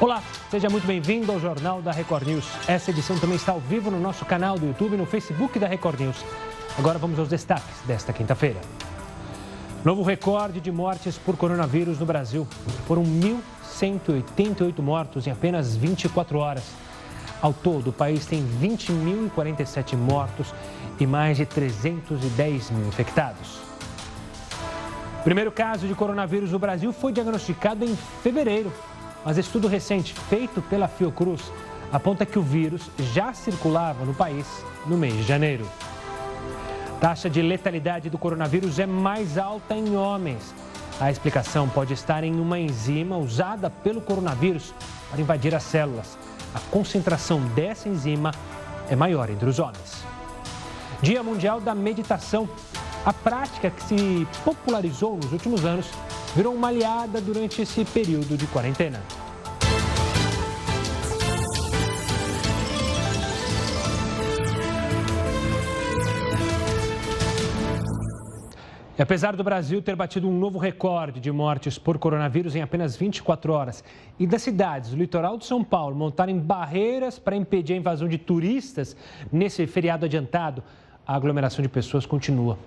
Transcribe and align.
Olá, 0.00 0.22
seja 0.50 0.70
muito 0.70 0.86
bem-vindo 0.86 1.30
ao 1.30 1.38
Jornal 1.38 1.82
da 1.82 1.92
Record 1.92 2.26
News. 2.26 2.50
Essa 2.66 2.90
edição 2.90 3.18
também 3.18 3.36
está 3.36 3.52
ao 3.52 3.60
vivo 3.60 3.90
no 3.90 4.00
nosso 4.00 4.24
canal 4.24 4.58
do 4.58 4.64
YouTube 4.64 4.94
e 4.94 4.96
no 4.96 5.04
Facebook 5.04 5.58
da 5.58 5.66
Record 5.66 6.00
News. 6.00 6.24
Agora 6.78 6.98
vamos 6.98 7.18
aos 7.18 7.28
destaques 7.28 7.82
desta 7.86 8.10
quinta-feira. 8.10 8.58
Novo 9.84 10.02
recorde 10.02 10.58
de 10.58 10.72
mortes 10.72 11.18
por 11.18 11.36
coronavírus 11.36 11.98
no 11.98 12.06
Brasil. 12.06 12.48
Foram 12.86 13.02
1.188 13.02 14.80
mortos 14.80 15.26
em 15.26 15.32
apenas 15.32 15.76
24 15.76 16.38
horas. 16.38 16.64
Ao 17.42 17.52
todo, 17.52 17.88
o 17.88 17.92
país 17.92 18.24
tem 18.24 18.42
20.047 18.42 19.98
mortos 19.98 20.54
e 20.98 21.06
mais 21.06 21.36
de 21.36 21.44
310 21.44 22.70
mil 22.70 22.88
infectados. 22.88 23.58
O 25.20 25.22
primeiro 25.22 25.52
caso 25.52 25.86
de 25.86 25.94
coronavírus 25.94 26.52
no 26.52 26.58
Brasil 26.58 26.90
foi 26.90 27.12
diagnosticado 27.12 27.84
em 27.84 27.94
fevereiro 28.22 28.72
mas 29.24 29.38
estudo 29.38 29.68
recente 29.68 30.14
feito 30.14 30.62
pela 30.62 30.88
Fiocruz 30.88 31.52
aponta 31.92 32.24
que 32.24 32.38
o 32.38 32.42
vírus 32.42 32.90
já 33.12 33.32
circulava 33.32 34.04
no 34.04 34.14
país 34.14 34.46
no 34.86 34.96
mês 34.96 35.14
de 35.14 35.22
janeiro. 35.22 35.66
Taxa 37.00 37.30
de 37.30 37.40
letalidade 37.40 38.10
do 38.10 38.18
coronavírus 38.18 38.78
é 38.78 38.86
mais 38.86 39.38
alta 39.38 39.74
em 39.74 39.96
homens. 39.96 40.54
A 41.00 41.10
explicação 41.10 41.68
pode 41.68 41.94
estar 41.94 42.22
em 42.24 42.38
uma 42.38 42.58
enzima 42.58 43.16
usada 43.16 43.70
pelo 43.70 44.02
coronavírus 44.02 44.74
para 45.10 45.20
invadir 45.20 45.54
as 45.54 45.62
células. 45.62 46.18
A 46.54 46.60
concentração 46.70 47.40
dessa 47.54 47.88
enzima 47.88 48.32
é 48.88 48.94
maior 48.94 49.30
entre 49.30 49.48
os 49.48 49.58
homens. 49.58 50.04
Dia 51.00 51.22
Mundial 51.22 51.60
da 51.60 51.74
Meditação. 51.74 52.48
A 53.04 53.14
prática 53.14 53.70
que 53.70 53.82
se 53.82 54.28
popularizou 54.44 55.16
nos 55.16 55.32
últimos 55.32 55.64
anos 55.64 55.90
virou 56.36 56.54
uma 56.54 56.68
aliada 56.68 57.18
durante 57.18 57.62
esse 57.62 57.82
período 57.82 58.36
de 58.36 58.46
quarentena. 58.46 59.00
E 68.98 69.02
apesar 69.02 69.34
do 69.34 69.42
Brasil 69.42 69.80
ter 69.80 69.96
batido 69.96 70.28
um 70.28 70.38
novo 70.38 70.58
recorde 70.58 71.20
de 71.20 71.32
mortes 71.32 71.78
por 71.78 71.98
coronavírus 71.98 72.54
em 72.54 72.60
apenas 72.60 72.96
24 72.96 73.50
horas 73.50 73.82
e 74.18 74.26
das 74.26 74.42
cidades 74.42 74.90
do 74.90 74.96
litoral 74.96 75.38
de 75.38 75.46
São 75.46 75.64
Paulo 75.64 75.96
montarem 75.96 76.38
barreiras 76.38 77.18
para 77.18 77.34
impedir 77.34 77.72
a 77.72 77.76
invasão 77.78 78.06
de 78.06 78.18
turistas 78.18 78.94
nesse 79.32 79.66
feriado 79.66 80.04
adiantado, 80.04 80.62
a 81.06 81.14
aglomeração 81.16 81.62
de 81.62 81.68
pessoas 81.70 82.04
continua. 82.04 82.58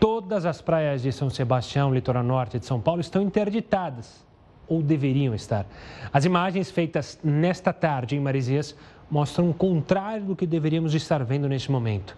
Todas 0.00 0.46
as 0.46 0.60
praias 0.60 1.02
de 1.02 1.10
São 1.10 1.28
Sebastião, 1.28 1.92
litoral 1.92 2.22
norte 2.22 2.58
de 2.58 2.66
São 2.66 2.80
Paulo, 2.80 3.00
estão 3.00 3.20
interditadas 3.20 4.24
ou 4.68 4.80
deveriam 4.80 5.34
estar. 5.34 5.66
As 6.12 6.24
imagens 6.24 6.70
feitas 6.70 7.18
nesta 7.24 7.72
tarde 7.72 8.14
em 8.14 8.20
Marizias 8.20 8.76
mostram 9.10 9.50
o 9.50 9.54
contrário 9.54 10.24
do 10.24 10.36
que 10.36 10.46
deveríamos 10.46 10.94
estar 10.94 11.24
vendo 11.24 11.48
neste 11.48 11.72
momento. 11.72 12.16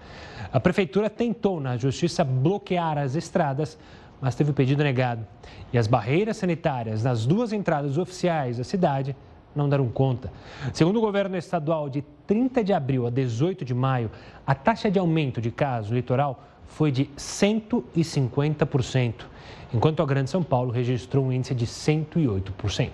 A 0.52 0.60
prefeitura 0.60 1.08
tentou, 1.08 1.58
na 1.58 1.76
justiça, 1.78 2.22
bloquear 2.22 2.98
as 2.98 3.14
estradas, 3.14 3.78
mas 4.20 4.34
teve 4.34 4.50
o 4.50 4.54
pedido 4.54 4.82
negado. 4.82 5.26
E 5.72 5.78
as 5.78 5.86
barreiras 5.86 6.36
sanitárias 6.36 7.02
nas 7.02 7.24
duas 7.24 7.52
entradas 7.52 7.96
oficiais 7.96 8.58
da 8.58 8.64
cidade 8.64 9.16
não 9.54 9.68
deram 9.68 9.88
conta. 9.88 10.30
Segundo 10.74 10.98
o 10.98 11.00
governo 11.00 11.36
estadual, 11.36 11.88
de 11.88 12.02
30 12.26 12.62
de 12.62 12.72
abril 12.72 13.06
a 13.06 13.10
18 13.10 13.64
de 13.64 13.74
maio, 13.74 14.10
a 14.46 14.54
taxa 14.54 14.90
de 14.90 14.98
aumento 14.98 15.40
de 15.40 15.50
casos 15.50 15.90
litoral 15.90 16.44
foi 16.70 16.90
de 16.90 17.04
150%, 17.16 19.14
enquanto 19.74 20.02
a 20.02 20.06
Grande 20.06 20.30
São 20.30 20.42
Paulo 20.42 20.70
registrou 20.70 21.26
um 21.26 21.32
índice 21.32 21.54
de 21.54 21.66
108%. 21.66 22.90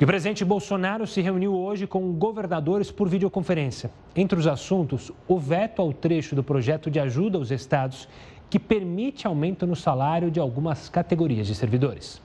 E 0.00 0.04
o 0.04 0.06
presidente 0.06 0.44
Bolsonaro 0.44 1.06
se 1.06 1.20
reuniu 1.20 1.54
hoje 1.54 1.86
com 1.86 2.12
governadores 2.12 2.90
por 2.90 3.08
videoconferência. 3.08 3.90
Entre 4.16 4.38
os 4.38 4.46
assuntos, 4.46 5.12
o 5.28 5.38
veto 5.38 5.82
ao 5.82 5.92
trecho 5.92 6.34
do 6.34 6.42
projeto 6.42 6.90
de 6.90 6.98
ajuda 6.98 7.38
aos 7.38 7.50
estados 7.50 8.08
que 8.50 8.58
permite 8.58 9.26
aumento 9.26 9.66
no 9.66 9.76
salário 9.76 10.30
de 10.30 10.40
algumas 10.40 10.88
categorias 10.88 11.46
de 11.46 11.54
servidores. 11.54 12.23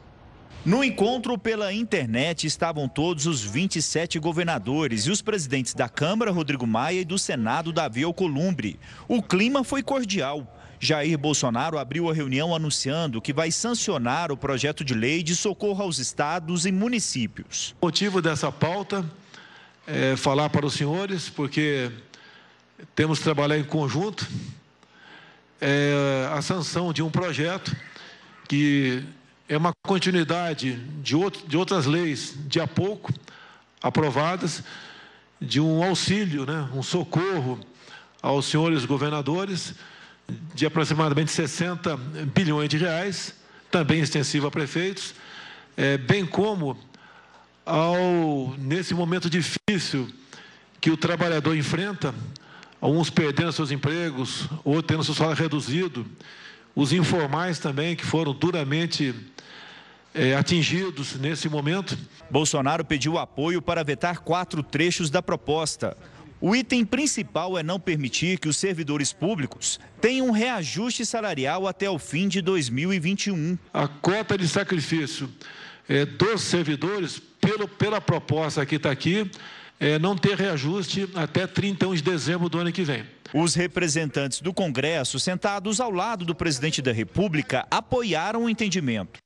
No 0.65 0.83
encontro 0.83 1.37
pela 1.37 1.71
internet 1.71 2.45
estavam 2.45 2.87
todos 2.89 3.25
os 3.25 3.41
27 3.41 4.19
governadores 4.19 5.03
e 5.05 5.11
os 5.11 5.21
presidentes 5.21 5.73
da 5.73 5.87
Câmara, 5.87 6.31
Rodrigo 6.31 6.67
Maia, 6.67 6.99
e 6.99 7.05
do 7.05 7.17
Senado, 7.17 7.71
Davi 7.71 8.03
Alcolumbre. 8.03 8.77
O 9.07 9.23
clima 9.23 9.63
foi 9.63 9.81
cordial. 9.81 10.59
Jair 10.77 11.17
Bolsonaro 11.17 11.77
abriu 11.77 12.09
a 12.09 12.13
reunião 12.13 12.53
anunciando 12.53 13.21
que 13.21 13.31
vai 13.31 13.51
sancionar 13.51 14.33
o 14.33 14.37
projeto 14.37 14.83
de 14.83 14.93
lei 14.93 15.23
de 15.23 15.33
socorro 15.33 15.81
aos 15.81 15.97
estados 15.97 16.65
e 16.65 16.71
municípios. 16.71 17.73
O 17.79 17.85
motivo 17.85 18.21
dessa 18.21 18.51
pauta 18.51 19.05
é 19.87 20.17
falar 20.17 20.49
para 20.49 20.65
os 20.65 20.73
senhores, 20.73 21.29
porque 21.29 21.89
temos 22.93 23.19
que 23.19 23.23
trabalhar 23.23 23.57
em 23.57 23.63
conjunto 23.63 24.27
é, 25.61 26.29
a 26.33 26.41
sanção 26.41 26.91
de 26.91 27.01
um 27.01 27.09
projeto 27.09 27.75
que 28.47 29.03
é 29.49 29.57
uma 29.57 29.73
continuidade 29.83 30.75
de, 31.01 31.15
outro, 31.15 31.45
de 31.47 31.57
outras 31.57 31.87
leis 31.87 32.35
de 32.45 32.61
há 32.61 32.67
pouco 32.67 33.11
aprovadas, 33.81 34.63
de 35.41 35.59
um 35.59 35.83
auxílio, 35.83 36.45
né, 36.45 36.69
um 36.73 36.83
socorro 36.83 37.59
aos 38.21 38.45
senhores 38.45 38.85
governadores 38.85 39.73
de 40.53 40.67
aproximadamente 40.67 41.31
60 41.31 41.97
bilhões 42.33 42.69
de 42.69 42.77
reais, 42.77 43.33
também 43.71 43.99
extensivo 44.01 44.45
a 44.45 44.51
prefeitos, 44.51 45.15
é, 45.75 45.97
bem 45.97 46.25
como 46.27 46.77
ao 47.65 48.53
nesse 48.59 48.93
momento 48.93 49.29
difícil 49.29 50.07
que 50.79 50.91
o 50.91 50.97
trabalhador 50.97 51.57
enfrenta, 51.57 52.13
alguns 52.79 53.09
perdendo 53.09 53.51
seus 53.51 53.71
empregos, 53.71 54.47
outros 54.63 54.85
tendo 54.85 55.03
seu 55.03 55.15
salário 55.15 55.41
reduzido, 55.41 56.05
os 56.75 56.93
informais 56.93 57.57
também 57.57 57.95
que 57.95 58.05
foram 58.05 58.31
duramente 58.31 59.15
é, 60.13 60.35
atingidos 60.35 61.15
nesse 61.15 61.47
momento. 61.49 61.97
Bolsonaro 62.29 62.83
pediu 62.83 63.17
apoio 63.17 63.61
para 63.61 63.83
vetar 63.83 64.19
quatro 64.19 64.63
trechos 64.63 65.09
da 65.09 65.21
proposta. 65.21 65.95
O 66.41 66.55
item 66.55 66.85
principal 66.85 67.57
é 67.57 67.63
não 67.63 67.79
permitir 67.79 68.39
que 68.39 68.47
os 68.47 68.55
servidores 68.55 69.11
públicos 69.11 69.79
tenham 69.99 70.27
um 70.27 70.31
reajuste 70.31 71.05
salarial 71.05 71.67
até 71.67 71.89
o 71.89 71.99
fim 71.99 72.29
de 72.29 72.41
2021. 72.41 73.57
A 73.73 73.87
cota 73.87 74.37
de 74.37 74.47
sacrifício 74.47 75.29
é, 75.87 76.05
dos 76.05 76.41
servidores, 76.41 77.19
pelo, 77.41 77.67
pela 77.67 77.99
proposta 77.99 78.65
que 78.65 78.75
está 78.75 78.89
aqui, 78.89 79.29
é, 79.79 79.99
não 79.99 80.15
ter 80.15 80.37
reajuste 80.37 81.09
até 81.13 81.45
31 81.45 81.95
de 81.95 82.03
dezembro 82.03 82.47
do 82.47 82.59
ano 82.59 82.71
que 82.71 82.83
vem. 82.83 83.03
Os 83.33 83.53
representantes 83.53 84.39
do 84.39 84.53
Congresso, 84.53 85.19
sentados 85.19 85.79
ao 85.79 85.91
lado 85.91 86.23
do 86.23 86.33
presidente 86.33 86.81
da 86.81 86.91
República, 86.91 87.67
apoiaram 87.69 88.45
o 88.45 88.49
entendimento. 88.49 89.19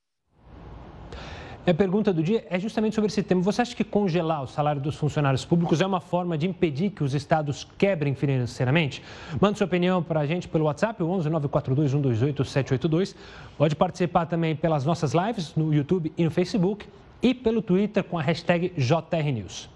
A 1.66 1.74
pergunta 1.74 2.12
do 2.12 2.22
dia 2.22 2.46
é 2.50 2.60
justamente 2.60 2.94
sobre 2.94 3.10
esse 3.10 3.24
tema. 3.24 3.42
Você 3.42 3.62
acha 3.62 3.74
que 3.74 3.86
congelar 3.86 4.44
o 4.44 4.48
salário 4.48 4.82
dos 4.82 4.98
funcionários 4.98 5.46
públicos 5.46 5.80
é 5.80 5.86
uma 5.86 6.02
forma 6.02 6.38
de 6.38 6.46
impedir 6.46 6.90
que 6.90 7.02
os 7.02 7.14
estados 7.14 7.66
quebrem 7.78 8.14
financeiramente? 8.14 9.02
Mande 9.40 9.58
sua 9.60 9.66
opinião 9.66 10.04
para 10.04 10.20
a 10.20 10.26
gente 10.26 10.46
pelo 10.46 10.66
WhatsApp, 10.66 11.02
o 11.02 11.08
11 11.08 11.30
942 11.30 11.92
128 11.92 12.44
782. 12.44 13.16
Pode 13.58 13.78
participar 13.78 14.26
também 14.26 14.58
pelas 14.58 14.84
nossas 14.84 15.14
lives 15.14 15.56
no 15.56 15.74
YouTube 15.74 16.12
e 16.18 16.26
no 16.26 16.32
Facebook 16.32 16.86
e 17.22 17.34
pelo 17.34 17.62
Twitter 17.62 18.04
com 18.04 18.20
a 18.20 18.22
hashtag 18.22 18.74
JRNews. 18.76 19.70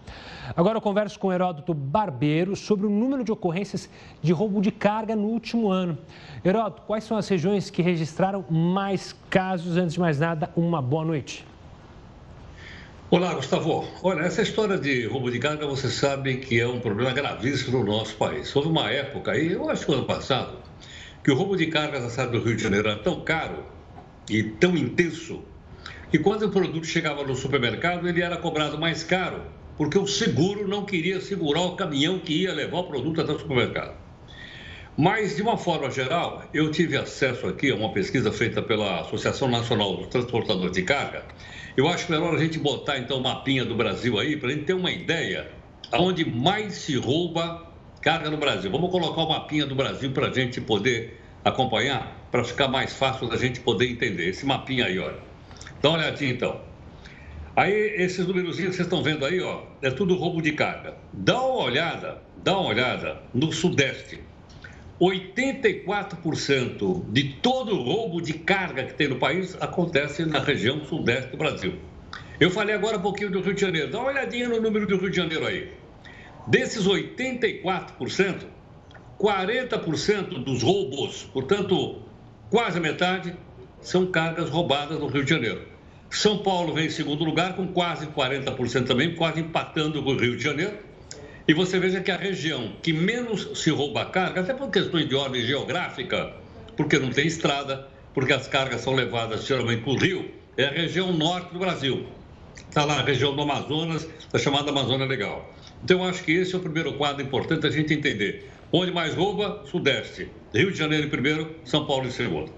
Agora 0.57 0.75
eu 0.75 0.81
converso 0.81 1.17
com 1.17 1.29
o 1.29 1.31
Heródoto 1.31 1.73
Barbeiro 1.73 2.53
sobre 2.57 2.85
o 2.85 2.89
número 2.89 3.23
de 3.23 3.31
ocorrências 3.31 3.89
de 4.21 4.33
roubo 4.33 4.61
de 4.61 4.73
carga 4.73 5.15
no 5.15 5.27
último 5.29 5.69
ano. 5.69 5.97
Heródoto, 6.43 6.81
quais 6.81 7.05
são 7.05 7.15
as 7.15 7.29
regiões 7.29 7.69
que 7.69 7.81
registraram 7.81 8.43
mais 8.49 9.15
casos? 9.29 9.77
Antes 9.77 9.93
de 9.93 10.01
mais 10.01 10.19
nada, 10.19 10.49
uma 10.53 10.81
boa 10.81 11.05
noite. 11.05 11.45
Olá, 13.09 13.34
Gustavo. 13.35 13.88
Olha, 14.03 14.23
essa 14.23 14.41
história 14.41 14.78
de 14.78 15.05
roubo 15.05 15.31
de 15.31 15.40
carga, 15.40 15.66
você 15.66 15.90
sabe 15.90 16.40
que 16.40 16.59
é 16.59 16.67
um 16.67 16.81
problema 16.81 17.14
gravíssimo 17.14 17.79
no 17.79 17.85
nosso 17.85 18.17
país. 18.17 18.53
Houve 18.53 18.67
uma 18.67 18.91
época 18.91 19.31
aí, 19.31 19.53
eu 19.53 19.70
acho 19.70 19.85
que 19.85 19.93
ano 19.93 20.03
passado, 20.03 20.58
que 21.23 21.31
o 21.31 21.35
roubo 21.35 21.55
de 21.55 21.67
cargas 21.67 22.03
na 22.03 22.09
cidade 22.09 22.31
do 22.34 22.43
Rio 22.43 22.58
de 22.58 22.64
Janeiro 22.64 22.90
era 22.90 22.99
tão 22.99 23.22
caro 23.22 23.64
e 24.29 24.43
tão 24.43 24.76
intenso 24.76 25.41
que 26.11 26.20
quando 26.20 26.47
o 26.47 26.52
produto 26.52 26.85
chegava 26.85 27.23
no 27.23 27.34
supermercado, 27.34 28.09
ele 28.09 28.22
era 28.22 28.35
cobrado 28.35 28.78
mais 28.78 29.05
caro, 29.05 29.41
porque 29.78 29.97
o 29.97 30.05
seguro 30.05 30.67
não 30.67 30.84
queria 30.84 31.22
segurar 31.22 31.61
o 31.61 31.78
caminhão 31.78 32.20
que 32.20 32.41
ia 32.41 32.53
levar 32.53 32.79
o 32.79 32.87
produto 32.90 33.22
até 33.22 33.31
o 33.31 33.40
supermercado. 33.40 33.96
Mas, 34.97 35.35
de 35.35 35.43
uma 35.43 35.58
forma 35.58 35.90
geral, 35.91 36.43
eu 36.53 36.72
tive 36.72 36.97
acesso 36.97 37.47
aqui 37.47 37.72
a 37.72 37.76
uma 37.76 37.93
pesquisa 37.93 38.34
feita 38.34 38.61
pela 38.61 38.99
Associação 38.99 39.47
Nacional 39.47 39.96
dos 39.96 40.08
Transportadores 40.08 40.73
de 40.73 40.81
Carga, 40.81 41.23
eu 41.78 41.88
acho 41.88 42.12
melhor 42.12 42.34
a 42.34 42.40
gente 42.40 42.58
botar 42.58 42.97
então 42.97 43.20
o 43.20 43.24
mapinha 43.24 43.64
do 43.64 43.76
Brasil 43.76 44.20
aí 44.20 44.35
para 44.35 44.50
a 44.50 44.52
gente 44.52 44.66
ter 44.66 44.74
uma 44.74 44.91
ideia 44.91 45.52
aonde 45.91 46.26
mais 46.26 46.74
se 46.74 46.97
rouba 46.97 47.68
carga 48.02 48.32
no 48.32 48.38
Brasil. 48.38 48.72
Vamos 48.72 48.90
colocar 48.90 49.22
o 49.22 49.29
mapinha 49.29 49.66
do 49.66 49.76
Brasil 49.76 50.12
para 50.12 50.28
a 50.28 50.34
gente 50.34 50.59
poder 50.59 51.22
acompanhar, 51.46 52.28
para 52.32 52.44
ficar 52.44 52.68
mais 52.68 52.94
fácil 52.94 53.28
da 53.29 53.38
gente 53.38 53.59
poder 53.59 53.90
entender. 53.90 54.29
Esse 54.29 54.46
mapinha 54.46 54.85
aí, 54.85 54.97
olha. 54.97 55.20
Dá 55.82 55.90
uma 55.90 56.00
olhadinha 56.00 56.32
então. 56.32 56.59
Aí, 57.56 57.74
esses 57.74 58.26
números 58.26 58.56
que 58.56 58.64
vocês 58.64 58.79
estão 58.79 59.03
vendo 59.03 59.26
aí, 59.26 59.40
ó, 59.41 59.64
é 59.82 59.91
tudo 59.91 60.16
roubo 60.16 60.41
de 60.41 60.53
carga. 60.53 60.96
Dá 61.14 61.40
uma 61.40 61.64
olhada, 61.64 62.22
dá 62.44 62.58
uma 62.58 62.70
olhada 62.70 63.22
no 63.34 63.52
Sudeste. 63.52 64.20
84% 64.99 67.05
de 67.11 67.34
todo 67.35 67.76
o 67.76 67.84
roubo 67.84 68.20
de 68.20 68.34
carga 68.34 68.84
que 68.84 68.96
tem 68.96 69.08
no 69.08 69.17
país 69.17 69.55
acontece 69.61 70.26
na 70.26 70.40
região 70.40 70.84
sudeste 70.85 71.29
do 71.32 71.38
Brasil. 71.38 71.76
Eu 72.40 72.49
falei 72.49 72.76
agora 72.76 72.97
um 72.97 73.02
pouquinho 73.02 73.32
do 73.32 73.41
Rio 73.41 73.53
de 73.53 73.61
Janeiro. 73.61 73.91
Dá 73.91 73.99
uma 73.99 74.09
olhadinha 74.09 74.49
no 74.49 74.59
número 74.59 74.88
do 74.88 74.97
Rio 74.97 75.09
de 75.09 75.17
Janeiro 75.17 75.46
aí. 75.46 75.72
Desses 76.47 76.88
84%, 76.88 78.46
40% 79.20 80.44
dos 80.44 80.64
roubos, 80.64 81.23
portanto, 81.34 82.02
quase 82.50 82.78
a 82.78 82.82
metade, 82.82 83.35
são 83.82 84.08
cargas 84.08 84.50
roubadas 84.50 85.00
no 85.00 85.08
Rio 85.08 85.23
de 85.23 85.29
Janeiro. 85.29 85.61
São 86.09 86.40
Paulo 86.40 86.73
vem 86.73 86.85
em 86.85 86.90
segundo 86.90 87.23
lugar, 87.23 87.55
com 87.55 87.67
quase 87.67 88.08
40% 88.08 88.85
também, 88.85 89.16
quase 89.16 89.41
empatando 89.41 90.02
com 90.02 90.11
o 90.11 90.17
Rio 90.17 90.38
de 90.38 90.43
Janeiro. 90.43 90.86
E 91.47 91.53
você 91.53 91.79
veja 91.79 92.02
que 92.02 92.11
a 92.11 92.17
região 92.17 92.73
que 92.84 92.91
menos 92.91 93.61
se 93.61 93.70
rouba 93.70 94.03
carga, 94.03 94.41
até 94.41 94.53
por 94.53 94.70
questões 94.70 95.08
de 95.08 95.16
ordem 95.16 95.41
geográfica, 95.41 96.34
porque 96.76 96.99
não 96.99 97.09
tem 97.09 97.26
estrada, 97.26 97.88
porque 98.14 98.34
as 98.34 98.47
cargas 98.47 98.82
são 98.82 98.94
levadas 98.94 99.46
geralmente 99.46 99.82
para 99.82 99.94
o 99.94 99.97
Rio, 99.97 100.29
é 100.58 100.66
a 100.66 100.72
região 100.72 101.14
norte 101.14 101.53
do 101.53 101.59
Brasil. 101.59 102.05
Está 102.67 102.84
lá 102.84 102.99
a 102.99 103.02
região 103.02 103.34
do 103.34 103.41
Amazonas, 103.41 104.05
a 104.34 104.38
chamada 104.38 104.72
Amazônia 104.72 105.05
Legal. 105.05 105.53
Então, 105.82 106.03
eu 106.03 106.09
acho 106.09 106.22
que 106.22 106.34
esse 106.34 106.53
é 106.53 106.58
o 106.58 106.61
primeiro 106.61 106.94
quadro 106.96 107.23
importante 107.23 107.66
a 107.66 107.70
gente 107.70 107.93
entender. 107.93 108.50
Onde 108.70 108.91
mais 108.91 109.16
rouba? 109.16 109.64
Sudeste. 109.72 110.29
Rio 110.53 110.70
de 110.70 110.78
Janeiro 110.78 111.08
em 111.08 111.09
primeiro, 111.09 111.55
São 111.64 111.85
Paulo 111.85 112.08
em 112.08 112.11
segundo. 112.11 112.52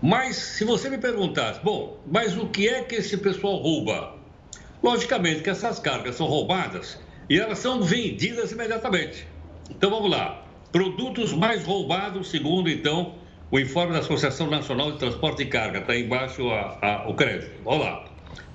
Mas, 0.00 0.36
se 0.36 0.64
você 0.64 0.88
me 0.88 0.96
perguntasse, 0.96 1.60
bom, 1.62 2.00
mas 2.10 2.38
o 2.38 2.46
que 2.46 2.68
é 2.68 2.82
que 2.84 2.94
esse 2.94 3.18
pessoal 3.18 3.56
rouba? 3.56 4.14
Logicamente 4.82 5.42
que 5.42 5.50
essas 5.50 5.78
cargas 5.78 6.14
são 6.14 6.26
roubadas 6.26 7.03
e 7.28 7.38
elas 7.38 7.58
são 7.58 7.82
vendidas 7.82 8.52
imediatamente. 8.52 9.26
Então, 9.70 9.90
vamos 9.90 10.10
lá. 10.10 10.42
Produtos 10.70 11.32
mais 11.32 11.64
roubados, 11.64 12.30
segundo, 12.30 12.68
então, 12.68 13.14
o 13.50 13.58
informe 13.58 13.92
da 13.92 14.00
Associação 14.00 14.48
Nacional 14.48 14.92
de 14.92 14.98
Transporte 14.98 15.44
de 15.44 15.50
Carga. 15.50 15.78
Está 15.78 15.96
embaixo 15.96 16.48
a, 16.50 16.78
a, 16.82 17.08
o 17.08 17.14
crédito. 17.14 17.52
Vamos 17.64 17.84
lá. 17.84 18.04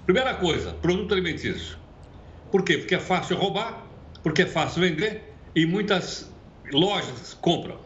Primeira 0.06 0.34
coisa, 0.36 0.74
produto 0.74 1.14
alimentício. 1.14 1.78
Por 2.52 2.64
quê? 2.64 2.78
Porque 2.78 2.96
é 2.96 3.00
fácil 3.00 3.38
roubar, 3.38 3.86
porque 4.24 4.42
é 4.42 4.46
fácil 4.46 4.82
vender 4.82 5.34
e 5.56 5.66
muitas 5.66 6.32
lojas 6.72 7.38
compram. 7.40 7.78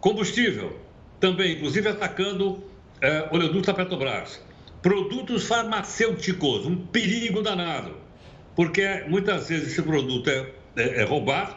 Combustível, 0.00 0.78
também, 1.18 1.54
inclusive 1.54 1.88
atacando 1.88 2.62
é, 3.00 3.28
oleoduto 3.32 3.66
da 3.66 3.74
Petrobras. 3.74 4.40
Produtos 4.82 5.46
farmacêuticos, 5.46 6.66
um 6.66 6.76
perigo 6.76 7.42
danado, 7.42 7.96
porque 8.58 9.04
muitas 9.06 9.48
vezes 9.48 9.68
esse 9.68 9.82
produto 9.82 10.28
é, 10.28 10.50
é, 10.74 11.02
é 11.02 11.04
roubado, 11.04 11.54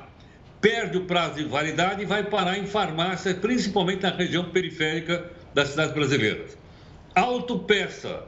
perde 0.61 0.99
o 0.99 1.05
prazo 1.05 1.37
de 1.37 1.45
validade 1.45 2.03
e 2.03 2.05
vai 2.05 2.23
parar 2.23 2.59
em 2.59 2.67
farmácias, 2.67 3.35
principalmente 3.39 4.03
na 4.03 4.11
região 4.11 4.45
periférica 4.51 5.25
das 5.51 5.69
cidades 5.69 5.95
brasileiras. 5.95 6.55
Autopeça. 7.15 8.25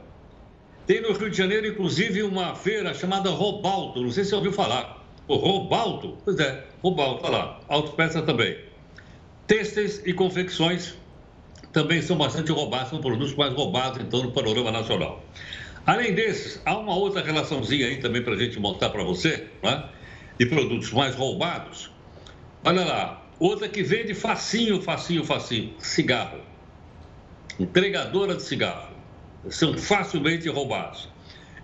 Tem 0.88 1.00
no 1.00 1.12
Rio 1.12 1.30
de 1.30 1.36
Janeiro, 1.36 1.68
inclusive, 1.68 2.24
uma 2.24 2.56
feira 2.56 2.92
chamada 2.92 3.30
Robalto, 3.30 4.02
não 4.02 4.10
sei 4.10 4.24
se 4.24 4.30
você 4.30 4.36
ouviu 4.36 4.52
falar. 4.52 5.06
O 5.28 5.36
Robalto? 5.36 6.18
Pois 6.24 6.40
é, 6.40 6.64
Robalto, 6.82 7.26
olha 7.26 7.38
lá. 7.38 7.60
Autopeça 7.68 8.22
também. 8.22 8.58
Têxteis 9.46 10.02
e 10.04 10.12
confecções 10.12 10.96
também 11.72 12.02
são 12.02 12.16
bastante 12.16 12.50
roubados, 12.50 12.90
são 12.90 13.00
produtos 13.00 13.36
mais 13.36 13.54
roubados, 13.54 14.00
então, 14.00 14.20
no 14.20 14.32
panorama 14.32 14.72
nacional. 14.72 15.22
Além 15.86 16.14
desses, 16.14 16.60
há 16.64 16.76
uma 16.76 16.94
outra 16.94 17.22
relaçãozinha 17.22 17.86
aí 17.86 17.98
também 17.98 18.22
para 18.22 18.34
a 18.34 18.38
gente 18.38 18.58
mostrar 18.58 18.88
para 18.90 19.02
você, 19.02 19.48
né? 19.62 19.88
de 20.38 20.46
produtos 20.46 20.90
mais 20.92 21.14
roubados. 21.14 21.90
Olha 22.64 22.84
lá, 22.84 23.22
outra 23.38 23.68
que 23.68 23.82
vende 23.82 24.14
facinho, 24.14 24.80
facinho, 24.80 25.24
facinho, 25.24 25.74
cigarro. 25.78 26.40
Entregadora 27.58 28.34
de 28.34 28.42
cigarro. 28.42 28.94
São 29.50 29.76
facilmente 29.76 30.48
roubados. 30.48 31.08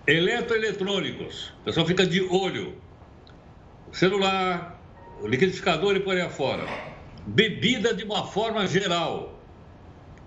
Eletroeletrônicos, 0.05 1.53
o 1.61 1.65
pessoal 1.65 1.85
fica 1.85 2.05
de 2.05 2.21
olho. 2.21 2.75
Celular, 3.91 4.79
liquidificador 5.23 5.95
e 5.95 5.99
por 5.99 6.15
aí 6.15 6.21
afora. 6.21 6.65
Bebida 7.25 7.93
de 7.93 8.03
uma 8.03 8.25
forma 8.25 8.65
geral 8.67 9.39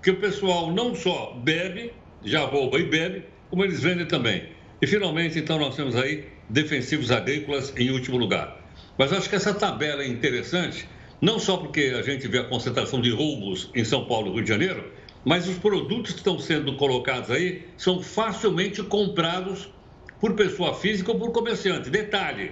que 0.02 0.10
o 0.10 0.16
pessoal 0.16 0.70
não 0.72 0.94
só 0.94 1.32
bebe, 1.42 1.94
já 2.22 2.44
rouba 2.44 2.78
e 2.78 2.84
bebe, 2.84 3.24
como 3.54 3.64
eles 3.64 3.80
vendem 3.80 4.04
também. 4.04 4.48
E 4.82 4.86
finalmente, 4.86 5.38
então, 5.38 5.60
nós 5.60 5.76
temos 5.76 5.94
aí 5.94 6.24
defensivos 6.50 7.12
agrícolas 7.12 7.72
em 7.76 7.88
último 7.92 8.16
lugar. 8.16 8.60
Mas 8.98 9.12
acho 9.12 9.30
que 9.30 9.36
essa 9.36 9.54
tabela 9.54 10.02
é 10.02 10.08
interessante, 10.08 10.88
não 11.20 11.38
só 11.38 11.56
porque 11.56 11.94
a 11.96 12.02
gente 12.02 12.26
vê 12.26 12.38
a 12.38 12.44
concentração 12.44 13.00
de 13.00 13.10
roubos 13.10 13.70
em 13.72 13.84
São 13.84 14.06
Paulo 14.06 14.32
e 14.32 14.34
Rio 14.34 14.42
de 14.42 14.48
Janeiro, 14.48 14.92
mas 15.24 15.48
os 15.48 15.56
produtos 15.56 16.10
que 16.10 16.18
estão 16.18 16.36
sendo 16.36 16.76
colocados 16.76 17.30
aí 17.30 17.62
são 17.76 18.02
facilmente 18.02 18.82
comprados 18.82 19.72
por 20.20 20.34
pessoa 20.34 20.74
física 20.74 21.12
ou 21.12 21.18
por 21.20 21.30
comerciante. 21.30 21.88
Detalhe, 21.88 22.50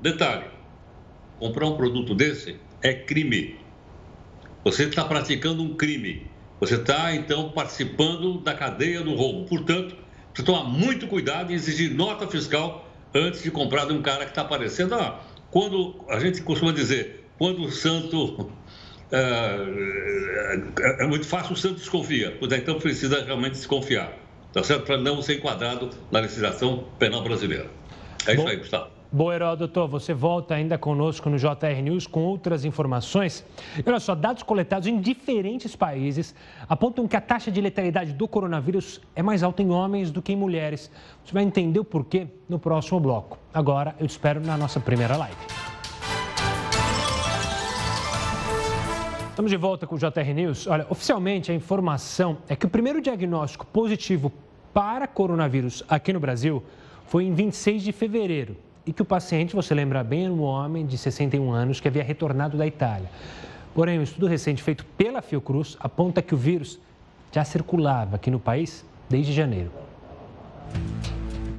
detalhe, 0.00 0.46
comprar 1.40 1.66
um 1.66 1.76
produto 1.76 2.14
desse 2.14 2.56
é 2.80 2.94
crime. 2.94 3.56
Você 4.62 4.84
está 4.84 5.04
praticando 5.04 5.64
um 5.64 5.74
crime. 5.74 6.28
Você 6.60 6.76
está, 6.76 7.12
então, 7.12 7.50
participando 7.50 8.38
da 8.38 8.54
cadeia 8.54 9.02
do 9.02 9.14
roubo. 9.14 9.48
Portanto, 9.48 10.03
você 10.34 10.42
tomar 10.42 10.64
muito 10.64 11.06
cuidado 11.06 11.52
e 11.52 11.54
exigir 11.54 11.94
nota 11.94 12.26
fiscal 12.26 12.90
antes 13.14 13.42
de 13.42 13.50
comprar 13.50 13.86
de 13.86 13.92
um 13.92 14.02
cara 14.02 14.24
que 14.24 14.32
está 14.32 14.42
aparecendo. 14.42 14.94
Ah, 14.94 15.20
quando 15.50 16.04
a 16.08 16.18
gente 16.18 16.42
costuma 16.42 16.72
dizer, 16.72 17.28
quando 17.38 17.62
o 17.62 17.70
santo. 17.70 18.50
É, 19.12 21.02
é, 21.02 21.06
muito 21.06 21.26
fácil, 21.26 21.52
o 21.52 21.56
santo 21.56 21.76
desconfia. 21.76 22.36
Pois 22.38 22.50
é, 22.50 22.56
então 22.56 22.78
precisa 22.80 23.24
realmente 23.24 23.52
desconfiar. 23.52 24.12
Tá 24.52 24.62
certo? 24.64 24.84
Para 24.84 24.98
não 24.98 25.22
ser 25.22 25.38
enquadrado 25.38 25.90
na 26.10 26.20
legislação 26.20 26.88
penal 26.98 27.22
brasileira. 27.22 27.66
É 28.26 28.34
Bom. 28.34 28.42
isso 28.42 28.50
aí, 28.50 28.56
Gustavo. 28.56 28.93
Boa, 29.14 29.32
Heródoto, 29.32 29.86
você 29.86 30.12
volta 30.12 30.56
ainda 30.56 30.76
conosco 30.76 31.30
no 31.30 31.36
JR 31.36 31.80
News 31.80 32.04
com 32.04 32.24
outras 32.24 32.64
informações. 32.64 33.46
Olha 33.86 34.00
só, 34.00 34.12
dados 34.12 34.42
coletados 34.42 34.88
em 34.88 35.00
diferentes 35.00 35.76
países 35.76 36.34
apontam 36.68 37.06
que 37.06 37.14
a 37.14 37.20
taxa 37.20 37.48
de 37.48 37.60
letalidade 37.60 38.12
do 38.12 38.26
coronavírus 38.26 39.00
é 39.14 39.22
mais 39.22 39.44
alta 39.44 39.62
em 39.62 39.70
homens 39.70 40.10
do 40.10 40.20
que 40.20 40.32
em 40.32 40.36
mulheres. 40.36 40.90
Você 41.24 41.32
vai 41.32 41.44
entender 41.44 41.78
o 41.78 41.84
porquê 41.84 42.26
no 42.48 42.58
próximo 42.58 42.98
bloco. 42.98 43.38
Agora, 43.54 43.94
eu 44.00 44.06
te 44.08 44.10
espero 44.10 44.40
na 44.40 44.58
nossa 44.58 44.80
primeira 44.80 45.16
live. 45.16 45.36
Estamos 49.30 49.48
de 49.48 49.56
volta 49.56 49.86
com 49.86 49.94
o 49.94 49.98
JR 49.98 50.34
News. 50.34 50.66
Olha, 50.66 50.88
oficialmente 50.90 51.52
a 51.52 51.54
informação 51.54 52.38
é 52.48 52.56
que 52.56 52.66
o 52.66 52.68
primeiro 52.68 53.00
diagnóstico 53.00 53.64
positivo 53.64 54.32
para 54.72 55.06
coronavírus 55.06 55.84
aqui 55.88 56.12
no 56.12 56.18
Brasil 56.18 56.64
foi 57.06 57.22
em 57.22 57.32
26 57.32 57.84
de 57.84 57.92
fevereiro 57.92 58.56
e 58.86 58.92
que 58.92 59.02
o 59.02 59.04
paciente, 59.04 59.54
você 59.54 59.74
lembra 59.74 60.04
bem, 60.04 60.24
era 60.24 60.32
um 60.32 60.42
homem 60.42 60.86
de 60.86 60.98
61 60.98 61.52
anos 61.52 61.80
que 61.80 61.88
havia 61.88 62.02
retornado 62.02 62.56
da 62.56 62.66
Itália. 62.66 63.10
Porém, 63.74 63.98
um 63.98 64.02
estudo 64.02 64.26
recente 64.26 64.62
feito 64.62 64.84
pela 64.96 65.20
Fiocruz 65.20 65.76
aponta 65.80 66.22
que 66.22 66.34
o 66.34 66.38
vírus 66.38 66.78
já 67.32 67.44
circulava 67.44 68.16
aqui 68.16 68.30
no 68.30 68.38
país 68.38 68.84
desde 69.08 69.32
janeiro. 69.32 69.72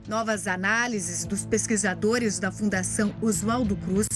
Novas 0.08 0.48
análises 0.48 1.25
dos 1.25 1.46
pesquisadores 1.46 2.39
da 2.39 2.51
Fundação 2.51 3.13
Oswaldo 3.22 3.75
Cruz 3.75 4.08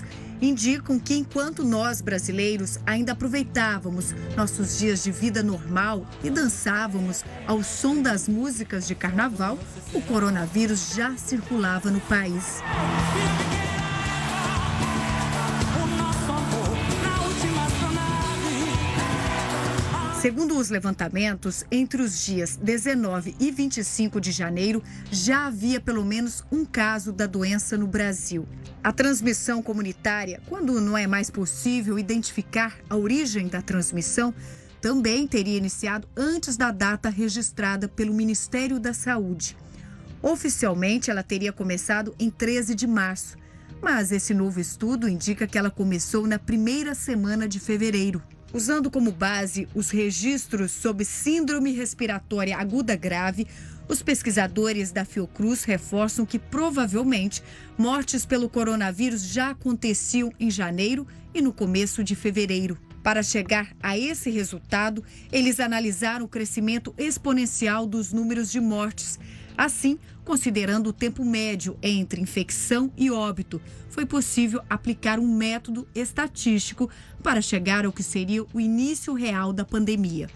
indicam 0.42 1.00
que 1.00 1.16
enquanto 1.16 1.64
nós 1.64 2.02
brasileiros 2.02 2.80
ainda 2.86 3.12
aproveitávamos 3.12 4.14
nossos 4.36 4.78
dias 4.78 5.04
de 5.04 5.12
vida 5.12 5.44
normal 5.44 6.06
e 6.24 6.30
dançávamos 6.30 7.24
ao 7.48 7.64
som 7.64 8.02
das 8.02 8.28
músicas 8.28 8.88
de 8.88 8.96
carnaval, 8.96 9.58
o 9.94 10.02
coronavírus 10.02 10.94
já 10.96 11.16
circulava 11.18 11.90
no 11.92 12.00
país. 12.02 12.62
Segundo 20.22 20.58
os 20.58 20.70
levantamentos, 20.70 21.64
entre 21.72 22.02
os 22.02 22.26
dias 22.26 22.58
19 22.58 23.38
e 23.40 23.52
25 23.52 24.20
de 24.20 24.34
janeiro, 24.34 24.84
já 25.10 25.48
havia 25.48 25.80
pelo 25.80 26.04
menos 26.04 26.44
um 26.52 26.66
caso 26.66 27.14
da 27.14 27.26
doença 27.26 27.78
no 27.78 27.88
Brasil. 27.88 28.46
A 28.84 28.92
transmissão 28.92 29.64
comunitária, 29.64 30.42
quando 30.46 30.82
não 30.82 30.98
é 30.98 31.08
mais 31.08 31.30
possível 31.30 31.98
identificar 31.98 32.78
a 32.90 32.98
origem 32.98 33.48
da 33.48 33.62
transmissão, 33.62 34.36
também 34.82 35.26
teria 35.26 35.58
iniciado 35.58 36.06
antes 36.18 36.58
da 36.58 36.70
data 36.70 37.10
registrada 37.10 37.88
pelo 37.88 38.14
Ministério 38.14 38.78
da 38.78 38.94
Saúde. 38.94 39.56
Oficialmente, 40.22 41.10
ela 41.10 41.24
teria 41.24 41.54
começado 41.54 42.14
em 42.20 42.30
13 42.30 42.76
de 42.76 42.86
março, 42.86 43.38
mas 43.82 44.12
esse 44.12 44.34
novo 44.34 44.60
estudo 44.60 45.08
indica 45.08 45.48
que 45.48 45.58
ela 45.58 45.72
começou 45.72 46.28
na 46.28 46.38
primeira 46.38 46.94
semana 46.94 47.48
de 47.48 47.58
fevereiro. 47.58 48.22
Usando 48.52 48.90
como 48.90 49.12
base 49.12 49.68
os 49.76 49.92
registros 49.92 50.72
sobre 50.72 51.06
síndrome 51.06 51.72
respiratória 51.72 52.58
aguda 52.58 52.96
grave, 52.96 53.48
Os 53.90 54.04
pesquisadores 54.04 54.92
da 54.92 55.04
Fiocruz 55.04 55.64
reforçam 55.64 56.24
que 56.24 56.38
provavelmente 56.38 57.42
mortes 57.76 58.24
pelo 58.24 58.48
coronavírus 58.48 59.26
já 59.26 59.50
aconteciam 59.50 60.32
em 60.40 60.52
janeiro 60.52 61.08
e 61.34 61.42
no 61.42 61.52
começo 61.52 62.04
de 62.04 62.16
fevereiro. 62.16 62.78
Para 63.02 63.24
chegar 63.24 63.76
a 63.82 63.98
esse 63.98 64.30
resultado, 64.30 65.04
eles 65.32 65.60
analisaram 65.60 66.26
o 66.26 66.30
crescimento 66.30 66.94
exponencial 67.00 67.88
dos 67.88 68.14
números 68.14 68.52
de 68.52 68.60
mortes. 68.60 69.18
Assim, 69.58 69.98
considerando 70.30 70.92
o 70.92 70.94
tempo 70.94 71.26
médio 71.26 71.76
entre 71.82 72.22
infecção 72.22 72.94
e 72.96 73.10
óbito, 73.10 73.60
foi 73.90 74.06
possível 74.06 74.62
aplicar 74.70 75.18
um 75.18 75.28
método 75.28 75.88
estatístico 75.96 76.88
para 77.24 77.42
chegar 77.42 77.84
ao 77.84 77.92
que 77.92 78.04
seria 78.04 78.46
o 78.54 78.60
início 78.62 79.12
real 79.16 79.52
da 79.52 79.66
pandemia. 79.66 80.30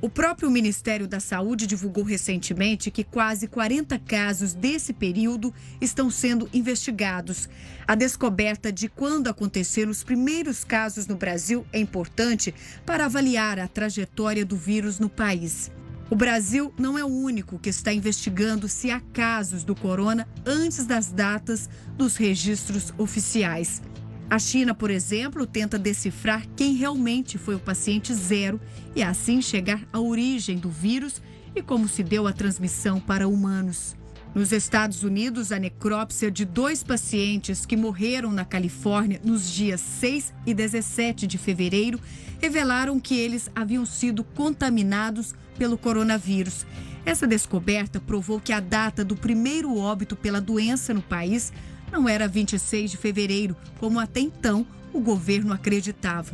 O 0.00 0.08
próprio 0.08 0.48
Ministério 0.48 1.08
da 1.08 1.18
Saúde 1.18 1.66
divulgou 1.66 2.04
recentemente 2.04 2.88
que 2.88 3.02
quase 3.02 3.48
40 3.48 3.98
casos 3.98 4.54
desse 4.54 4.92
período 4.92 5.52
estão 5.80 6.08
sendo 6.08 6.48
investigados. 6.54 7.48
A 7.84 7.96
descoberta 7.96 8.70
de 8.70 8.88
quando 8.88 9.26
aconteceram 9.26 9.90
os 9.90 10.04
primeiros 10.04 10.62
casos 10.62 11.08
no 11.08 11.16
Brasil 11.16 11.66
é 11.72 11.80
importante 11.80 12.54
para 12.84 13.06
avaliar 13.06 13.58
a 13.58 13.66
trajetória 13.66 14.44
do 14.44 14.54
vírus 14.54 15.00
no 15.00 15.08
país. 15.08 15.68
O 16.08 16.14
Brasil 16.14 16.72
não 16.78 16.96
é 16.96 17.04
o 17.04 17.08
único 17.08 17.58
que 17.58 17.68
está 17.68 17.92
investigando 17.92 18.68
se 18.68 18.92
há 18.92 19.00
casos 19.12 19.64
do 19.64 19.74
corona 19.74 20.28
antes 20.44 20.86
das 20.86 21.10
datas 21.10 21.68
dos 21.96 22.16
registros 22.16 22.94
oficiais. 22.96 23.82
A 24.30 24.38
China, 24.38 24.72
por 24.72 24.90
exemplo, 24.90 25.46
tenta 25.46 25.78
decifrar 25.78 26.46
quem 26.56 26.74
realmente 26.74 27.38
foi 27.38 27.56
o 27.56 27.60
paciente 27.60 28.14
zero 28.14 28.60
e 28.94 29.02
assim 29.02 29.42
chegar 29.42 29.86
à 29.92 30.00
origem 30.00 30.58
do 30.58 30.70
vírus 30.70 31.20
e 31.56 31.62
como 31.62 31.88
se 31.88 32.04
deu 32.04 32.26
a 32.28 32.32
transmissão 32.32 33.00
para 33.00 33.26
humanos. 33.26 33.96
Nos 34.34 34.52
Estados 34.52 35.02
Unidos, 35.02 35.50
a 35.50 35.58
necrópsia 35.58 36.30
de 36.30 36.44
dois 36.44 36.82
pacientes 36.82 37.64
que 37.64 37.76
morreram 37.76 38.30
na 38.30 38.44
Califórnia 38.44 39.20
nos 39.24 39.50
dias 39.50 39.80
6 39.80 40.34
e 40.44 40.52
17 40.52 41.26
de 41.26 41.38
fevereiro 41.38 41.98
revelaram 42.38 43.00
que 43.00 43.18
eles 43.18 43.50
haviam 43.54 43.86
sido 43.86 44.22
contaminados 44.22 45.34
pelo 45.58 45.78
coronavírus. 45.78 46.66
Essa 47.04 47.26
descoberta 47.26 47.98
provou 47.98 48.38
que 48.38 48.52
a 48.52 48.60
data 48.60 49.04
do 49.04 49.16
primeiro 49.16 49.76
óbito 49.78 50.14
pela 50.14 50.40
doença 50.40 50.92
no 50.92 51.00
país 51.00 51.52
não 51.90 52.08
era 52.08 52.28
26 52.28 52.90
de 52.90 52.96
fevereiro, 52.96 53.56
como 53.78 53.98
até 53.98 54.20
então 54.20 54.66
o 54.92 55.00
governo 55.00 55.52
acreditava. 55.52 56.32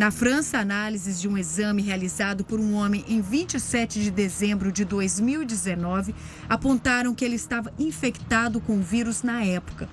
Na 0.00 0.10
França, 0.10 0.56
análises 0.56 1.20
de 1.20 1.28
um 1.28 1.36
exame 1.36 1.82
realizado 1.82 2.42
por 2.42 2.58
um 2.58 2.72
homem 2.72 3.04
em 3.06 3.20
27 3.20 4.02
de 4.02 4.10
dezembro 4.10 4.72
de 4.72 4.82
2019 4.82 6.14
apontaram 6.48 7.14
que 7.14 7.22
ele 7.22 7.36
estava 7.36 7.70
infectado 7.78 8.62
com 8.62 8.78
o 8.78 8.82
vírus 8.82 9.22
na 9.22 9.44
época. 9.44 9.90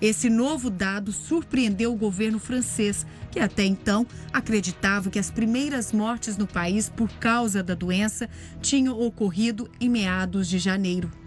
Esse 0.00 0.30
novo 0.30 0.70
dado 0.70 1.12
surpreendeu 1.12 1.92
o 1.92 1.96
governo 1.98 2.38
francês, 2.38 3.04
que 3.30 3.38
até 3.38 3.62
então 3.66 4.06
acreditava 4.32 5.10
que 5.10 5.18
as 5.18 5.30
primeiras 5.30 5.92
mortes 5.92 6.38
no 6.38 6.46
país 6.46 6.88
por 6.88 7.10
causa 7.20 7.62
da 7.62 7.74
doença 7.74 8.30
tinham 8.62 8.98
ocorrido 8.98 9.70
em 9.78 9.90
meados 9.90 10.48
de 10.48 10.58
janeiro. 10.58 11.19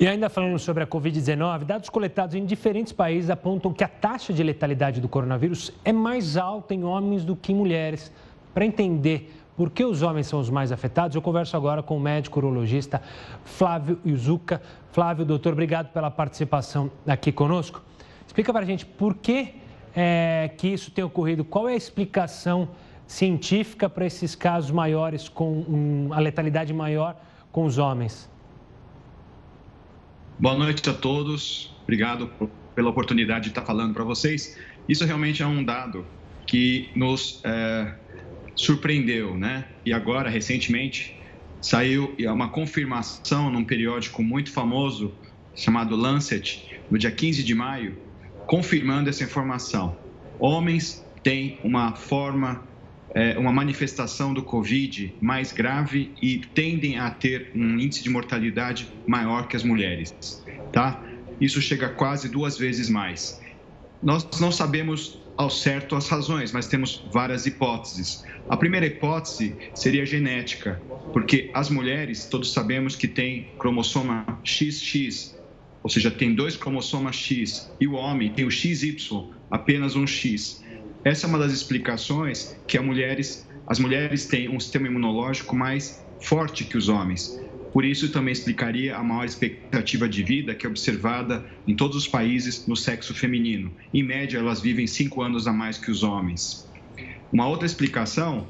E 0.00 0.08
ainda 0.08 0.30
falando 0.30 0.58
sobre 0.58 0.82
a 0.82 0.86
Covid-19, 0.86 1.64
dados 1.64 1.90
coletados 1.90 2.34
em 2.34 2.46
diferentes 2.46 2.90
países 2.90 3.28
apontam 3.28 3.70
que 3.70 3.84
a 3.84 3.88
taxa 3.88 4.32
de 4.32 4.42
letalidade 4.42 4.98
do 4.98 5.10
coronavírus 5.10 5.70
é 5.84 5.92
mais 5.92 6.38
alta 6.38 6.72
em 6.72 6.82
homens 6.82 7.22
do 7.22 7.36
que 7.36 7.52
em 7.52 7.54
mulheres. 7.54 8.10
Para 8.54 8.64
entender 8.64 9.30
por 9.54 9.68
que 9.68 9.84
os 9.84 10.00
homens 10.00 10.26
são 10.26 10.40
os 10.40 10.48
mais 10.48 10.72
afetados, 10.72 11.14
eu 11.14 11.20
converso 11.20 11.54
agora 11.54 11.82
com 11.82 11.98
o 11.98 12.00
médico 12.00 12.38
urologista 12.38 13.02
Flávio 13.44 13.98
Izuka. 14.02 14.62
Flávio, 14.90 15.22
doutor, 15.22 15.52
obrigado 15.52 15.92
pela 15.92 16.10
participação 16.10 16.90
aqui 17.06 17.30
conosco. 17.30 17.82
Explica 18.26 18.54
para 18.54 18.62
a 18.62 18.66
gente 18.66 18.86
por 18.86 19.14
que, 19.16 19.54
é, 19.94 20.50
que 20.56 20.68
isso 20.68 20.90
tem 20.90 21.04
ocorrido, 21.04 21.44
qual 21.44 21.68
é 21.68 21.74
a 21.74 21.76
explicação 21.76 22.70
científica 23.06 23.86
para 23.86 24.06
esses 24.06 24.34
casos 24.34 24.70
maiores, 24.70 25.28
com 25.28 25.50
um, 25.50 26.08
a 26.10 26.18
letalidade 26.20 26.72
maior 26.72 27.16
com 27.52 27.66
os 27.66 27.76
homens. 27.76 28.30
Boa 30.40 30.56
noite 30.56 30.88
a 30.88 30.94
todos. 30.94 31.70
Obrigado 31.82 32.32
pela 32.74 32.88
oportunidade 32.88 33.44
de 33.44 33.48
estar 33.50 33.60
falando 33.60 33.92
para 33.92 34.02
vocês. 34.04 34.58
Isso 34.88 35.04
realmente 35.04 35.42
é 35.42 35.46
um 35.46 35.62
dado 35.62 36.06
que 36.46 36.88
nos 36.96 37.42
é, 37.44 37.92
surpreendeu, 38.56 39.36
né? 39.36 39.66
E 39.84 39.92
agora, 39.92 40.30
recentemente, 40.30 41.14
saiu 41.60 42.16
uma 42.20 42.48
confirmação 42.48 43.50
num 43.50 43.62
periódico 43.62 44.22
muito 44.22 44.50
famoso 44.50 45.12
chamado 45.54 45.94
Lancet, 45.94 46.80
no 46.90 46.96
dia 46.96 47.10
15 47.10 47.44
de 47.44 47.54
maio, 47.54 47.98
confirmando 48.46 49.10
essa 49.10 49.22
informação. 49.22 49.94
Homens 50.38 51.04
têm 51.22 51.58
uma 51.62 51.92
forma 51.92 52.66
é, 53.14 53.38
uma 53.38 53.52
manifestação 53.52 54.32
do 54.32 54.42
Covid 54.42 55.14
mais 55.20 55.52
grave 55.52 56.12
e 56.22 56.38
tendem 56.38 56.98
a 56.98 57.10
ter 57.10 57.50
um 57.54 57.78
índice 57.78 58.02
de 58.02 58.10
mortalidade 58.10 58.88
maior 59.06 59.48
que 59.48 59.56
as 59.56 59.62
mulheres, 59.62 60.14
tá? 60.72 61.02
Isso 61.40 61.60
chega 61.60 61.88
quase 61.88 62.28
duas 62.28 62.58
vezes 62.58 62.88
mais. 62.88 63.40
Nós 64.02 64.26
não 64.40 64.52
sabemos 64.52 65.18
ao 65.36 65.48
certo 65.48 65.96
as 65.96 66.08
razões, 66.08 66.52
mas 66.52 66.66
temos 66.66 67.02
várias 67.12 67.46
hipóteses. 67.46 68.22
A 68.48 68.56
primeira 68.56 68.86
hipótese 68.86 69.56
seria 69.74 70.04
genética, 70.04 70.80
porque 71.12 71.50
as 71.54 71.70
mulheres, 71.70 72.26
todos 72.26 72.52
sabemos 72.52 72.94
que 72.94 73.08
têm 73.08 73.48
cromossoma 73.58 74.38
XX, 74.44 75.34
ou 75.82 75.88
seja, 75.88 76.10
tem 76.10 76.34
dois 76.34 76.56
cromossomas 76.56 77.16
X, 77.16 77.70
e 77.80 77.86
o 77.86 77.92
homem 77.92 78.30
tem 78.30 78.44
o 78.44 78.50
XY, 78.50 79.30
apenas 79.50 79.96
um 79.96 80.06
X. 80.06 80.62
Essa 81.04 81.26
é 81.26 81.28
uma 81.28 81.38
das 81.38 81.52
explicações 81.52 82.56
que 82.66 82.78
mulheres, 82.78 83.46
as 83.66 83.78
mulheres 83.78 84.26
têm 84.26 84.48
um 84.48 84.60
sistema 84.60 84.86
imunológico 84.86 85.56
mais 85.56 86.04
forte 86.22 86.64
que 86.64 86.76
os 86.76 86.88
homens. 86.88 87.38
Por 87.72 87.84
isso, 87.84 88.10
também 88.10 88.32
explicaria 88.32 88.96
a 88.96 89.02
maior 89.02 89.24
expectativa 89.24 90.08
de 90.08 90.22
vida 90.22 90.54
que 90.54 90.66
é 90.66 90.68
observada 90.68 91.46
em 91.66 91.74
todos 91.74 91.96
os 91.96 92.08
países 92.08 92.66
no 92.66 92.76
sexo 92.76 93.14
feminino. 93.14 93.72
Em 93.94 94.02
média, 94.02 94.38
elas 94.38 94.60
vivem 94.60 94.86
cinco 94.86 95.22
anos 95.22 95.46
a 95.46 95.52
mais 95.52 95.78
que 95.78 95.90
os 95.90 96.02
homens. 96.02 96.68
Uma 97.32 97.48
outra 97.48 97.64
explicação 97.64 98.46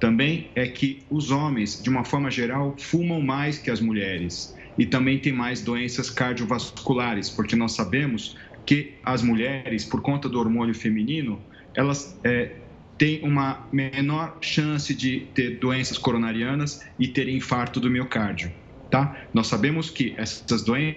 também 0.00 0.50
é 0.54 0.66
que 0.66 1.02
os 1.08 1.30
homens, 1.30 1.82
de 1.82 1.88
uma 1.88 2.04
forma 2.04 2.30
geral, 2.30 2.74
fumam 2.78 3.22
mais 3.22 3.56
que 3.56 3.70
as 3.70 3.80
mulheres 3.80 4.54
e 4.76 4.84
também 4.84 5.18
têm 5.18 5.32
mais 5.32 5.62
doenças 5.62 6.10
cardiovasculares, 6.10 7.30
porque 7.30 7.56
nós 7.56 7.72
sabemos 7.72 8.36
que 8.66 8.94
as 9.04 9.22
mulheres, 9.22 9.84
por 9.84 10.02
conta 10.02 10.28
do 10.28 10.38
hormônio 10.38 10.74
feminino, 10.74 11.40
elas 11.76 12.18
é, 12.24 12.56
têm 12.98 13.22
uma 13.22 13.66
menor 13.70 14.38
chance 14.40 14.94
de 14.94 15.20
ter 15.34 15.58
doenças 15.58 15.98
coronarianas 15.98 16.84
e 16.98 17.06
ter 17.06 17.28
infarto 17.28 17.78
do 17.78 17.90
miocárdio, 17.90 18.50
tá? 18.90 19.16
Nós 19.32 19.46
sabemos 19.46 19.90
que 19.90 20.14
essas 20.16 20.62
doenças 20.62 20.96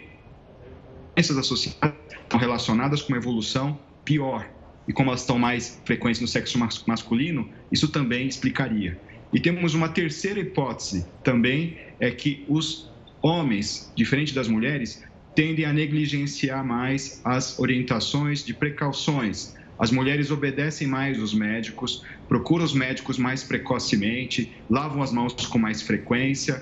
associadas 1.38 1.94
estão 2.24 2.40
relacionadas 2.40 3.02
com 3.02 3.14
uma 3.14 3.18
evolução 3.18 3.78
pior 4.06 4.50
e 4.88 4.94
como 4.94 5.10
elas 5.10 5.22
estão 5.22 5.38
mais 5.38 5.80
frequentes 5.86 6.20
no 6.20 6.28
sexo 6.28 6.58
masculino, 6.88 7.48
isso 7.72 7.90
também 7.90 8.28
explicaria. 8.28 8.98
E 9.32 9.40
temos 9.40 9.76
uma 9.76 9.90
terceira 9.90 10.40
hipótese 10.40 11.06
também, 11.24 11.78
é 12.00 12.10
que 12.10 12.44
os 12.48 12.90
homens, 13.22 13.92
diferente 13.96 14.34
das 14.34 14.48
mulheres, 14.48 15.04
tendem 15.36 15.66
a 15.66 15.72
negligenciar 15.72 16.66
mais 16.66 17.22
as 17.24 17.60
orientações 17.60 18.44
de 18.44 18.54
precauções, 18.54 19.56
as 19.80 19.92
mulheres 19.92 20.30
obedecem 20.30 20.86
mais 20.86 21.22
os 21.22 21.34
médicos, 21.34 22.04
procuram 22.28 22.66
os 22.66 22.74
médicos 22.74 23.18
mais 23.18 23.44
precocemente, 23.44 24.52
lavam 24.70 25.02
as 25.02 25.14
mãos 25.14 25.34
com 25.48 25.58
mais 25.58 25.82
frequência 25.82 26.62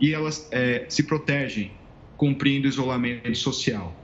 e 0.00 0.12
elas 0.12 0.48
é, 0.50 0.84
se 0.88 1.04
protegem 1.04 1.70
cumprindo 2.16 2.66
isolamento 2.66 3.32
social. 3.36 3.94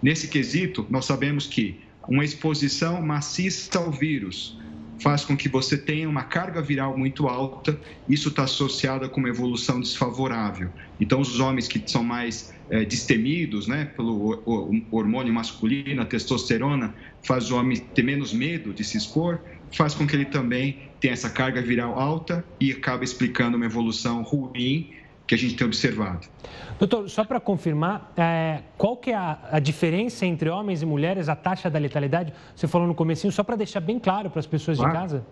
Nesse 0.00 0.28
quesito, 0.28 0.86
nós 0.88 1.06
sabemos 1.06 1.46
que 1.46 1.80
uma 2.08 2.24
exposição 2.24 3.02
maciça 3.02 3.78
ao 3.78 3.90
vírus 3.90 4.56
faz 5.00 5.24
com 5.24 5.36
que 5.36 5.48
você 5.48 5.76
tenha 5.76 6.08
uma 6.08 6.22
carga 6.22 6.60
viral 6.62 6.96
muito 6.96 7.26
alta, 7.28 7.78
isso 8.08 8.28
está 8.28 8.44
associado 8.44 9.08
com 9.10 9.20
uma 9.20 9.28
evolução 9.28 9.80
desfavorável. 9.80 10.70
Então, 11.00 11.20
os 11.20 11.38
homens 11.40 11.68
que 11.68 11.82
são 11.86 12.02
mais 12.02 12.52
é, 12.70 12.84
destemidos 12.84 13.66
né, 13.66 13.86
pelo 13.96 14.42
hormônio 14.90 15.32
masculino, 15.32 16.02
a 16.02 16.04
testosterona, 16.04 16.94
faz 17.22 17.50
o 17.50 17.56
homem 17.56 17.78
ter 17.78 18.02
menos 18.02 18.32
medo 18.32 18.72
de 18.72 18.84
se 18.84 18.96
expor, 18.96 19.40
faz 19.72 19.94
com 19.94 20.06
que 20.06 20.14
ele 20.14 20.24
também 20.24 20.78
tenha 21.00 21.12
essa 21.12 21.30
carga 21.30 21.60
viral 21.62 21.98
alta 21.98 22.44
e 22.60 22.72
acaba 22.72 23.04
explicando 23.04 23.56
uma 23.56 23.66
evolução 23.66 24.22
ruim 24.22 24.90
que 25.26 25.34
a 25.34 25.38
gente 25.38 25.54
tem 25.54 25.66
observado. 25.66 26.26
Doutor, 26.78 27.08
só 27.10 27.22
para 27.22 27.38
confirmar, 27.38 28.12
é, 28.16 28.62
qual 28.78 28.96
que 28.96 29.10
é 29.10 29.14
a, 29.14 29.38
a, 29.52 29.58
diferença 29.58 30.24
entre 30.24 30.48
homens 30.48 30.80
e 30.80 30.86
mulheres, 30.86 31.28
a 31.28 31.36
taxa 31.36 31.68
da 31.68 31.78
letalidade? 31.78 32.32
Você 32.56 32.66
falou 32.66 32.88
no 32.88 32.94
comecinho, 32.94 33.30
só 33.30 33.42
para 33.44 33.56
deixar 33.56 33.80
bem 33.80 33.98
claro 33.98 34.30
para 34.30 34.40
as 34.40 34.46
pessoas 34.46 34.78
claro. 34.78 34.92
de 34.92 34.98
casa. 34.98 35.26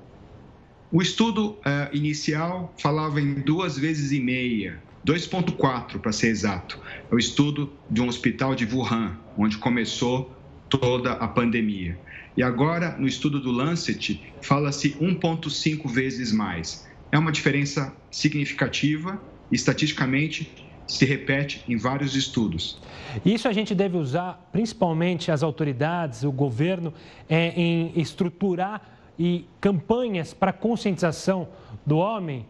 O 0.92 1.00
estudo 1.00 1.52
uh, 1.52 1.94
inicial 1.96 2.72
falava 2.78 3.20
em 3.20 3.34
duas 3.34 3.78
vezes 3.78 4.12
e 4.12 4.20
meia, 4.20 4.78
2,4 5.06 6.00
para 6.00 6.10
ser 6.10 6.26
exato. 6.26 6.80
É 7.10 7.14
o 7.14 7.18
estudo 7.18 7.72
de 7.88 8.02
um 8.02 8.08
hospital 8.08 8.56
de 8.56 8.66
Wuhan, 8.66 9.16
onde 9.38 9.56
começou 9.56 10.34
toda 10.68 11.12
a 11.12 11.28
pandemia. 11.28 11.96
E 12.36 12.42
agora, 12.42 12.96
no 12.98 13.06
estudo 13.06 13.38
do 13.38 13.52
Lancet, 13.52 14.20
fala-se 14.42 14.96
1,5 15.00 15.88
vezes 15.88 16.32
mais. 16.32 16.86
É 17.12 17.18
uma 17.18 17.30
diferença 17.30 17.94
significativa, 18.10 19.22
estatisticamente 19.50 20.50
se 20.88 21.04
repete 21.04 21.64
em 21.68 21.76
vários 21.76 22.16
estudos. 22.16 22.80
Isso 23.25 23.46
a 23.46 23.52
gente 23.52 23.75
deve 23.75 23.96
usar, 23.96 24.48
principalmente 24.52 25.30
as 25.30 25.42
autoridades, 25.42 26.25
o 26.25 26.32
governo, 26.32 26.92
é, 27.28 27.48
em 27.56 27.92
estruturar 27.94 28.82
e 29.18 29.46
campanhas 29.60 30.34
para 30.34 30.52
conscientização 30.52 31.48
do 31.84 31.96
homem? 31.96 32.44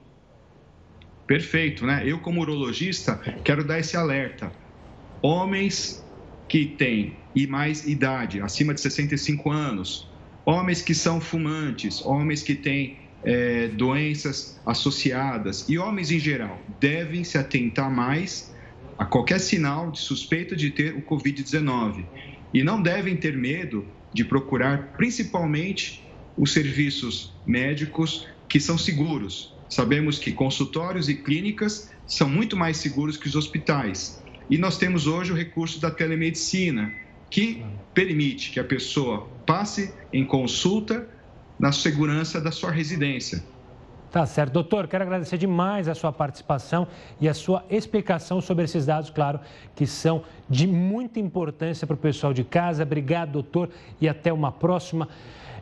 Perfeito, 1.26 1.85
né? 1.85 2.02
Eu, 2.04 2.21
como 2.21 2.40
urologista, 2.40 3.16
quero 3.45 3.64
dar 3.64 3.80
esse 3.80 3.97
alerta. 3.97 4.52
Homens 5.21 6.04
que 6.49 6.66
têm 6.66 7.16
e 7.35 7.47
mais 7.47 7.87
idade, 7.87 8.40
acima 8.40 8.73
de 8.73 8.80
65 8.80 9.50
anos, 9.50 10.09
homens 10.45 10.80
que 10.80 10.95
são 10.95 11.21
fumantes, 11.21 12.04
homens 12.04 12.42
que 12.42 12.54
têm 12.54 12.99
é, 13.25 13.66
doenças 13.68 14.61
associadas 14.64 15.68
e 15.68 15.76
homens 15.76 16.12
em 16.12 16.18
geral 16.21 16.61
devem 16.80 17.25
se 17.25 17.37
atentar 17.37 17.90
mais 17.90 18.54
a 18.97 19.04
qualquer 19.04 19.40
sinal 19.40 19.90
de 19.90 19.99
suspeita 19.99 20.54
de 20.54 20.71
ter 20.71 20.95
o 20.95 21.02
Covid-19 21.02 22.04
e 22.54 22.62
não 22.62 22.80
devem 22.80 23.16
ter 23.16 23.37
medo 23.37 23.85
de 24.12 24.25
procurar 24.25 24.95
principalmente 24.97 26.04
os 26.37 26.52
serviços 26.52 27.35
médicos 27.45 28.28
que 28.49 28.61
são 28.61 28.78
seguros. 28.78 29.55
Sabemos 29.68 30.18
que 30.18 30.32
consultórios 30.32 31.08
e 31.08 31.14
clínicas 31.14 31.90
são 32.06 32.28
muito 32.28 32.56
mais 32.56 32.76
seguros 32.76 33.16
que 33.16 33.26
os 33.26 33.35
hospitais. 33.35 34.23
E 34.49 34.56
nós 34.56 34.78
temos 34.78 35.06
hoje 35.06 35.32
o 35.32 35.35
recurso 35.35 35.80
da 35.80 35.90
telemedicina, 35.90 36.92
que 37.28 37.64
permite 37.92 38.52
que 38.52 38.61
a 38.61 38.64
pessoa 38.64 39.28
passe 39.44 39.92
em 40.12 40.25
consulta 40.25 41.08
na 41.58 41.73
segurança 41.73 42.40
da 42.40 42.52
sua 42.52 42.70
residência. 42.70 43.42
Tá 44.11 44.25
certo. 44.25 44.52
Doutor, 44.52 44.87
quero 44.87 45.02
agradecer 45.02 45.37
demais 45.37 45.88
a 45.88 45.94
sua 45.94 46.12
participação 46.12 46.87
e 47.20 47.28
a 47.28 47.35
sua 47.35 47.64
explicação 47.68 48.40
sobre 48.40 48.64
esses 48.64 48.87
dados, 48.87 49.11
claro, 49.11 49.40
que 49.75 49.87
são 49.87 50.23
de 50.49 50.66
muita 50.66 51.18
importância 51.18 51.87
para 51.87 51.94
o 51.94 51.99
pessoal 51.99 52.32
de 52.32 52.44
casa. 52.44 52.85
Obrigado, 52.85 53.32
doutor, 53.32 53.68
e 54.00 54.08
até 54.08 54.32
uma 54.32 54.52
próxima. 54.52 55.08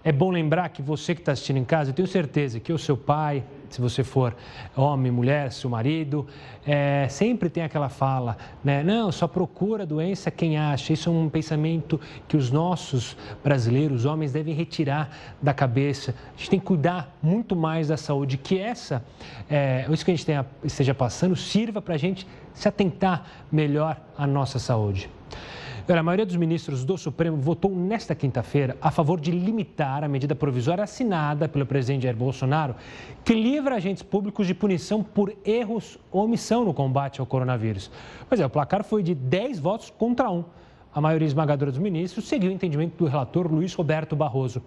É 0.04 0.12
bom 0.12 0.30
lembrar 0.30 0.68
que 0.68 0.82
você 0.82 1.14
que 1.14 1.22
está 1.22 1.32
assistindo 1.32 1.56
em 1.56 1.64
casa, 1.64 1.90
eu 1.90 1.94
tenho 1.94 2.06
certeza 2.06 2.60
que 2.60 2.72
o 2.72 2.78
seu 2.78 2.96
pai, 2.96 3.42
se 3.74 3.80
você 3.80 4.04
for 4.04 4.36
homem, 4.76 5.10
mulher, 5.10 5.50
seu 5.50 5.68
marido, 5.68 6.24
é, 6.64 7.08
sempre 7.10 7.50
tem 7.50 7.64
aquela 7.64 7.88
fala, 7.88 8.36
né? 8.62 8.84
Não, 8.84 9.10
só 9.10 9.26
procura 9.26 9.84
doença 9.84 10.30
quem 10.30 10.56
acha. 10.56 10.92
Isso 10.92 11.08
é 11.08 11.12
um 11.12 11.28
pensamento 11.28 12.00
que 12.28 12.36
os 12.36 12.52
nossos 12.52 13.16
brasileiros, 13.42 14.04
homens, 14.04 14.32
devem 14.32 14.54
retirar 14.54 15.10
da 15.42 15.52
cabeça. 15.52 16.14
A 16.36 16.38
gente 16.38 16.50
tem 16.50 16.60
que 16.60 16.66
cuidar 16.66 17.12
muito 17.20 17.56
mais 17.56 17.88
da 17.88 17.96
saúde, 17.96 18.36
que 18.38 18.56
essa, 18.56 19.04
é, 19.50 19.86
isso 19.90 20.04
que 20.04 20.12
a 20.12 20.14
gente 20.14 20.24
tenha, 20.24 20.46
esteja 20.62 20.94
passando, 20.94 21.34
sirva 21.34 21.82
para 21.82 21.94
a 21.94 21.98
gente 21.98 22.28
se 22.52 22.68
atentar 22.68 23.26
melhor 23.50 24.00
à 24.16 24.24
nossa 24.24 24.60
saúde. 24.60 25.10
A 25.86 26.02
maioria 26.02 26.24
dos 26.24 26.36
ministros 26.36 26.82
do 26.82 26.96
Supremo 26.96 27.36
votou 27.36 27.70
nesta 27.70 28.14
quinta-feira 28.14 28.74
a 28.80 28.90
favor 28.90 29.20
de 29.20 29.30
limitar 29.30 30.02
a 30.02 30.08
medida 30.08 30.34
provisória 30.34 30.82
assinada 30.82 31.46
pelo 31.46 31.66
presidente 31.66 32.04
Jair 32.04 32.16
Bolsonaro, 32.16 32.74
que 33.22 33.34
livra 33.34 33.74
agentes 33.74 34.02
públicos 34.02 34.46
de 34.46 34.54
punição 34.54 35.02
por 35.02 35.36
erros 35.44 35.98
ou 36.10 36.24
omissão 36.24 36.64
no 36.64 36.72
combate 36.72 37.20
ao 37.20 37.26
coronavírus. 37.26 37.90
Pois 38.26 38.40
é, 38.40 38.46
o 38.46 38.50
placar 38.50 38.82
foi 38.82 39.02
de 39.02 39.14
10 39.14 39.58
votos 39.58 39.90
contra 39.90 40.30
1. 40.30 40.42
A 40.94 41.02
maioria 41.02 41.26
esmagadora 41.26 41.70
dos 41.70 41.80
ministros 41.80 42.26
seguiu 42.28 42.50
o 42.50 42.54
entendimento 42.54 42.96
do 42.96 43.04
relator 43.04 43.52
Luiz 43.52 43.74
Roberto 43.74 44.16
Barroso. 44.16 44.62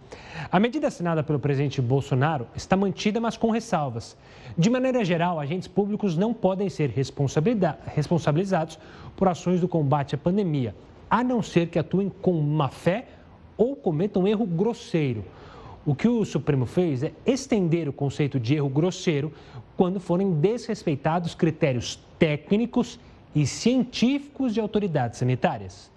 A 0.51 0.59
medida 0.59 0.85
assinada 0.85 1.23
pelo 1.23 1.39
presidente 1.39 1.81
Bolsonaro 1.81 2.45
está 2.55 2.77
mantida, 2.77 3.19
mas 3.19 3.35
com 3.35 3.49
ressalvas. 3.49 4.15
De 4.55 4.69
maneira 4.69 5.03
geral, 5.03 5.39
agentes 5.39 5.67
públicos 5.67 6.15
não 6.15 6.31
podem 6.31 6.69
ser 6.69 6.91
responsabilizados 6.91 8.77
por 9.15 9.27
ações 9.27 9.59
do 9.59 9.67
combate 9.67 10.13
à 10.13 10.17
pandemia 10.17 10.75
a 11.09 11.23
não 11.23 11.41
ser 11.41 11.67
que 11.67 11.79
atuem 11.79 12.09
com 12.09 12.33
má 12.41 12.69
fé 12.69 13.07
ou 13.57 13.75
cometam 13.75 14.23
um 14.23 14.27
erro 14.27 14.45
grosseiro. 14.45 15.23
O 15.85 15.95
que 15.95 16.07
o 16.07 16.25
Supremo 16.25 16.65
fez 16.65 17.01
é 17.03 17.13
estender 17.25 17.87
o 17.87 17.93
conceito 17.93 18.39
de 18.39 18.55
erro 18.55 18.69
grosseiro 18.69 19.31
quando 19.75 19.99
forem 19.99 20.33
desrespeitados 20.33 21.33
critérios 21.33 21.99
técnicos 22.19 22.99
e 23.33 23.45
científicos 23.45 24.53
de 24.53 24.59
autoridades 24.59 25.19
sanitárias. 25.19 25.89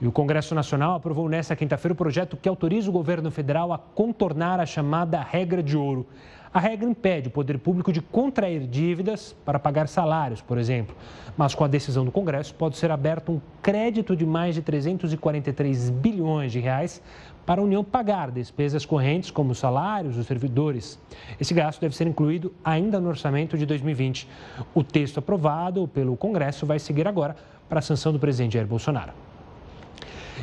E 0.00 0.06
o 0.06 0.12
Congresso 0.12 0.54
Nacional 0.54 0.94
aprovou 0.94 1.28
nesta 1.28 1.56
quinta-feira 1.56 1.94
o 1.94 1.96
projeto 1.96 2.36
que 2.36 2.48
autoriza 2.48 2.90
o 2.90 2.92
governo 2.92 3.30
federal 3.30 3.72
a 3.72 3.78
contornar 3.78 4.60
a 4.60 4.66
chamada 4.66 5.20
regra 5.20 5.62
de 5.62 5.76
ouro. 5.76 6.06
A 6.54 6.60
regra 6.60 6.88
impede 6.88 7.26
o 7.26 7.30
poder 7.32 7.58
público 7.58 7.92
de 7.92 8.00
contrair 8.00 8.60
dívidas 8.60 9.34
para 9.44 9.58
pagar 9.58 9.88
salários, 9.88 10.40
por 10.40 10.56
exemplo. 10.56 10.94
Mas 11.36 11.52
com 11.52 11.64
a 11.64 11.66
decisão 11.66 12.04
do 12.04 12.12
Congresso, 12.12 12.54
pode 12.54 12.76
ser 12.76 12.92
aberto 12.92 13.32
um 13.32 13.40
crédito 13.60 14.14
de 14.14 14.24
mais 14.24 14.54
de 14.54 14.62
343 14.62 15.90
bilhões 15.90 16.52
de 16.52 16.60
reais 16.60 17.02
para 17.44 17.60
a 17.60 17.64
União 17.64 17.82
pagar 17.82 18.30
despesas 18.30 18.86
correntes, 18.86 19.32
como 19.32 19.52
salários 19.52 20.14
dos 20.14 20.28
servidores. 20.28 20.96
Esse 21.40 21.52
gasto 21.52 21.80
deve 21.80 21.96
ser 21.96 22.06
incluído 22.06 22.54
ainda 22.64 23.00
no 23.00 23.08
orçamento 23.08 23.58
de 23.58 23.66
2020. 23.66 24.28
O 24.72 24.84
texto 24.84 25.18
aprovado 25.18 25.88
pelo 25.88 26.16
Congresso 26.16 26.64
vai 26.64 26.78
seguir 26.78 27.08
agora 27.08 27.34
para 27.68 27.80
a 27.80 27.82
sanção 27.82 28.12
do 28.12 28.20
presidente 28.20 28.52
Jair 28.52 28.68
Bolsonaro. 28.68 29.12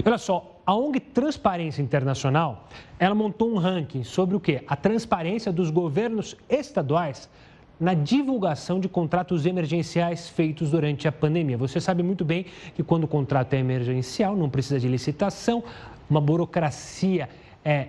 Olha 0.06 0.18
só, 0.18 0.51
a 0.72 0.74
ONG 0.74 1.02
Transparência 1.02 1.82
Internacional, 1.82 2.70
ela 2.98 3.14
montou 3.14 3.52
um 3.52 3.58
ranking 3.58 4.06
sobre 4.06 4.38
o 4.38 4.40
quê? 4.40 4.64
A 4.66 4.78
transparência 4.78 5.52
dos 5.52 5.70
governos 5.70 6.38
estaduais 6.50 7.30
na 7.78 7.94
divulgação 7.94 8.80
de 8.80 8.88
contratos 8.88 9.46
emergenciais 9.46 10.30
feitos 10.30 10.72
durante 10.72 11.10
a 11.10 11.12
pandemia. 11.12 11.58
Você 11.58 11.82
sabe 11.82 12.02
muito 12.04 12.24
bem 12.24 12.46
que 12.74 12.84
quando 12.84 13.04
o 13.04 13.08
contrato 13.08 13.54
é 13.54 13.58
emergencial, 13.58 14.34
não 14.34 14.50
precisa 14.50 14.80
de 14.80 14.88
licitação, 14.88 15.62
uma 16.10 16.22
burocracia 16.22 17.28
é 17.66 17.88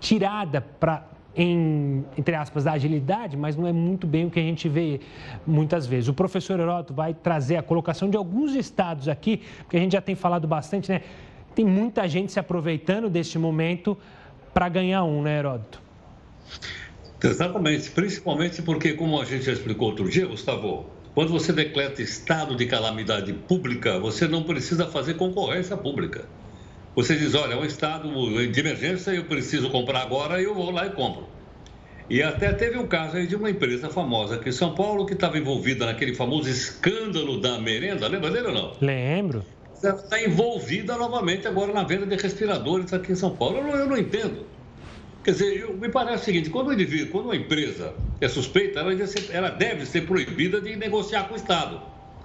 tirada 0.00 0.62
para 0.62 1.06
em, 1.36 2.04
entre 2.16 2.34
aspas, 2.34 2.64
da 2.64 2.72
agilidade, 2.72 3.36
mas 3.36 3.54
não 3.54 3.66
é 3.66 3.72
muito 3.72 4.06
bem 4.06 4.26
o 4.26 4.30
que 4.30 4.40
a 4.40 4.42
gente 4.42 4.66
vê 4.66 5.00
muitas 5.46 5.86
vezes. 5.86 6.08
O 6.08 6.14
professor 6.14 6.58
Heródoto 6.58 6.94
vai 6.94 7.12
trazer 7.12 7.56
a 7.56 7.62
colocação 7.62 8.08
de 8.08 8.16
alguns 8.16 8.54
estados 8.54 9.08
aqui, 9.08 9.42
porque 9.58 9.76
a 9.76 9.80
gente 9.80 9.92
já 9.92 10.00
tem 10.00 10.14
falado 10.14 10.46
bastante, 10.48 10.90
né? 10.90 11.02
Tem 11.54 11.64
muita 11.64 12.08
gente 12.08 12.32
se 12.32 12.40
aproveitando 12.40 13.10
deste 13.10 13.38
momento 13.38 13.96
para 14.52 14.68
ganhar 14.68 15.04
um, 15.04 15.22
né, 15.22 15.38
Heródoto? 15.38 15.80
Exatamente, 17.22 17.90
principalmente 17.90 18.62
porque, 18.62 18.94
como 18.94 19.20
a 19.20 19.24
gente 19.24 19.44
já 19.44 19.52
explicou 19.52 19.88
outro 19.88 20.08
dia, 20.08 20.26
Gustavo, 20.26 20.86
quando 21.14 21.30
você 21.30 21.52
decreta 21.52 22.02
estado 22.02 22.56
de 22.56 22.66
calamidade 22.66 23.32
pública, 23.32 23.98
você 23.98 24.26
não 24.26 24.42
precisa 24.42 24.86
fazer 24.86 25.14
concorrência 25.14 25.76
pública. 25.76 26.24
Você 26.96 27.16
diz, 27.16 27.34
olha, 27.34 27.54
é 27.54 27.56
um 27.56 27.64
estado 27.64 28.08
de 28.48 28.60
emergência, 28.60 29.12
eu 29.12 29.24
preciso 29.24 29.70
comprar 29.70 30.02
agora, 30.02 30.42
eu 30.42 30.54
vou 30.54 30.70
lá 30.70 30.86
e 30.86 30.90
compro. 30.90 31.26
E 32.10 32.22
até 32.22 32.52
teve 32.52 32.76
um 32.78 32.86
caso 32.86 33.16
aí 33.16 33.26
de 33.26 33.36
uma 33.36 33.48
empresa 33.48 33.88
famosa 33.88 34.34
aqui 34.34 34.48
em 34.48 34.52
São 34.52 34.74
Paulo 34.74 35.06
que 35.06 35.14
estava 35.14 35.38
envolvida 35.38 35.86
naquele 35.86 36.14
famoso 36.14 36.48
escândalo 36.50 37.40
da 37.40 37.58
merenda, 37.58 38.06
lembra 38.08 38.30
dele 38.30 38.48
ou 38.48 38.54
não? 38.54 38.72
Lembro. 38.80 39.44
Está 39.82 40.22
envolvida 40.22 40.96
novamente 40.96 41.48
agora 41.48 41.72
na 41.72 41.82
venda 41.82 42.06
de 42.06 42.16
respiradores 42.16 42.92
aqui 42.92 43.12
em 43.12 43.16
São 43.16 43.34
Paulo. 43.34 43.58
Eu 43.58 43.64
não, 43.64 43.74
eu 43.74 43.86
não 43.86 43.96
entendo. 43.96 44.46
Quer 45.24 45.32
dizer, 45.32 45.60
eu, 45.60 45.76
me 45.76 45.88
parece 45.88 46.22
o 46.22 46.24
seguinte, 46.24 46.50
quando 46.50 46.68
um 46.68 46.72
indivíduo, 46.72 47.10
quando 47.10 47.26
uma 47.26 47.36
empresa 47.36 47.94
é 48.20 48.28
suspeita, 48.28 48.80
ela 48.80 48.94
deve, 48.94 49.06
ser, 49.06 49.34
ela 49.34 49.50
deve 49.50 49.86
ser 49.86 50.02
proibida 50.02 50.60
de 50.60 50.74
negociar 50.76 51.24
com 51.24 51.34
o 51.34 51.36
Estado. 51.36 51.80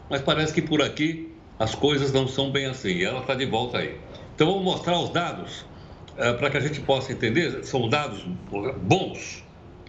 Mas 0.09 0.21
parece 0.21 0.53
que 0.53 0.61
por 0.61 0.81
aqui 0.81 1.31
as 1.59 1.75
coisas 1.75 2.11
não 2.11 2.27
são 2.27 2.51
bem 2.51 2.65
assim. 2.65 2.89
E 2.89 3.03
ela 3.03 3.21
está 3.21 3.33
de 3.33 3.45
volta 3.45 3.79
aí. 3.79 3.97
Então, 4.35 4.47
vamos 4.47 4.63
mostrar 4.63 4.99
os 4.99 5.09
dados 5.09 5.61
uh, 6.13 6.37
para 6.37 6.49
que 6.49 6.57
a 6.57 6.59
gente 6.59 6.79
possa 6.81 7.11
entender. 7.11 7.63
São 7.63 7.89
dados 7.89 8.23
bons. 8.81 9.43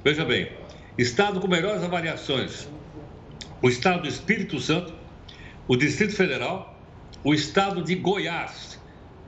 Veja 0.04 0.24
bem: 0.24 0.50
Estado 0.96 1.40
com 1.40 1.48
melhores 1.48 1.83
avaliações: 1.83 2.68
o 3.62 3.68
Estado 3.68 4.02
do 4.02 4.09
Espírito 4.09 4.59
Santo, 4.59 4.92
o 5.66 5.76
Distrito 5.76 6.14
Federal, 6.14 6.78
o 7.24 7.35
Estado 7.35 7.83
de 7.83 7.94
Goiás 7.96 8.81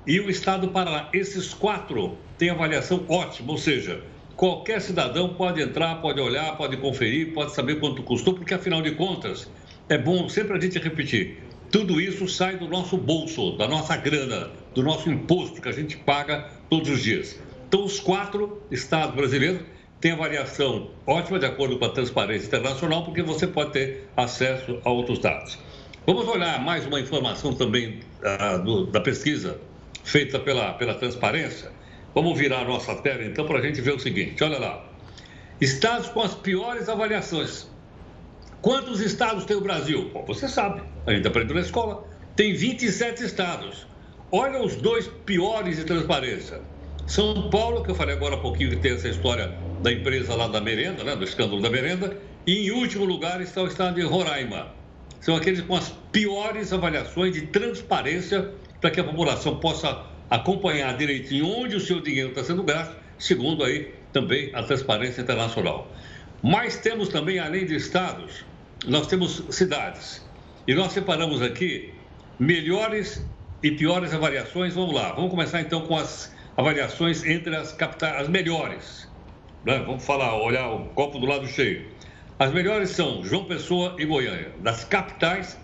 e 0.06 0.20
o 0.20 0.30
Estado 0.30 0.66
do 0.66 0.72
Paraná. 0.72 1.08
Esses 1.12 1.52
quatro 1.52 2.16
têm 2.38 2.50
avaliação 2.50 3.04
ótima, 3.08 3.52
ou 3.52 3.58
seja, 3.58 4.02
qualquer 4.36 4.80
cidadão 4.80 5.34
pode 5.34 5.60
entrar, 5.60 5.96
pode 5.96 6.20
olhar, 6.20 6.56
pode 6.56 6.76
conferir, 6.76 7.32
pode 7.32 7.52
saber 7.52 7.80
quanto 7.80 8.02
custou, 8.02 8.34
porque 8.34 8.54
afinal 8.54 8.80
de 8.80 8.92
contas, 8.92 9.50
é 9.88 9.98
bom 9.98 10.28
sempre 10.28 10.56
a 10.56 10.60
gente 10.60 10.78
repetir: 10.78 11.42
tudo 11.70 12.00
isso 12.00 12.28
sai 12.28 12.56
do 12.56 12.68
nosso 12.68 12.96
bolso, 12.96 13.56
da 13.56 13.66
nossa 13.66 13.96
grana, 13.96 14.50
do 14.74 14.82
nosso 14.82 15.10
imposto 15.10 15.60
que 15.60 15.68
a 15.68 15.72
gente 15.72 15.96
paga 15.96 16.48
todos 16.68 16.88
os 16.88 17.02
dias. 17.02 17.40
Então, 17.68 17.84
os 17.84 18.00
quatro 18.00 18.62
estados 18.70 19.14
brasileiros 19.14 19.62
tem 20.00 20.12
avaliação 20.12 20.90
ótima 21.06 21.38
de 21.38 21.46
acordo 21.46 21.78
com 21.78 21.84
a 21.84 21.90
transparência 21.90 22.46
internacional, 22.46 23.04
porque 23.04 23.22
você 23.22 23.46
pode 23.46 23.72
ter 23.72 24.08
acesso 24.16 24.80
a 24.84 24.90
outros 24.90 25.18
dados. 25.18 25.58
Vamos 26.06 26.26
olhar 26.28 26.58
mais 26.64 26.86
uma 26.86 26.98
informação 26.98 27.52
também 27.52 28.00
uh, 28.22 28.62
do, 28.64 28.86
da 28.86 29.00
pesquisa 29.00 29.60
feita 30.02 30.38
pela, 30.38 30.72
pela 30.72 30.94
transparência. 30.94 31.70
Vamos 32.14 32.38
virar 32.38 32.60
a 32.60 32.64
nossa 32.64 32.94
tela 32.96 33.22
então 33.22 33.46
para 33.46 33.58
a 33.58 33.62
gente 33.62 33.82
ver 33.82 33.94
o 33.94 33.98
seguinte: 33.98 34.42
olha 34.42 34.58
lá. 34.58 34.86
Estados 35.60 36.08
com 36.08 36.22
as 36.22 36.34
piores 36.34 36.88
avaliações. 36.88 37.68
Quantos 38.62 39.00
estados 39.02 39.44
tem 39.44 39.58
o 39.58 39.60
Brasil? 39.60 40.10
Bom, 40.10 40.24
você 40.24 40.48
sabe, 40.48 40.82
a 41.06 41.12
gente 41.12 41.28
aprendeu 41.28 41.54
na 41.54 41.60
escola. 41.60 42.02
Tem 42.34 42.54
27 42.54 43.22
estados. 43.22 43.86
Olha 44.32 44.62
os 44.62 44.76
dois 44.76 45.06
piores 45.26 45.76
de 45.76 45.84
transparência. 45.84 46.62
São 47.06 47.50
Paulo, 47.50 47.82
que 47.82 47.90
eu 47.90 47.94
falei 47.94 48.14
agora 48.14 48.36
há 48.36 48.38
pouquinho 48.38 48.70
que 48.70 48.76
tem 48.76 48.92
essa 48.92 49.08
história 49.08 49.54
da 49.82 49.92
empresa 49.92 50.34
lá 50.34 50.48
da 50.48 50.62
merenda, 50.62 51.04
né, 51.04 51.14
do 51.14 51.24
escândalo 51.24 51.60
da 51.60 51.68
merenda, 51.68 52.16
e 52.46 52.68
em 52.68 52.70
último 52.70 53.04
lugar 53.04 53.42
está 53.42 53.62
o 53.62 53.66
estado 53.66 53.96
de 53.96 54.02
Roraima. 54.02 54.79
São 55.20 55.36
aqueles 55.36 55.60
com 55.60 55.76
as 55.76 55.90
piores 56.10 56.72
avaliações 56.72 57.34
de 57.34 57.42
transparência 57.42 58.50
para 58.80 58.90
que 58.90 59.00
a 59.00 59.04
população 59.04 59.56
possa 59.60 60.06
acompanhar 60.30 60.96
direitinho 60.96 61.46
onde 61.46 61.76
o 61.76 61.80
seu 61.80 62.00
dinheiro 62.00 62.30
está 62.30 62.42
sendo 62.42 62.62
gasto, 62.62 62.96
segundo 63.18 63.62
aí 63.62 63.92
também 64.12 64.50
a 64.54 64.62
transparência 64.62 65.20
internacional. 65.20 65.90
Mas 66.42 66.78
temos 66.78 67.08
também, 67.08 67.38
além 67.38 67.66
de 67.66 67.76
estados, 67.76 68.44
nós 68.86 69.06
temos 69.06 69.44
cidades. 69.50 70.24
E 70.66 70.74
nós 70.74 70.92
separamos 70.92 71.42
aqui 71.42 71.92
melhores 72.38 73.22
e 73.62 73.70
piores 73.70 74.14
avaliações. 74.14 74.74
Vamos 74.74 74.94
lá, 74.94 75.12
vamos 75.12 75.30
começar 75.30 75.60
então 75.60 75.82
com 75.82 75.96
as 75.96 76.34
avaliações 76.56 77.24
entre 77.24 77.54
as 77.54 77.72
capitais, 77.72 78.22
as 78.22 78.28
melhores. 78.28 79.08
Né? 79.64 79.82
Vamos 79.84 80.04
falar, 80.04 80.34
olhar 80.42 80.70
o 80.70 80.86
copo 80.86 81.18
do 81.18 81.26
lado 81.26 81.46
cheio. 81.46 81.86
As 82.40 82.54
melhores 82.54 82.88
são 82.88 83.22
João 83.22 83.44
Pessoa 83.44 83.94
e 83.98 84.06
Goiânia, 84.06 84.50
das 84.60 84.82
capitais 84.82 85.58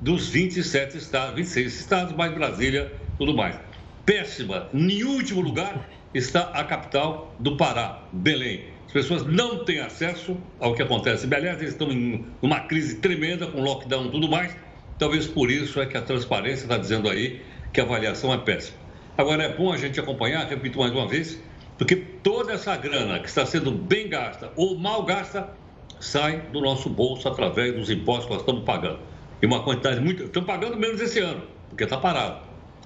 dos 0.00 0.28
27 0.28 0.98
estados, 0.98 1.36
26 1.36 1.72
estados, 1.72 2.16
mais 2.16 2.34
Brasília, 2.34 2.92
tudo 3.16 3.32
mais. 3.32 3.56
Péssima, 4.04 4.68
em 4.74 5.04
último 5.04 5.40
lugar 5.40 5.88
está 6.12 6.50
a 6.50 6.64
capital 6.64 7.32
do 7.38 7.56
Pará, 7.56 8.02
Belém. 8.12 8.64
As 8.88 8.92
pessoas 8.92 9.24
não 9.24 9.64
têm 9.64 9.78
acesso 9.78 10.36
ao 10.58 10.74
que 10.74 10.82
acontece. 10.82 11.32
Aliás, 11.32 11.60
eles 11.60 11.74
estão 11.74 11.92
em 11.92 12.26
uma 12.42 12.58
crise 12.58 12.96
tremenda 12.96 13.46
com 13.46 13.60
lockdown 13.60 14.06
e 14.06 14.10
tudo 14.10 14.28
mais. 14.28 14.52
Talvez 14.98 15.28
por 15.28 15.48
isso 15.48 15.80
é 15.80 15.86
que 15.86 15.96
a 15.96 16.02
transparência 16.02 16.64
está 16.64 16.76
dizendo 16.76 17.08
aí 17.08 17.40
que 17.72 17.80
a 17.80 17.84
avaliação 17.84 18.34
é 18.34 18.38
péssima. 18.38 18.78
Agora, 19.16 19.44
é 19.44 19.56
bom 19.56 19.72
a 19.72 19.76
gente 19.76 20.00
acompanhar, 20.00 20.44
repito 20.48 20.80
mais 20.80 20.90
uma 20.90 21.06
vez, 21.06 21.40
porque 21.78 21.94
toda 21.94 22.52
essa 22.52 22.76
grana 22.76 23.20
que 23.20 23.28
está 23.28 23.46
sendo 23.46 23.70
bem 23.70 24.08
gasta 24.08 24.50
ou 24.56 24.76
mal 24.76 25.04
gasta 25.04 25.54
sai 26.00 26.40
do 26.52 26.60
nosso 26.60 26.88
bolso 26.88 27.28
através 27.28 27.74
dos 27.74 27.90
impostos 27.90 28.26
que 28.26 28.32
nós 28.32 28.40
estamos 28.40 28.64
pagando. 28.64 28.98
E 29.40 29.46
uma 29.46 29.62
quantidade 29.62 30.00
muito. 30.00 30.24
Estamos 30.24 30.46
pagando 30.46 30.76
menos 30.76 31.00
esse 31.00 31.20
ano, 31.20 31.42
porque 31.68 31.84
está 31.84 31.96
parado. 31.96 32.40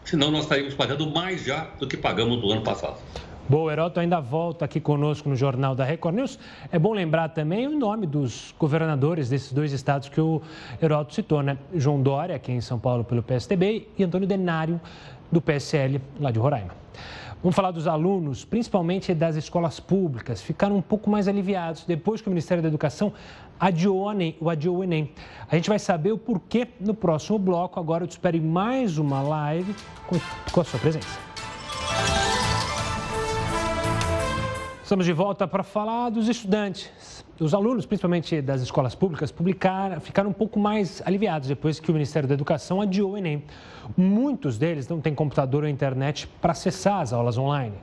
Senão 0.04 0.30
nós 0.30 0.42
estaríamos 0.42 0.74
pagando 0.74 1.08
mais 1.10 1.44
já 1.44 1.68
do 1.78 1.86
que 1.86 1.96
pagamos 1.96 2.40
do 2.40 2.50
ano 2.50 2.62
passado. 2.62 2.96
Bom, 3.48 3.64
o 3.64 3.70
Heroto 3.70 3.98
ainda 3.98 4.20
volta 4.20 4.64
aqui 4.64 4.80
conosco 4.80 5.28
no 5.28 5.34
Jornal 5.34 5.74
da 5.74 5.84
Record 5.84 6.14
News. 6.14 6.38
É 6.70 6.78
bom 6.78 6.92
lembrar 6.92 7.30
também 7.30 7.66
o 7.66 7.76
nome 7.76 8.06
dos 8.06 8.54
governadores 8.56 9.28
desses 9.28 9.52
dois 9.52 9.72
estados 9.72 10.08
que 10.08 10.20
o 10.20 10.40
Heroto 10.80 11.14
citou, 11.14 11.42
né? 11.42 11.58
João 11.74 12.00
Dória, 12.00 12.36
aqui 12.36 12.52
em 12.52 12.60
São 12.60 12.78
Paulo 12.78 13.02
pelo 13.02 13.24
PSDB, 13.24 13.88
e 13.98 14.04
Antônio 14.04 14.26
Denário, 14.28 14.80
do 15.32 15.40
PSL, 15.40 16.00
lá 16.20 16.30
de 16.30 16.38
Roraima. 16.38 16.70
Vamos 17.42 17.56
falar 17.56 17.70
dos 17.70 17.86
alunos, 17.86 18.44
principalmente 18.44 19.14
das 19.14 19.34
escolas 19.34 19.80
públicas. 19.80 20.42
Ficaram 20.42 20.76
um 20.76 20.82
pouco 20.82 21.08
mais 21.08 21.26
aliviados 21.26 21.84
depois 21.86 22.20
que 22.20 22.28
o 22.28 22.30
Ministério 22.30 22.62
da 22.62 22.68
Educação 22.68 23.14
adiou 23.58 24.12
o, 24.40 24.50
adiou 24.50 24.76
o 24.76 24.84
Enem. 24.84 25.10
A 25.50 25.56
gente 25.56 25.66
vai 25.70 25.78
saber 25.78 26.12
o 26.12 26.18
porquê 26.18 26.68
no 26.78 26.92
próximo 26.92 27.38
bloco. 27.38 27.80
Agora 27.80 28.04
eu 28.04 28.08
te 28.08 28.10
espero 28.10 28.36
em 28.36 28.42
mais 28.42 28.98
uma 28.98 29.22
live 29.22 29.74
com, 30.52 30.60
a 30.60 30.64
sua 30.64 30.78
presença. 30.78 31.18
Estamos 34.82 35.06
de 35.06 35.12
volta 35.14 35.48
para 35.48 35.62
falar 35.62 36.10
dos 36.10 36.28
estudantes 36.28 36.90
os 37.40 37.54
alunos, 37.54 37.86
principalmente 37.86 38.42
das 38.42 38.60
escolas 38.60 38.94
públicas, 38.94 39.32
publicaram, 39.32 40.00
ficaram 40.00 40.30
um 40.30 40.32
pouco 40.32 40.60
mais 40.60 41.02
aliviados 41.06 41.48
depois 41.48 41.80
que 41.80 41.90
o 41.90 41.94
Ministério 41.94 42.28
da 42.28 42.34
Educação 42.34 42.80
adiou 42.80 43.12
o 43.12 43.16
Enem. 43.16 43.42
Muitos 43.96 44.58
deles 44.58 44.86
não 44.86 45.00
têm 45.00 45.14
computador 45.14 45.64
ou 45.64 45.68
internet 45.68 46.28
para 46.40 46.52
acessar 46.52 47.00
as 47.00 47.12
aulas 47.12 47.38
online. 47.38 47.74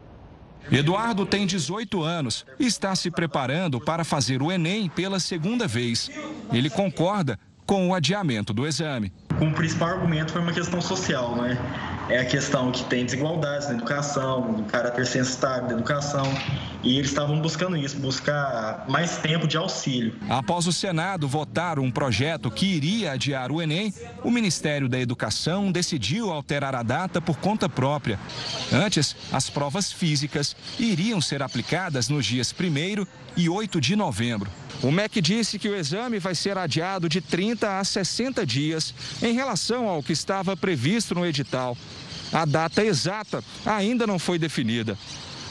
Eduardo 0.72 1.26
tem 1.26 1.46
18 1.46 2.04
anos 2.04 2.46
e 2.60 2.66
está 2.66 2.94
se 2.96 3.10
preparando 3.10 3.80
para 3.80 4.04
fazer 4.04 4.42
o 4.42 4.52
Enem 4.52 4.90
pela 4.90 5.20
segunda 5.20 5.68
vez. 5.68 6.12
Ele 6.52 6.70
concorda 6.70 7.40
com 7.66 7.90
o 7.90 7.94
adiamento 7.94 8.54
do 8.54 8.68
exame. 8.68 9.12
O 9.42 9.52
principal 9.54 9.90
argumento 9.90 10.32
foi 10.32 10.42
uma 10.42 10.54
questão 10.54 10.82
social, 10.82 11.36
né? 11.36 11.58
É 12.10 12.20
a 12.20 12.26
questão 12.26 12.72
que 12.72 12.84
tem 12.86 13.06
desigualdades 13.06 13.68
na 13.68 13.76
educação, 13.76 14.52
o 14.52 14.64
caráter 14.64 15.06
censitário 15.06 15.68
da 15.68 15.74
educação, 15.74 16.26
e 16.84 16.98
eles 16.98 17.10
estavam 17.10 17.42
buscando 17.42 17.76
isso, 17.76 17.98
buscar 17.98 18.86
mais 18.88 19.18
tempo 19.18 19.48
de 19.48 19.58
auxílio. 19.58 20.16
Após 20.30 20.68
o 20.68 20.72
Senado 20.72 21.28
votar 21.28 21.80
um 21.80 21.92
projeto 21.92 22.50
que 22.50 22.66
iria 22.66 23.12
adiar 23.12 23.52
o 23.52 23.62
Enem, 23.62 23.94
o 24.24 24.32
Ministério 24.32 24.88
da 24.88 25.00
Educação 25.00 25.72
decidiu 25.72 26.32
alterar 26.32 26.76
a 26.76 26.84
data 26.84 27.20
por 27.20 27.38
conta 27.38 27.68
própria. 27.68 28.20
Antes, 28.72 29.16
as 29.32 29.50
provas 29.50 29.92
físicas 29.92 30.56
iriam 30.80 31.20
ser 31.20 31.44
aplicadas 31.44 32.08
nos 32.08 32.26
dias 32.26 32.54
1 32.58 33.06
e 33.36 33.50
8 33.50 33.82
de 33.82 33.96
novembro. 33.96 34.50
O 34.84 34.92
MEC 34.92 35.22
disse 35.22 35.58
que 35.58 35.68
o 35.68 35.76
exame 35.76 36.20
vai 36.20 36.36
ser 36.36 36.56
adiado 36.58 37.10
de 37.10 37.20
30 37.20 37.80
a 37.80 37.84
60 37.84 38.46
dias 38.46 38.94
em 39.24 39.34
relação 39.34 39.90
ao 39.90 40.04
que 40.04 40.14
estava 40.14 40.56
previsto 40.56 41.16
no 41.16 41.26
edital. 41.26 41.76
A 42.32 42.46
data 42.46 42.84
exata 42.84 43.44
ainda 43.66 44.06
não 44.06 44.20
foi 44.20 44.38
definida. 44.38 44.98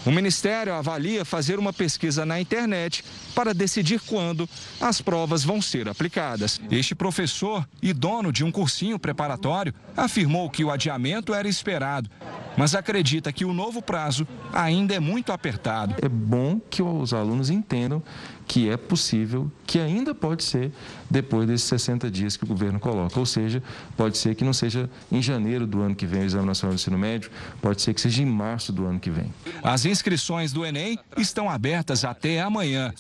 O 0.07 0.11
Ministério 0.13 0.73
avalia 0.73 1.25
fazer 1.25 1.59
uma 1.59 1.73
pesquisa 1.73 2.25
na 2.25 2.41
internet 2.41 3.05
para 3.35 3.53
decidir 3.53 4.01
quando 4.07 4.49
as 4.81 5.01
provas 5.01 5.43
vão 5.43 5.61
ser 5.61 5.89
aplicadas. 5.89 6.61
Este 6.71 6.95
professor 6.95 7.67
e 7.83 7.93
dono 7.93 8.31
de 8.31 8.45
um 8.45 8.53
cursinho 8.53 9.01
preparatório 9.01 9.75
afirmou 9.97 10.49
que 10.49 10.63
o 10.63 10.71
adiamento 10.71 11.35
era 11.35 11.49
esperado, 11.49 12.09
mas 12.57 12.77
acredita 12.77 13.33
que 13.33 13.45
o 13.45 13.53
novo 13.53 13.83
prazo 13.83 14.29
ainda 14.53 14.95
é 14.95 15.01
muito 15.01 15.33
apertado. 15.33 15.97
É 16.01 16.09
bom 16.09 16.61
que 16.61 16.85
os 16.85 17.13
alunos 17.13 17.51
entendam 17.51 18.01
que 18.47 18.71
é 18.71 18.77
possível, 18.77 19.51
que 19.67 19.79
ainda 19.79 20.15
pode 20.15 20.45
ser 20.45 20.73
depois 21.11 21.47
desses 21.47 21.67
60 21.67 22.11
dias 22.11 22.37
que 22.37 22.45
o 22.45 22.47
governo 22.47 22.79
coloca. 22.79 23.19
Ou 23.19 23.27
seja, 23.27 23.63
pode 23.97 24.17
ser 24.17 24.35
que 24.35 24.45
não 24.45 24.53
seja 24.53 24.89
em 25.11 25.21
janeiro 25.21 25.67
do 25.67 25.81
ano 25.81 25.95
que 25.95 26.07
vem 26.07 26.23
o 26.23 26.25
Exame 26.25 26.47
Nacional 26.47 26.75
do 26.75 26.79
Ensino 26.79 26.97
Médio, 26.97 27.31
pode 27.61 27.83
ser 27.83 27.93
que 27.93 28.01
seja 28.01 28.23
em 28.23 28.27
março 28.27 28.73
do 28.73 28.87
ano 28.87 29.01
que 29.01 29.11
vem. 29.11 29.33
As 29.63 29.85
inscrições 29.85 30.53
do 30.53 30.65
Enem 30.65 30.99
estão 31.17 31.51
abertas 31.51 32.05
até 32.05 32.41
amanhã. 32.41 32.93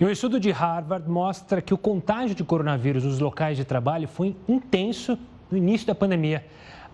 E 0.00 0.04
um 0.04 0.08
estudo 0.08 0.40
de 0.40 0.50
Harvard 0.50 1.06
mostra 1.10 1.60
que 1.60 1.74
o 1.74 1.78
contágio 1.78 2.34
de 2.34 2.42
coronavírus 2.42 3.04
nos 3.04 3.18
locais 3.18 3.58
de 3.58 3.66
trabalho 3.66 4.08
foi 4.08 4.34
intenso 4.48 5.18
no 5.50 5.58
início 5.58 5.86
da 5.86 5.94
pandemia, 5.94 6.46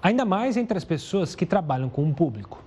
ainda 0.02 0.24
mais 0.24 0.56
entre 0.56 0.76
as 0.76 0.84
pessoas 0.84 1.34
que 1.34 1.46
trabalham 1.46 1.88
com 1.88 2.08
o 2.08 2.12
público. 2.12 2.65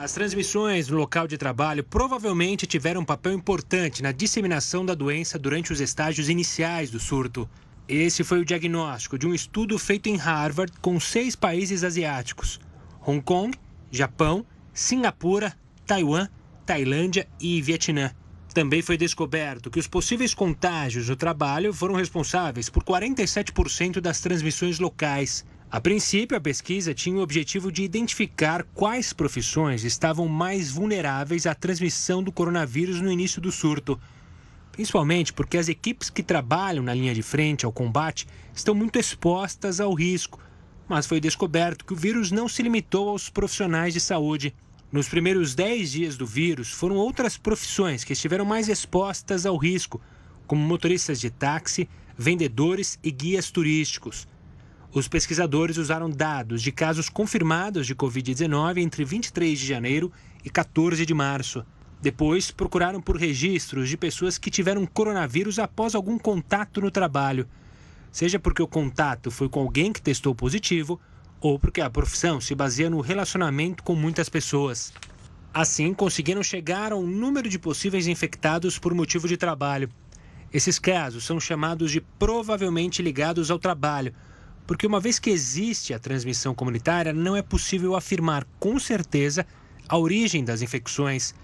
As 0.00 0.12
transmissões 0.12 0.86
no 0.86 0.96
local 0.96 1.26
de 1.26 1.36
trabalho 1.36 1.82
provavelmente 1.82 2.68
tiveram 2.68 3.00
um 3.00 3.04
papel 3.04 3.32
importante 3.32 4.00
na 4.00 4.12
disseminação 4.12 4.86
da 4.86 4.94
doença 4.94 5.36
durante 5.36 5.72
os 5.72 5.80
estágios 5.80 6.28
iniciais 6.28 6.88
do 6.88 7.00
surto. 7.00 7.50
Esse 7.88 8.22
foi 8.22 8.38
o 8.38 8.44
diagnóstico 8.44 9.18
de 9.18 9.26
um 9.26 9.34
estudo 9.34 9.76
feito 9.76 10.08
em 10.08 10.14
Harvard 10.14 10.72
com 10.80 11.00
seis 11.00 11.34
países 11.34 11.82
asiáticos: 11.82 12.60
Hong 13.04 13.20
Kong, 13.20 13.58
Japão, 13.90 14.46
Singapura, 14.72 15.52
Taiwan, 15.84 16.28
Tailândia 16.64 17.26
e 17.40 17.60
Vietnã. 17.60 18.12
Também 18.54 18.82
foi 18.82 18.96
descoberto 18.96 19.68
que 19.68 19.80
os 19.80 19.88
possíveis 19.88 20.32
contágios 20.32 21.08
no 21.08 21.16
trabalho 21.16 21.74
foram 21.74 21.96
responsáveis 21.96 22.70
por 22.70 22.84
47% 22.84 23.98
das 23.98 24.20
transmissões 24.20 24.78
locais, 24.78 25.44
a 25.70 25.82
princípio, 25.82 26.34
a 26.34 26.40
pesquisa 26.40 26.94
tinha 26.94 27.16
o 27.16 27.22
objetivo 27.22 27.70
de 27.70 27.82
identificar 27.82 28.64
quais 28.72 29.12
profissões 29.12 29.84
estavam 29.84 30.26
mais 30.26 30.70
vulneráveis 30.70 31.46
à 31.46 31.54
transmissão 31.54 32.22
do 32.22 32.32
coronavírus 32.32 33.02
no 33.02 33.12
início 33.12 33.38
do 33.38 33.52
surto. 33.52 34.00
Principalmente 34.72 35.30
porque 35.30 35.58
as 35.58 35.68
equipes 35.68 36.08
que 36.08 36.22
trabalham 36.22 36.82
na 36.82 36.94
linha 36.94 37.12
de 37.14 37.22
frente 37.22 37.66
ao 37.66 37.72
combate 37.72 38.26
estão 38.54 38.74
muito 38.74 38.98
expostas 38.98 39.78
ao 39.78 39.92
risco. 39.92 40.40
Mas 40.88 41.04
foi 41.04 41.20
descoberto 41.20 41.84
que 41.84 41.92
o 41.92 41.96
vírus 41.96 42.32
não 42.32 42.48
se 42.48 42.62
limitou 42.62 43.10
aos 43.10 43.28
profissionais 43.28 43.92
de 43.92 44.00
saúde. 44.00 44.54
Nos 44.90 45.06
primeiros 45.06 45.54
10 45.54 45.92
dias 45.92 46.16
do 46.16 46.24
vírus, 46.24 46.72
foram 46.72 46.96
outras 46.96 47.36
profissões 47.36 48.04
que 48.04 48.14
estiveram 48.14 48.46
mais 48.46 48.70
expostas 48.70 49.44
ao 49.44 49.58
risco, 49.58 50.00
como 50.46 50.64
motoristas 50.64 51.20
de 51.20 51.28
táxi, 51.28 51.86
vendedores 52.16 52.98
e 53.02 53.10
guias 53.10 53.50
turísticos. 53.50 54.26
Os 54.92 55.06
pesquisadores 55.06 55.76
usaram 55.76 56.08
dados 56.08 56.62
de 56.62 56.72
casos 56.72 57.10
confirmados 57.10 57.86
de 57.86 57.94
Covid-19 57.94 58.78
entre 58.78 59.04
23 59.04 59.58
de 59.58 59.66
janeiro 59.66 60.10
e 60.42 60.48
14 60.48 61.04
de 61.04 61.12
março. 61.12 61.64
Depois, 62.00 62.50
procuraram 62.50 63.00
por 63.00 63.16
registros 63.16 63.88
de 63.88 63.98
pessoas 63.98 64.38
que 64.38 64.50
tiveram 64.50 64.86
coronavírus 64.86 65.58
após 65.58 65.94
algum 65.94 66.18
contato 66.18 66.80
no 66.80 66.90
trabalho, 66.90 67.46
seja 68.10 68.38
porque 68.38 68.62
o 68.62 68.68
contato 68.68 69.30
foi 69.30 69.48
com 69.48 69.60
alguém 69.60 69.92
que 69.92 70.00
testou 70.00 70.34
positivo 70.34 70.98
ou 71.40 71.58
porque 71.58 71.82
a 71.82 71.90
profissão 71.90 72.40
se 72.40 72.54
baseia 72.54 72.88
no 72.88 73.00
relacionamento 73.00 73.82
com 73.82 73.94
muitas 73.94 74.28
pessoas. 74.28 74.92
Assim, 75.52 75.92
conseguiram 75.92 76.42
chegar 76.42 76.92
ao 76.92 77.02
número 77.02 77.48
de 77.48 77.58
possíveis 77.58 78.06
infectados 78.06 78.78
por 78.78 78.94
motivo 78.94 79.28
de 79.28 79.36
trabalho. 79.36 79.90
Esses 80.52 80.78
casos 80.78 81.24
são 81.24 81.38
chamados 81.38 81.90
de 81.90 82.00
provavelmente 82.00 83.02
ligados 83.02 83.50
ao 83.50 83.58
trabalho, 83.58 84.14
porque 84.68 84.86
uma 84.86 85.00
vez 85.00 85.18
que 85.18 85.30
existe 85.30 85.94
a 85.94 85.98
transmissão 85.98 86.54
comunitária, 86.54 87.10
não 87.10 87.34
é 87.34 87.40
possível 87.40 87.96
afirmar 87.96 88.46
com 88.60 88.78
certeza 88.78 89.46
a 89.88 89.96
origem 89.96 90.44
das 90.44 90.60
infecções. 90.60 91.34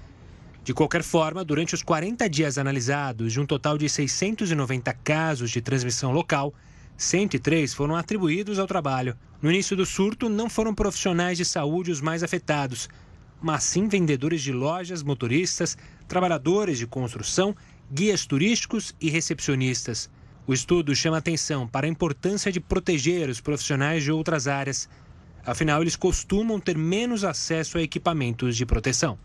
De 0.63 0.75
qualquer 0.75 1.03
forma, 1.03 1.43
durante 1.43 1.75
os 1.75 1.83
40 1.83 2.29
dias 2.29 2.59
analisados, 2.59 3.33
de 3.33 3.41
um 3.41 3.47
total 3.47 3.79
de 3.79 3.89
690 3.89 4.93
casos 5.03 5.51
de 5.51 5.63
transmissão 5.63 6.13
local, 6.13 6.53
103 6.99 7.73
foram 7.73 7.97
atribuídos 7.97 8.59
ao 8.59 8.67
trabalho. 8.67 9.17
No 9.41 9.51
início 9.51 9.75
do 9.75 9.87
surto, 9.87 10.29
não 10.29 10.51
foram 10.51 10.75
profissionais 10.75 11.39
de 11.39 11.47
saúde 11.47 11.91
os 11.91 12.03
mais 12.03 12.23
afetados, 12.23 12.91
mas 13.41 13.65
sim 13.65 13.89
vendedores 13.89 14.43
de 14.43 14.53
lojas, 14.53 15.03
motoristas, 15.03 15.79
trabalhadores 16.07 16.77
de 16.77 16.87
construção, 16.87 17.57
guias 17.91 18.27
turísticos 18.27 18.95
e 19.01 19.09
recepcionistas. 19.09 20.11
O 20.47 20.53
estudo 20.53 20.95
chama 20.95 21.17
atenção 21.17 21.67
para 21.67 21.87
a 21.87 21.89
importância 21.89 22.53
de 22.53 22.61
proteger 22.61 23.31
os 23.31 23.41
profissionais 23.41 24.03
de 24.03 24.13
outras 24.13 24.47
áreas. 24.47 24.89
Afinal, 25.45 25.81
eles 25.81 25.97
costumam 25.97 26.61
ter 26.61 26.77
menos 26.77 27.25
acesso 27.25 27.79
a 27.79 27.83
equipamentos 27.83 28.55
de 28.55 28.67
proteção. 28.67 29.19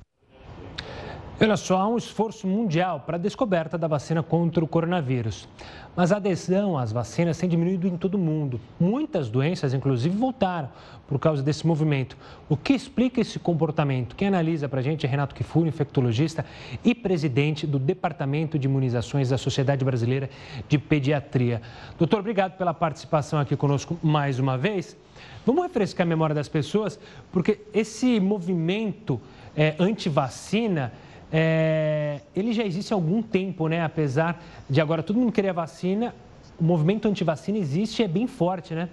Olha 1.41 1.55
só, 1.55 1.77
há 1.77 1.87
um 1.87 1.95
esforço 1.95 2.45
mundial 2.45 2.99
para 2.99 3.15
a 3.15 3.19
descoberta 3.19 3.77
da 3.77 3.87
vacina 3.87 4.21
contra 4.21 4.61
o 4.61 4.67
coronavírus. 4.67 5.47
Mas 5.95 6.11
a 6.11 6.17
adesão 6.17 6.77
às 6.77 6.91
vacinas 6.91 7.37
tem 7.37 7.47
diminuído 7.47 7.87
em 7.87 7.95
todo 7.95 8.15
o 8.15 8.17
mundo. 8.17 8.59
Muitas 8.77 9.29
doenças, 9.29 9.73
inclusive, 9.73 10.13
voltaram 10.17 10.67
por 11.07 11.17
causa 11.17 11.41
desse 11.41 11.65
movimento. 11.65 12.17
O 12.49 12.57
que 12.57 12.73
explica 12.73 13.21
esse 13.21 13.39
comportamento? 13.39 14.17
Quem 14.17 14.27
analisa 14.27 14.67
para 14.67 14.81
a 14.81 14.83
gente 14.83 15.05
é 15.05 15.09
Renato 15.09 15.33
Kifuri, 15.33 15.69
infectologista 15.69 16.45
e 16.83 16.93
presidente 16.93 17.65
do 17.65 17.79
Departamento 17.79 18.59
de 18.59 18.67
Imunizações 18.67 19.29
da 19.29 19.37
Sociedade 19.37 19.85
Brasileira 19.85 20.29
de 20.67 20.77
Pediatria. 20.77 21.61
Doutor, 21.97 22.19
obrigado 22.19 22.57
pela 22.57 22.73
participação 22.73 23.39
aqui 23.39 23.55
conosco 23.55 23.97
mais 24.03 24.39
uma 24.39 24.57
vez. 24.57 24.97
Vamos 25.45 25.63
refrescar 25.63 26.05
a 26.05 26.09
memória 26.09 26.35
das 26.35 26.49
pessoas, 26.49 26.99
porque 27.31 27.61
esse 27.73 28.19
movimento 28.19 29.21
é, 29.55 29.75
anti-vacina 29.79 30.91
é, 31.31 32.21
ele 32.35 32.53
já 32.53 32.63
existe 32.63 32.93
há 32.93 32.95
algum 32.95 33.21
tempo, 33.21 33.67
né? 33.67 33.83
Apesar 33.83 34.41
de 34.69 34.81
agora 34.81 35.03
todo 35.03 35.19
mundo 35.19 35.31
querer 35.31 35.49
a 35.49 35.53
vacina, 35.53 36.13
o 36.59 36.63
movimento 36.63 37.07
anti-vacina 37.07 37.57
existe 37.57 38.01
e 38.01 38.05
é 38.05 38.07
bem 38.07 38.27
forte, 38.27 38.73
né? 38.73 38.89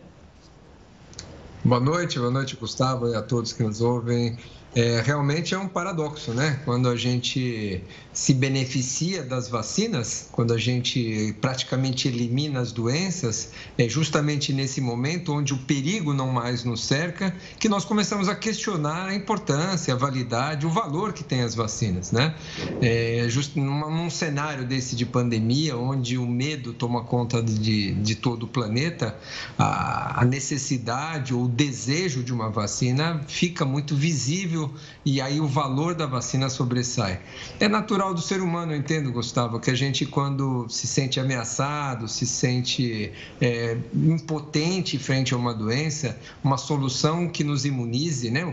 Boa 1.65 1.81
noite, 1.81 2.19
boa 2.19 2.31
noite, 2.31 2.55
Gustavo, 2.55 3.09
e 3.09 3.15
a 3.17 3.23
todos 3.23 3.53
que 3.53 3.63
nos 3.63 3.81
ouvem. 3.81 4.39
É, 4.77 5.01
realmente 5.01 5.55
é 5.55 5.59
um 5.59 5.67
paradoxo, 5.67 6.35
né? 6.35 6.61
Quando 6.67 6.91
a 6.91 6.97
gente 6.97 7.83
se 8.13 8.35
beneficia 8.35 9.23
das 9.23 9.49
vacinas, 9.49 10.29
quando 10.31 10.53
a 10.53 10.59
gente 10.59 11.35
praticamente 11.41 12.09
elimina 12.09 12.61
as 12.61 12.73
doenças, 12.73 13.53
é 13.79 13.89
justamente 13.89 14.53
nesse 14.53 14.83
momento 14.83 15.33
onde 15.33 15.55
o 15.55 15.59
perigo 15.59 16.13
não 16.13 16.29
mais 16.29 16.63
nos 16.63 16.85
cerca, 16.85 17.35
que 17.59 17.71
nós 17.71 17.87
começamos 17.87 18.29
a 18.29 18.35
questionar 18.35 19.07
a 19.07 19.15
importância, 19.15 19.95
a 19.95 19.97
validade, 19.97 20.67
o 20.67 20.71
valor 20.71 21.15
que 21.15 21.25
tem 21.25 21.41
as 21.41 21.55
vacinas, 21.55 22.13
né? 22.13 22.35
É, 22.83 23.25
just, 23.31 23.57
num, 23.57 24.11
cenário 24.11 24.67
desse 24.67 24.95
de 24.95 25.07
pandemia, 25.07 25.75
onde 25.77 26.19
o 26.19 26.27
medo 26.27 26.75
toma 26.75 27.03
conta 27.03 27.43
de, 27.43 27.95
de 27.95 28.15
todo 28.15 28.43
o 28.43 28.47
planeta, 28.47 29.17
a, 29.59 30.21
a 30.21 30.25
necessidade 30.27 31.33
ou 31.33 31.45
o 31.45 31.49
desejo 31.49 32.23
de 32.23 32.33
uma 32.33 32.51
vacina 32.51 33.23
fica 33.27 33.65
muito 33.65 33.97
visível 33.97 34.66
e 35.05 35.21
aí 35.21 35.41
o 35.41 35.47
valor 35.47 35.95
da 35.95 36.07
vacina 36.07 36.49
sobressai. 36.49 37.21
É 37.61 37.69
natural 37.69 38.15
do 38.15 38.21
ser 38.21 38.41
humano, 38.41 38.73
eu 38.73 38.79
entendo, 38.79 39.13
Gustavo, 39.13 39.61
que 39.61 39.71
a 39.71 39.75
gente, 39.75 40.07
quando 40.07 40.67
se 40.69 40.87
sente 40.87 41.19
ameaçado, 41.21 42.09
se 42.09 42.27
sente 42.27 43.13
é, 43.41 43.77
impotente 43.95 44.99
frente 44.99 45.35
a 45.35 45.37
uma 45.37 45.55
doença, 45.55 46.19
uma 46.43 46.57
solução 46.57 47.29
que 47.29 47.45
nos 47.45 47.65
imunize, 47.65 48.31
né, 48.31 48.45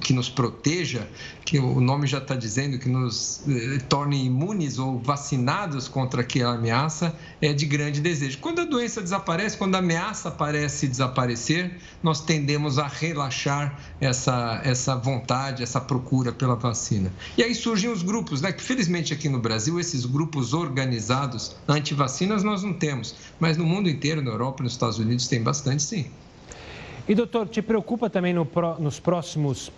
que 0.00 0.12
nos 0.12 0.28
proteja, 0.28 1.08
que 1.44 1.58
o 1.58 1.80
nome 1.80 2.06
já 2.06 2.18
está 2.18 2.34
dizendo, 2.34 2.78
que 2.78 2.88
nos 2.88 3.42
eh, 3.48 3.78
torne 3.88 4.24
imunes 4.24 4.78
ou 4.78 4.98
vacinados 5.00 5.88
contra 5.88 6.20
aquela 6.20 6.54
ameaça, 6.54 7.14
é 7.40 7.52
de 7.52 7.66
grande 7.66 8.00
desejo. 8.00 8.38
Quando 8.38 8.60
a 8.60 8.64
doença 8.64 9.00
desaparece, 9.00 9.56
quando 9.56 9.74
a 9.74 9.78
ameaça 9.78 10.30
parece 10.30 10.86
desaparecer, 10.86 11.78
nós 12.02 12.20
tendemos 12.20 12.78
a 12.78 12.86
relaxar 12.86 13.78
essa, 14.00 14.60
essa 14.64 14.94
vontade, 14.96 15.39
essa 15.48 15.80
procura 15.80 16.32
pela 16.32 16.54
vacina. 16.54 17.10
E 17.36 17.42
aí 17.42 17.54
surgem 17.54 17.90
os 17.90 18.02
grupos, 18.02 18.40
né? 18.40 18.52
Que 18.52 18.62
felizmente 18.62 19.12
aqui 19.12 19.28
no 19.28 19.38
Brasil, 19.38 19.80
esses 19.80 20.04
grupos 20.04 20.52
organizados 20.52 21.56
anti-vacinas 21.68 22.42
nós 22.42 22.62
não 22.62 22.72
temos, 22.72 23.14
mas 23.38 23.56
no 23.56 23.64
mundo 23.64 23.88
inteiro, 23.88 24.22
na 24.22 24.30
Europa, 24.30 24.62
nos 24.62 24.72
Estados 24.72 24.98
Unidos, 24.98 25.26
tem 25.26 25.42
bastante 25.42 25.82
sim. 25.82 26.10
E 27.08 27.14
doutor, 27.14 27.48
te 27.48 27.62
preocupa 27.62 28.08
também 28.10 28.32
no, 28.32 28.46
nos 28.78 29.00
próximos 29.00 29.72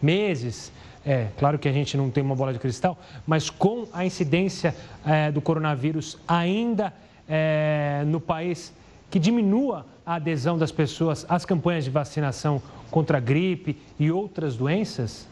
meses? 0.00 0.72
É, 1.04 1.28
claro 1.38 1.58
que 1.58 1.68
a 1.68 1.72
gente 1.72 1.96
não 1.96 2.10
tem 2.10 2.22
uma 2.22 2.34
bola 2.34 2.52
de 2.52 2.58
cristal, 2.58 2.98
mas 3.26 3.50
com 3.50 3.86
a 3.92 4.06
incidência 4.06 4.74
é, 5.04 5.30
do 5.30 5.40
coronavírus 5.40 6.16
ainda 6.26 6.92
é, 7.28 8.02
no 8.06 8.20
país, 8.20 8.72
que 9.10 9.18
diminua 9.18 9.84
a 10.06 10.14
adesão 10.14 10.56
das 10.56 10.72
pessoas 10.72 11.26
às 11.28 11.44
campanhas 11.44 11.84
de 11.84 11.90
vacinação 11.90 12.62
contra 12.92 13.16
a 13.18 13.20
gripe 13.20 13.76
e 13.98 14.12
outras 14.12 14.54
doenças? 14.54 15.26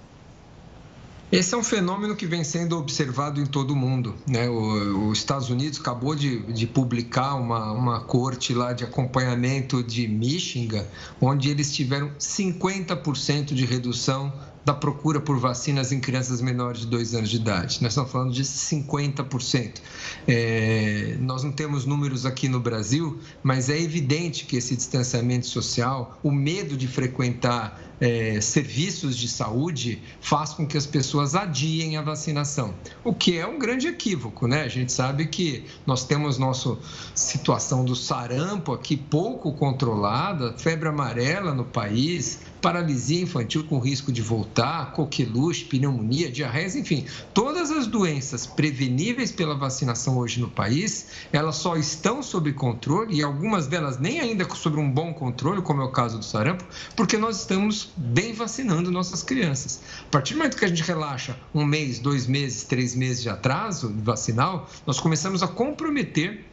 Esse 1.30 1.54
é 1.54 1.56
um 1.56 1.62
fenômeno 1.62 2.16
que 2.16 2.26
vem 2.26 2.42
sendo 2.42 2.76
observado 2.76 3.40
em 3.40 3.46
todo 3.46 3.70
o 3.70 3.76
mundo. 3.76 4.16
Né? 4.26 4.48
os 4.48 5.16
Estados 5.16 5.48
Unidos 5.48 5.78
acabou 5.78 6.16
de, 6.16 6.40
de 6.52 6.66
publicar 6.66 7.36
uma, 7.36 7.70
uma 7.70 8.00
corte 8.00 8.52
lá 8.52 8.72
de 8.72 8.82
acompanhamento 8.82 9.80
de 9.80 10.08
Michigan, 10.08 10.84
onde 11.20 11.48
eles 11.48 11.72
tiveram 11.72 12.10
50% 12.18 13.54
de 13.54 13.64
redução 13.64 14.32
da 14.64 14.74
procura 14.74 15.20
por 15.20 15.38
vacinas 15.38 15.92
em 15.92 16.00
crianças 16.00 16.40
menores 16.40 16.80
de 16.80 16.86
2 16.86 17.14
anos 17.14 17.30
de 17.30 17.36
idade. 17.36 17.78
Nós 17.82 17.92
estamos 17.92 18.10
falando 18.10 18.32
de 18.32 18.44
50%. 18.44 19.80
É, 20.26 21.16
nós 21.20 21.42
não 21.42 21.52
temos 21.52 21.84
números 21.84 22.26
aqui 22.26 22.48
no 22.48 22.60
Brasil, 22.60 23.18
mas 23.42 23.68
é 23.68 23.80
evidente 23.80 24.44
que 24.44 24.56
esse 24.56 24.76
distanciamento 24.76 25.46
social, 25.46 26.18
o 26.22 26.30
medo 26.30 26.76
de 26.76 26.86
frequentar 26.86 27.80
é, 28.00 28.40
serviços 28.40 29.16
de 29.16 29.28
saúde 29.28 30.02
faz 30.20 30.54
com 30.54 30.66
que 30.66 30.76
as 30.76 30.86
pessoas 30.86 31.34
adiem 31.34 31.96
a 31.98 32.02
vacinação, 32.02 32.74
o 33.04 33.12
que 33.12 33.38
é 33.38 33.46
um 33.46 33.58
grande 33.58 33.86
equívoco, 33.88 34.46
né? 34.46 34.62
A 34.62 34.68
gente 34.68 34.90
sabe 34.90 35.26
que 35.26 35.66
nós 35.86 36.04
temos 36.04 36.38
nossa 36.38 36.78
situação 37.14 37.84
do 37.84 37.94
sarampo 37.94 38.72
aqui 38.72 38.96
pouco 38.96 39.52
controlada, 39.52 40.54
febre 40.56 40.88
amarela 40.88 41.54
no 41.54 41.64
país, 41.64 42.40
paralisia 42.60 43.22
infantil 43.22 43.64
com 43.64 43.78
risco 43.78 44.12
de 44.12 44.22
voltar, 44.22 44.92
coqueluche, 44.92 45.64
pneumonia, 45.64 46.30
diarreia, 46.30 46.60
enfim, 46.78 47.06
todas 47.32 47.70
as 47.70 47.86
doenças 47.86 48.46
preveníveis 48.46 49.32
pela 49.32 49.54
vacinação 49.54 50.18
hoje 50.18 50.40
no 50.40 50.48
país, 50.48 51.08
elas 51.32 51.56
só 51.56 51.76
estão 51.76 52.22
sob 52.22 52.52
controle 52.52 53.16
e 53.16 53.22
algumas 53.22 53.66
delas 53.66 53.98
nem 53.98 54.20
ainda 54.20 54.46
sob 54.54 54.78
um 54.78 54.90
bom 54.90 55.12
controle, 55.14 55.62
como 55.62 55.80
é 55.80 55.84
o 55.84 55.90
caso 55.90 56.18
do 56.18 56.24
sarampo, 56.24 56.64
porque 56.94 57.16
nós 57.16 57.40
estamos 57.40 57.90
bem 57.96 58.32
vacinando 58.32 58.90
nossas 58.90 59.22
crianças. 59.22 59.80
A 60.06 60.10
partir 60.10 60.34
do 60.34 60.38
momento 60.38 60.56
que 60.56 60.64
a 60.64 60.68
gente 60.68 60.82
relaxa 60.82 61.36
um 61.54 61.64
mês, 61.64 61.98
dois 61.98 62.26
meses, 62.26 62.64
três 62.64 62.94
meses 62.94 63.22
de 63.22 63.28
atraso 63.28 63.94
vacinal, 63.98 64.68
nós 64.86 65.00
começamos 65.00 65.42
a 65.42 65.48
comprometer 65.48 66.49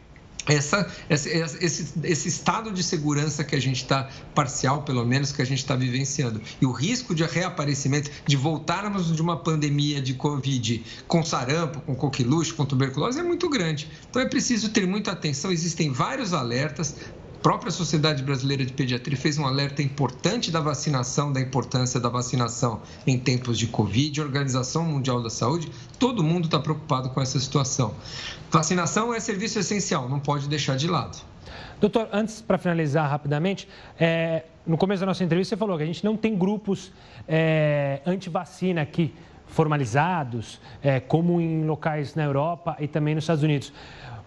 essa, 0.48 0.90
esse, 1.08 1.28
esse, 1.28 1.92
esse, 2.02 2.28
estado 2.28 2.72
de 2.72 2.82
segurança 2.82 3.44
que 3.44 3.54
a 3.54 3.60
gente 3.60 3.82
está, 3.82 4.08
parcial 4.34 4.82
pelo 4.82 5.04
menos, 5.04 5.32
que 5.32 5.42
a 5.42 5.44
gente 5.44 5.58
está 5.58 5.76
vivenciando. 5.76 6.40
E 6.60 6.66
o 6.66 6.72
risco 6.72 7.14
de 7.14 7.24
reaparecimento, 7.24 8.10
de 8.26 8.36
voltarmos 8.36 9.14
de 9.14 9.20
uma 9.20 9.36
pandemia 9.36 10.00
de 10.00 10.14
Covid 10.14 10.84
com 11.06 11.24
sarampo, 11.24 11.80
com 11.80 11.94
coqueluche, 11.94 12.52
com 12.52 12.64
tuberculose, 12.64 13.18
é 13.18 13.22
muito 13.22 13.48
grande. 13.48 13.88
Então 14.08 14.22
é 14.22 14.26
preciso 14.26 14.70
ter 14.70 14.86
muita 14.86 15.12
atenção. 15.12 15.50
Existem 15.50 15.92
vários 15.92 16.32
alertas, 16.32 16.96
a 17.38 17.40
própria 17.40 17.70
Sociedade 17.70 18.20
Brasileira 18.24 18.66
de 18.66 18.72
Pediatria 18.72 19.16
fez 19.16 19.38
um 19.38 19.46
alerta 19.46 19.80
importante 19.80 20.50
da 20.50 20.58
vacinação, 20.60 21.32
da 21.32 21.40
importância 21.40 22.00
da 22.00 22.08
vacinação 22.08 22.80
em 23.06 23.16
tempos 23.16 23.56
de 23.56 23.68
Covid, 23.68 24.20
a 24.20 24.24
Organização 24.24 24.84
Mundial 24.84 25.22
da 25.22 25.30
Saúde, 25.30 25.70
todo 26.00 26.24
mundo 26.24 26.46
está 26.46 26.58
preocupado 26.58 27.10
com 27.10 27.22
essa 27.22 27.38
situação. 27.38 27.94
Vacinação 28.50 29.14
é 29.14 29.20
serviço 29.20 29.56
essencial, 29.60 30.08
não 30.08 30.18
pode 30.18 30.48
deixar 30.48 30.76
de 30.76 30.88
lado. 30.88 31.16
Doutor, 31.80 32.08
antes, 32.12 32.42
para 32.42 32.58
finalizar 32.58 33.08
rapidamente, 33.08 33.68
é, 34.00 34.42
no 34.66 34.76
começo 34.76 34.98
da 34.98 35.06
nossa 35.06 35.22
entrevista 35.22 35.54
você 35.54 35.58
falou 35.60 35.76
que 35.76 35.84
a 35.84 35.86
gente 35.86 36.04
não 36.04 36.16
tem 36.16 36.36
grupos 36.36 36.90
é, 37.28 38.00
anti-vacina 38.04 38.82
aqui 38.82 39.14
formalizados, 39.46 40.60
é, 40.82 40.98
como 40.98 41.40
em 41.40 41.64
locais 41.64 42.16
na 42.16 42.24
Europa 42.24 42.76
e 42.80 42.88
também 42.88 43.14
nos 43.14 43.22
Estados 43.22 43.44
Unidos. 43.44 43.72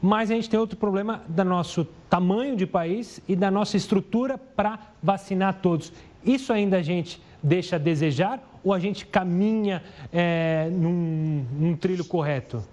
Mas 0.01 0.31
a 0.31 0.35
gente 0.35 0.49
tem 0.49 0.59
outro 0.59 0.77
problema 0.77 1.21
do 1.27 1.43
nosso 1.43 1.85
tamanho 2.09 2.55
de 2.55 2.65
país 2.65 3.21
e 3.27 3.35
da 3.35 3.51
nossa 3.51 3.77
estrutura 3.77 4.37
para 4.37 4.79
vacinar 5.01 5.59
todos. 5.61 5.93
Isso 6.25 6.51
ainda 6.51 6.77
a 6.77 6.81
gente 6.81 7.21
deixa 7.41 7.75
a 7.75 7.79
desejar 7.79 8.41
ou 8.63 8.73
a 8.73 8.79
gente 8.79 9.05
caminha 9.05 9.83
é, 10.11 10.69
num, 10.71 11.45
num 11.59 11.75
trilho 11.75 12.05
correto? 12.05 12.63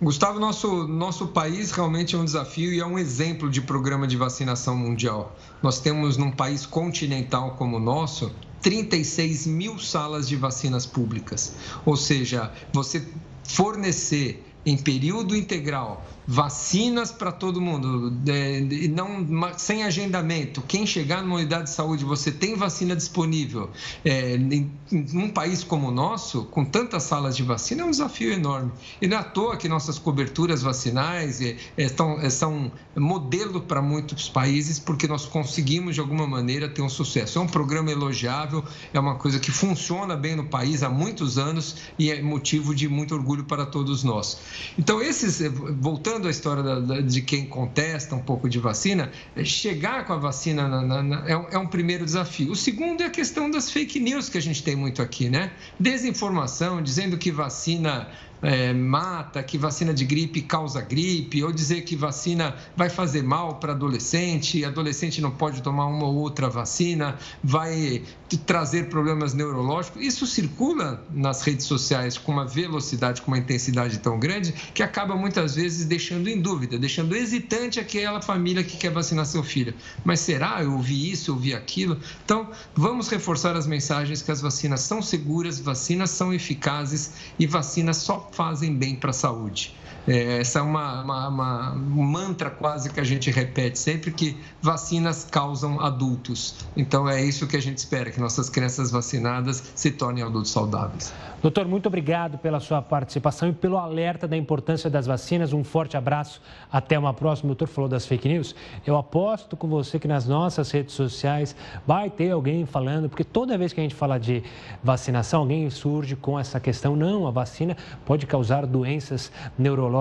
Gustavo, 0.00 0.40
nosso, 0.40 0.88
nosso 0.88 1.28
país 1.28 1.70
realmente 1.70 2.16
é 2.16 2.18
um 2.18 2.24
desafio 2.24 2.72
e 2.72 2.80
é 2.80 2.84
um 2.84 2.98
exemplo 2.98 3.48
de 3.48 3.60
programa 3.60 4.04
de 4.04 4.16
vacinação 4.16 4.76
mundial. 4.76 5.36
Nós 5.62 5.78
temos, 5.78 6.16
num 6.16 6.32
país 6.32 6.66
continental 6.66 7.52
como 7.52 7.76
o 7.76 7.80
nosso, 7.80 8.32
36 8.60 9.46
mil 9.46 9.78
salas 9.78 10.28
de 10.28 10.34
vacinas 10.34 10.86
públicas. 10.86 11.54
Ou 11.86 11.96
seja, 11.96 12.50
você 12.72 13.06
fornecer 13.44 14.44
em 14.64 14.76
período 14.76 15.34
integral 15.36 16.06
vacinas 16.26 17.10
para 17.10 17.32
todo 17.32 17.60
mundo, 17.60 18.12
é, 18.28 18.60
não 18.88 19.26
sem 19.56 19.82
agendamento. 19.82 20.62
Quem 20.62 20.86
chegar 20.86 21.22
numa 21.22 21.36
unidade 21.36 21.64
de 21.64 21.70
saúde, 21.70 22.04
você 22.04 22.30
tem 22.30 22.54
vacina 22.54 22.94
disponível. 22.94 23.70
É, 24.04 24.36
em, 24.36 24.70
em, 24.90 25.06
um 25.14 25.28
país 25.28 25.64
como 25.64 25.88
o 25.88 25.90
nosso, 25.90 26.44
com 26.44 26.64
tantas 26.64 27.02
salas 27.02 27.36
de 27.36 27.42
vacina, 27.42 27.82
é 27.82 27.84
um 27.84 27.90
desafio 27.90 28.32
enorme. 28.32 28.70
E 29.00 29.06
não 29.06 29.16
é 29.16 29.20
à 29.20 29.24
toa 29.24 29.56
que 29.56 29.68
nossas 29.68 29.98
coberturas 29.98 30.62
vacinais 30.62 31.40
é, 31.40 31.56
é, 31.76 31.84
é 31.84 32.30
são 32.30 32.70
modelo 32.96 33.60
para 33.60 33.82
muitos 33.82 34.28
países, 34.28 34.78
porque 34.78 35.08
nós 35.08 35.26
conseguimos, 35.26 35.94
de 35.94 36.00
alguma 36.00 36.26
maneira, 36.26 36.68
ter 36.68 36.82
um 36.82 36.88
sucesso. 36.88 37.38
É 37.38 37.42
um 37.42 37.46
programa 37.46 37.90
elogiável, 37.90 38.64
é 38.92 39.00
uma 39.00 39.16
coisa 39.16 39.40
que 39.40 39.50
funciona 39.50 40.16
bem 40.16 40.36
no 40.36 40.44
país 40.44 40.82
há 40.82 40.88
muitos 40.88 41.38
anos 41.38 41.76
e 41.98 42.10
é 42.10 42.22
motivo 42.22 42.74
de 42.74 42.88
muito 42.88 43.14
orgulho 43.14 43.44
para 43.44 43.66
todos 43.66 44.04
nós. 44.04 44.38
Então, 44.78 45.00
esses, 45.02 45.40
voltando 45.80 46.11
voltando 46.12 46.28
à 46.28 46.30
história 46.30 46.62
da, 46.62 46.80
da, 46.80 47.00
de 47.00 47.22
quem 47.22 47.46
contesta 47.46 48.14
um 48.14 48.18
pouco 48.18 48.48
de 48.48 48.58
vacina, 48.58 49.10
é 49.34 49.44
chegar 49.44 50.04
com 50.04 50.12
a 50.12 50.16
vacina 50.16 50.68
na, 50.68 50.82
na, 50.82 51.02
na, 51.02 51.28
é, 51.28 51.32
é, 51.52 51.58
um, 51.58 51.66
primeiro 51.66 52.04
desafio. 52.04 52.50
O 52.50 52.56
segundo 52.56 53.02
é 53.02 53.06
a 53.06 53.10
questão 53.10 53.50
das 53.50 53.70
fake 53.70 53.98
news 53.98 54.28
que 54.28 54.36
a 54.36 54.42
gente 54.42 54.62
tem 54.62 54.76
muito 54.76 55.00
aqui, 55.00 55.30
né? 55.30 55.52
Desinformação, 55.80 56.82
dizendo 56.82 57.16
que 57.16 57.30
vacina 57.30 58.08
é, 58.42 58.72
mata, 58.72 59.42
que 59.42 59.56
vacina 59.56 59.94
de 59.94 60.04
gripe 60.04 60.42
causa 60.42 60.80
gripe, 60.80 61.42
ou 61.44 61.52
dizer 61.52 61.82
que 61.82 61.94
vacina 61.94 62.56
vai 62.76 62.90
fazer 62.90 63.22
mal 63.22 63.56
para 63.56 63.72
adolescente, 63.72 64.64
adolescente 64.64 65.20
não 65.20 65.30
pode 65.30 65.62
tomar 65.62 65.86
uma 65.86 66.06
ou 66.06 66.16
outra 66.16 66.50
vacina, 66.50 67.16
vai 67.42 68.02
trazer 68.46 68.88
problemas 68.88 69.34
neurológicos. 69.34 70.02
Isso 70.02 70.26
circula 70.26 71.04
nas 71.12 71.42
redes 71.42 71.66
sociais 71.66 72.18
com 72.18 72.32
uma 72.32 72.46
velocidade, 72.46 73.22
com 73.22 73.30
uma 73.30 73.38
intensidade 73.38 73.98
tão 73.98 74.18
grande, 74.18 74.52
que 74.74 74.82
acaba 74.82 75.14
muitas 75.14 75.54
vezes 75.54 75.84
deixando 75.84 76.28
em 76.28 76.40
dúvida, 76.40 76.78
deixando 76.78 77.14
hesitante 77.14 77.78
aquela 77.78 78.20
família 78.20 78.64
que 78.64 78.76
quer 78.76 78.90
vacinar 78.90 79.26
seu 79.26 79.42
filho. 79.42 79.74
Mas 80.04 80.20
será? 80.20 80.62
Eu 80.62 80.72
ouvi 80.72 81.10
isso, 81.10 81.30
eu 81.30 81.34
ouvi 81.34 81.54
aquilo. 81.54 81.98
Então, 82.24 82.50
vamos 82.74 83.08
reforçar 83.08 83.56
as 83.56 83.66
mensagens 83.66 84.22
que 84.22 84.30
as 84.30 84.40
vacinas 84.40 84.80
são 84.80 85.02
seguras, 85.02 85.60
vacinas 85.60 86.10
são 86.10 86.32
eficazes 86.32 87.12
e 87.38 87.46
vacinas 87.46 87.98
só 87.98 88.30
fazem 88.32 88.74
bem 88.76 88.96
para 88.96 89.10
a 89.10 89.14
saúde. 89.14 89.74
É, 90.06 90.40
essa 90.40 90.58
é 90.58 90.62
uma, 90.62 91.02
uma, 91.02 91.28
uma, 91.28 91.72
um 91.72 92.02
mantra 92.02 92.50
quase 92.50 92.90
que 92.90 92.98
a 92.98 93.04
gente 93.04 93.30
repete 93.30 93.78
sempre 93.78 94.10
que 94.10 94.36
vacinas 94.60 95.26
causam 95.30 95.80
adultos. 95.80 96.54
Então 96.76 97.08
é 97.08 97.22
isso 97.22 97.46
que 97.46 97.56
a 97.56 97.62
gente 97.62 97.78
espera, 97.78 98.10
que 98.10 98.20
nossas 98.20 98.50
crianças 98.50 98.90
vacinadas 98.90 99.72
se 99.74 99.90
tornem 99.90 100.24
adultos 100.24 100.50
saudáveis. 100.50 101.12
Doutor, 101.40 101.66
muito 101.66 101.86
obrigado 101.86 102.38
pela 102.38 102.60
sua 102.60 102.80
participação 102.80 103.48
e 103.48 103.52
pelo 103.52 103.76
alerta 103.76 104.28
da 104.28 104.36
importância 104.36 104.88
das 104.88 105.06
vacinas. 105.06 105.52
Um 105.52 105.64
forte 105.64 105.96
abraço. 105.96 106.40
Até 106.70 106.96
uma 106.96 107.12
próxima. 107.12 107.46
O 107.46 107.54
doutor 107.54 107.66
falou 107.66 107.88
das 107.88 108.06
fake 108.06 108.28
news. 108.28 108.54
Eu 108.86 108.96
aposto 108.96 109.56
com 109.56 109.66
você 109.66 109.98
que 109.98 110.06
nas 110.06 110.26
nossas 110.26 110.70
redes 110.70 110.94
sociais 110.94 111.56
vai 111.84 112.08
ter 112.10 112.30
alguém 112.30 112.64
falando, 112.64 113.08
porque 113.08 113.24
toda 113.24 113.58
vez 113.58 113.72
que 113.72 113.80
a 113.80 113.82
gente 113.82 113.94
fala 113.94 114.18
de 114.18 114.42
vacinação, 114.84 115.40
alguém 115.40 115.68
surge 115.68 116.14
com 116.14 116.38
essa 116.38 116.60
questão. 116.60 116.94
Não, 116.94 117.26
a 117.26 117.30
vacina 117.32 117.76
pode 118.06 118.24
causar 118.24 118.64
doenças 118.64 119.32
neurológicas. 119.58 119.91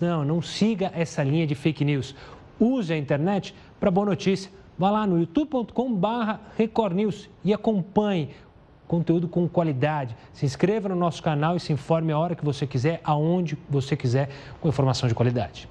Não, 0.00 0.24
não 0.24 0.40
siga 0.40 0.90
essa 0.94 1.22
linha 1.22 1.46
de 1.46 1.54
fake 1.54 1.84
news. 1.84 2.14
Use 2.58 2.92
a 2.92 2.96
internet 2.96 3.54
para 3.80 3.90
boa 3.90 4.06
notícia. 4.06 4.50
Vá 4.78 4.90
lá 4.90 5.06
no 5.06 5.18
youtube.com/barra 5.18 6.40
Record 6.56 6.94
News 6.94 7.28
e 7.44 7.52
acompanhe 7.52 8.30
conteúdo 8.86 9.26
com 9.26 9.48
qualidade. 9.48 10.16
Se 10.32 10.44
inscreva 10.44 10.88
no 10.88 10.96
nosso 10.96 11.22
canal 11.22 11.56
e 11.56 11.60
se 11.60 11.72
informe 11.72 12.12
a 12.12 12.18
hora 12.18 12.34
que 12.34 12.44
você 12.44 12.66
quiser, 12.66 13.00
aonde 13.02 13.56
você 13.68 13.96
quiser, 13.96 14.28
com 14.60 14.68
informação 14.68 15.08
de 15.08 15.14
qualidade. 15.14 15.68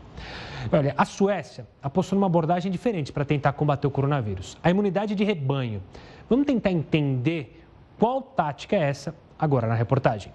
Olha, 0.72 0.94
a 0.98 1.06
Suécia 1.06 1.68
apostou 1.82 2.18
numa 2.18 2.28
abordagem 2.28 2.72
diferente 2.72 3.12
para 3.12 3.26
tentar 3.26 3.54
combater 3.54 3.88
o 3.88 3.92
coronavírus. 3.92 4.58
A 4.64 4.70
imunidade 4.70 5.16
de 5.16 5.24
rebanho. 5.24 5.82
Vamos 6.30 6.46
tentar 6.46 6.72
entender 6.72 7.64
qual 8.00 8.22
tática 8.22 8.76
é 8.76 8.82
essa 8.82 9.16
agora 9.38 9.68
na 9.68 9.76
reportagem. 9.76 10.32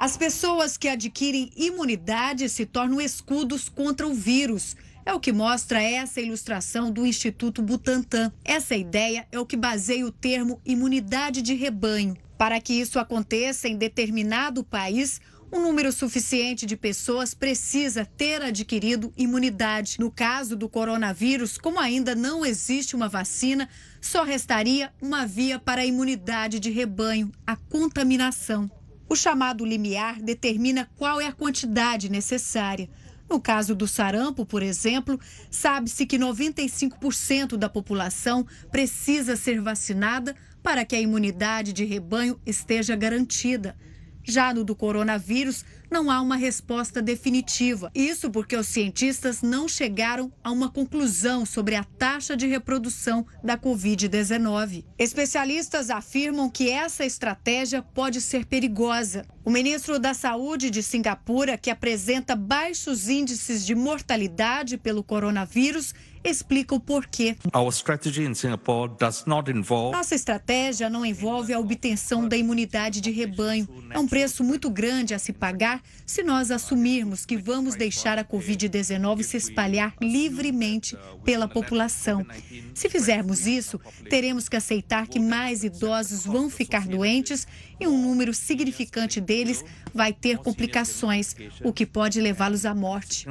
As 0.00 0.16
pessoas 0.16 0.78
que 0.78 0.88
adquirem 0.88 1.52
imunidade 1.54 2.48
se 2.48 2.64
tornam 2.64 3.02
escudos 3.02 3.68
contra 3.68 4.08
o 4.08 4.14
vírus. 4.14 4.74
É 5.04 5.12
o 5.12 5.20
que 5.20 5.30
mostra 5.30 5.82
essa 5.82 6.22
ilustração 6.22 6.90
do 6.90 7.04
Instituto 7.04 7.60
Butantan. 7.60 8.32
Essa 8.42 8.74
ideia 8.74 9.28
é 9.30 9.38
o 9.38 9.44
que 9.44 9.58
baseia 9.58 10.06
o 10.06 10.10
termo 10.10 10.58
imunidade 10.64 11.42
de 11.42 11.52
rebanho. 11.52 12.16
Para 12.38 12.58
que 12.62 12.72
isso 12.72 12.98
aconteça 12.98 13.68
em 13.68 13.76
determinado 13.76 14.64
país, 14.64 15.20
um 15.52 15.60
número 15.60 15.92
suficiente 15.92 16.64
de 16.64 16.78
pessoas 16.78 17.34
precisa 17.34 18.06
ter 18.06 18.40
adquirido 18.40 19.12
imunidade. 19.18 19.96
No 20.00 20.10
caso 20.10 20.56
do 20.56 20.66
coronavírus, 20.66 21.58
como 21.58 21.78
ainda 21.78 22.14
não 22.14 22.46
existe 22.46 22.96
uma 22.96 23.10
vacina, 23.10 23.68
só 24.00 24.24
restaria 24.24 24.90
uma 25.02 25.26
via 25.26 25.58
para 25.58 25.82
a 25.82 25.86
imunidade 25.86 26.58
de 26.58 26.70
rebanho, 26.70 27.30
a 27.46 27.54
contaminação. 27.54 28.70
O 29.10 29.16
chamado 29.16 29.66
limiar 29.66 30.22
determina 30.22 30.88
qual 30.96 31.20
é 31.20 31.26
a 31.26 31.32
quantidade 31.32 32.08
necessária. 32.08 32.88
No 33.28 33.40
caso 33.40 33.74
do 33.74 33.88
sarampo, 33.88 34.46
por 34.46 34.62
exemplo, 34.62 35.18
sabe-se 35.50 36.06
que 36.06 36.16
95% 36.16 37.56
da 37.56 37.68
população 37.68 38.46
precisa 38.70 39.34
ser 39.34 39.60
vacinada 39.60 40.36
para 40.62 40.84
que 40.84 40.94
a 40.94 41.00
imunidade 41.00 41.72
de 41.72 41.84
rebanho 41.84 42.38
esteja 42.46 42.94
garantida. 42.94 43.76
Já 44.22 44.54
no 44.54 44.62
do 44.62 44.76
coronavírus, 44.76 45.64
não 45.90 46.10
há 46.10 46.20
uma 46.20 46.36
resposta 46.36 47.02
definitiva. 47.02 47.90
Isso 47.94 48.30
porque 48.30 48.56
os 48.56 48.68
cientistas 48.68 49.42
não 49.42 49.66
chegaram 49.66 50.32
a 50.42 50.50
uma 50.50 50.70
conclusão 50.70 51.44
sobre 51.44 51.74
a 51.74 51.84
taxa 51.84 52.36
de 52.36 52.46
reprodução 52.46 53.26
da 53.42 53.58
Covid-19. 53.58 54.84
Especialistas 54.98 55.90
afirmam 55.90 56.48
que 56.48 56.70
essa 56.70 57.04
estratégia 57.04 57.82
pode 57.82 58.20
ser 58.20 58.46
perigosa. 58.46 59.26
O 59.44 59.50
ministro 59.50 59.98
da 59.98 60.14
Saúde 60.14 60.70
de 60.70 60.82
Singapura, 60.82 61.58
que 61.58 61.70
apresenta 61.70 62.36
baixos 62.36 63.08
índices 63.08 63.64
de 63.66 63.74
mortalidade 63.74 64.76
pelo 64.76 65.02
coronavírus, 65.02 65.94
explica 66.22 66.74
o 66.74 66.80
porquê. 66.80 67.36
Nossa 69.92 70.14
estratégia 70.14 70.90
não 70.90 71.04
envolve 71.04 71.52
a 71.52 71.58
obtenção 71.58 72.28
da 72.28 72.36
imunidade 72.36 73.00
de 73.00 73.10
rebanho. 73.10 73.68
É 73.90 73.98
um 73.98 74.06
preço 74.06 74.44
muito 74.44 74.68
grande 74.70 75.14
a 75.14 75.18
se 75.18 75.32
pagar 75.32 75.82
se 76.04 76.22
nós 76.22 76.50
assumirmos 76.50 77.24
que 77.24 77.36
vamos 77.36 77.74
deixar 77.74 78.18
a 78.18 78.24
Covid-19 78.24 79.22
se 79.22 79.36
espalhar 79.36 79.94
livremente 80.00 80.96
pela 81.24 81.48
população. 81.48 82.26
Se 82.74 82.88
fizermos 82.88 83.46
isso, 83.46 83.80
teremos 84.08 84.48
que 84.48 84.56
aceitar 84.56 85.06
que 85.06 85.18
mais 85.18 85.64
idosos 85.64 86.24
vão 86.24 86.50
ficar 86.50 86.86
doentes 86.86 87.46
e 87.78 87.86
um 87.86 88.00
número 88.00 88.34
significante 88.34 89.20
deles 89.20 89.64
vai 89.94 90.12
ter 90.12 90.38
complicações, 90.38 91.34
o 91.62 91.72
que 91.72 91.86
pode 91.86 92.20
levá-los 92.20 92.66
à 92.66 92.74
morte. 92.74 93.28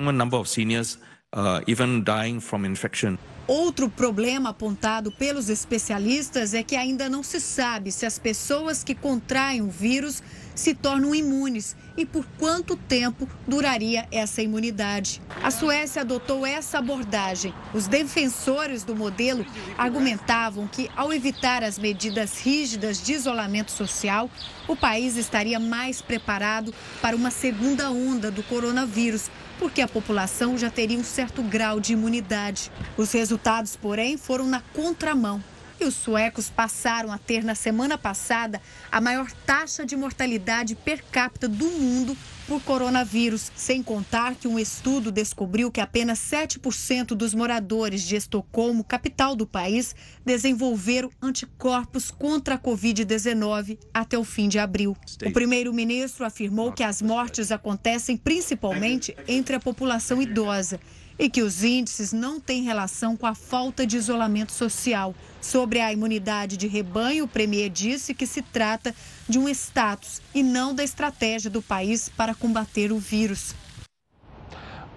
Uh, 1.31 1.61
even 1.67 2.03
dying 2.03 2.39
from 2.39 2.65
infection. 2.65 3.15
Outro 3.47 3.87
problema 3.87 4.49
apontado 4.49 5.11
pelos 5.11 5.47
especialistas 5.47 6.55
é 6.55 6.63
que 6.63 6.75
ainda 6.75 7.07
não 7.07 7.21
se 7.21 7.39
sabe 7.39 7.91
se 7.91 8.03
as 8.03 8.17
pessoas 8.17 8.83
que 8.83 8.95
contraem 8.95 9.61
o 9.61 9.69
vírus 9.69 10.23
se 10.55 10.73
tornam 10.73 11.13
imunes 11.13 11.75
e 11.95 12.03
por 12.03 12.25
quanto 12.37 12.75
tempo 12.75 13.29
duraria 13.47 14.07
essa 14.11 14.41
imunidade. 14.41 15.21
A 15.43 15.51
Suécia 15.51 16.01
adotou 16.01 16.45
essa 16.47 16.79
abordagem. 16.79 17.53
Os 17.75 17.87
defensores 17.87 18.83
do 18.83 18.95
modelo 18.95 19.45
argumentavam 19.77 20.67
que, 20.67 20.89
ao 20.95 21.13
evitar 21.13 21.63
as 21.63 21.77
medidas 21.77 22.39
rígidas 22.41 23.01
de 23.01 23.13
isolamento 23.13 23.71
social, 23.71 24.29
o 24.67 24.75
país 24.75 25.15
estaria 25.15 25.59
mais 25.59 26.01
preparado 26.01 26.73
para 27.01 27.15
uma 27.15 27.31
segunda 27.31 27.89
onda 27.91 28.29
do 28.29 28.43
coronavírus, 28.43 29.29
porque 29.59 29.81
a 29.81 29.87
população 29.87 30.57
já 30.57 30.69
teria 30.69 30.97
um 30.97 31.03
certo 31.03 31.43
grau 31.43 31.79
de 31.79 31.93
imunidade. 31.93 32.71
Os 32.97 33.11
resultados, 33.11 33.75
porém, 33.75 34.17
foram 34.17 34.47
na 34.47 34.61
contramão. 34.73 35.43
E 35.79 35.85
os 35.85 35.95
suecos 35.95 36.49
passaram 36.49 37.09
a 37.11 37.17
ter, 37.17 37.41
na 37.41 37.55
semana 37.55 37.97
passada, 37.97 38.61
a 38.91 38.99
maior 38.99 39.31
taxa 39.45 39.85
de 39.85 39.95
mortalidade 39.95 40.75
per 40.75 41.01
capita 41.05 41.47
do 41.47 41.65
mundo 41.65 42.17
por 42.49 42.61
coronavírus, 42.63 43.51
sem 43.55 43.81
contar 43.81 44.35
que 44.35 44.47
um 44.47 44.57
estudo 44.57 45.11
descobriu 45.11 45.71
que 45.71 45.79
apenas 45.79 46.19
7% 46.19 47.09
dos 47.09 47.33
moradores 47.33 48.01
de 48.01 48.15
Estocolmo, 48.15 48.83
capital 48.83 49.35
do 49.35 49.45
país, 49.45 49.95
desenvolveram 50.25 51.11
anticorpos 51.21 52.09
contra 52.09 52.55
a 52.55 52.59
Covid-19 52.59 53.77
até 53.93 54.17
o 54.17 54.23
fim 54.23 54.49
de 54.49 54.57
abril. 54.57 54.97
O 55.23 55.31
primeiro-ministro 55.31 56.25
afirmou 56.25 56.73
que 56.73 56.83
as 56.83 57.01
mortes 57.01 57.51
acontecem 57.51 58.17
principalmente 58.17 59.15
entre 59.27 59.55
a 59.55 59.59
população 59.59 60.19
idosa 60.21 60.79
e 61.19 61.29
que 61.29 61.41
os 61.41 61.63
índices 61.63 62.13
não 62.13 62.39
têm 62.39 62.63
relação 62.63 63.17
com 63.17 63.27
a 63.27 63.35
falta 63.35 63.85
de 63.85 63.97
isolamento 63.97 64.53
social. 64.53 65.13
Sobre 65.41 65.81
a 65.81 65.91
imunidade 65.91 66.55
de 66.55 66.67
rebanho, 66.67 67.25
o 67.25 67.27
premier 67.27 67.69
disse 67.69 68.13
que 68.13 68.25
se 68.25 68.41
trata 68.41 68.95
de 69.27 69.37
um 69.37 69.49
status 69.49 70.21
e 70.33 70.41
não 70.41 70.73
da 70.73 70.83
estratégia 70.83 71.49
do 71.49 71.61
país 71.61 72.07
para 72.07 72.33
combater 72.33 72.93
o 72.93 72.97
vírus. 72.97 73.53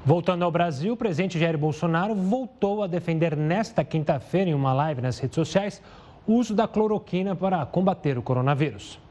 Voltando 0.05 0.45
ao 0.45 0.51
Brasil, 0.51 0.95
o 0.95 0.97
presidente 0.97 1.39
Jair 1.39 1.59
Bolsonaro 1.59 2.15
voltou 2.15 2.83
a 2.83 2.87
defender 2.87 3.37
nesta 3.37 3.85
quinta-feira, 3.85 4.51
em 4.51 4.55
uma 4.55 4.73
live 4.73 5.01
nas 5.01 5.19
redes 5.19 5.35
sociais, 5.35 5.83
o 6.27 6.35
uso 6.35 6.55
da 6.55 6.69
cloroquina 6.69 7.35
para 7.35 7.65
combater 7.67 8.17
o 8.17 8.23
coronavírus. 8.23 9.02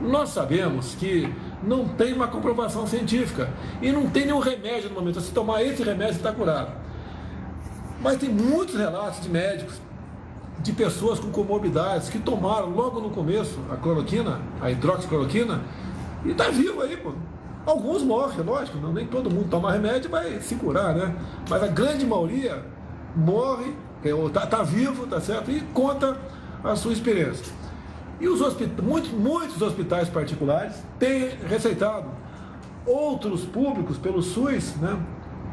Nós 0.00 0.28
sabemos 0.30 0.94
que 0.94 1.32
não 1.62 1.88
tem 1.88 2.12
uma 2.12 2.28
comprovação 2.28 2.86
científica 2.86 3.50
e 3.82 3.90
não 3.90 4.08
tem 4.08 4.26
nenhum 4.26 4.38
remédio 4.38 4.88
no 4.90 4.94
momento. 4.94 5.20
Se 5.20 5.32
tomar 5.32 5.62
esse 5.62 5.82
remédio, 5.82 6.16
está 6.16 6.32
curado. 6.32 6.72
Mas 8.00 8.16
tem 8.16 8.28
muitos 8.28 8.76
relatos 8.76 9.20
de 9.20 9.28
médicos, 9.28 9.80
de 10.60 10.72
pessoas 10.72 11.18
com 11.18 11.30
comorbidades 11.30 12.08
que 12.08 12.18
tomaram 12.18 12.70
logo 12.70 13.00
no 13.00 13.10
começo 13.10 13.58
a 13.70 13.76
cloroquina, 13.76 14.40
a 14.60 14.70
hidroxicloroquina, 14.70 15.62
e 16.24 16.30
está 16.30 16.48
vivo 16.48 16.80
aí, 16.82 16.96
pô. 16.96 17.12
Alguns 17.66 18.02
morrem, 18.02 18.40
lógico, 18.40 18.78
não, 18.78 18.92
nem 18.92 19.06
todo 19.06 19.30
mundo 19.30 19.48
toma 19.50 19.70
remédio 19.70 20.10
vai 20.10 20.40
se 20.40 20.54
curar, 20.54 20.94
né? 20.94 21.14
Mas 21.50 21.62
a 21.62 21.66
grande 21.66 22.06
maioria 22.06 22.64
morre, 23.14 23.74
está 24.04 24.46
tá 24.46 24.62
vivo, 24.62 25.06
tá 25.06 25.20
certo? 25.20 25.50
E 25.50 25.60
conta 25.74 26.16
a 26.62 26.74
sua 26.76 26.92
experiência. 26.92 27.52
E 28.20 28.28
os 28.28 28.40
muitos, 28.82 29.10
muitos 29.12 29.62
hospitais 29.62 30.08
particulares 30.08 30.74
têm 30.98 31.30
receitado 31.48 32.08
outros 32.84 33.44
públicos 33.44 33.96
pelo 33.98 34.22
SUS, 34.22 34.74
né? 34.76 34.98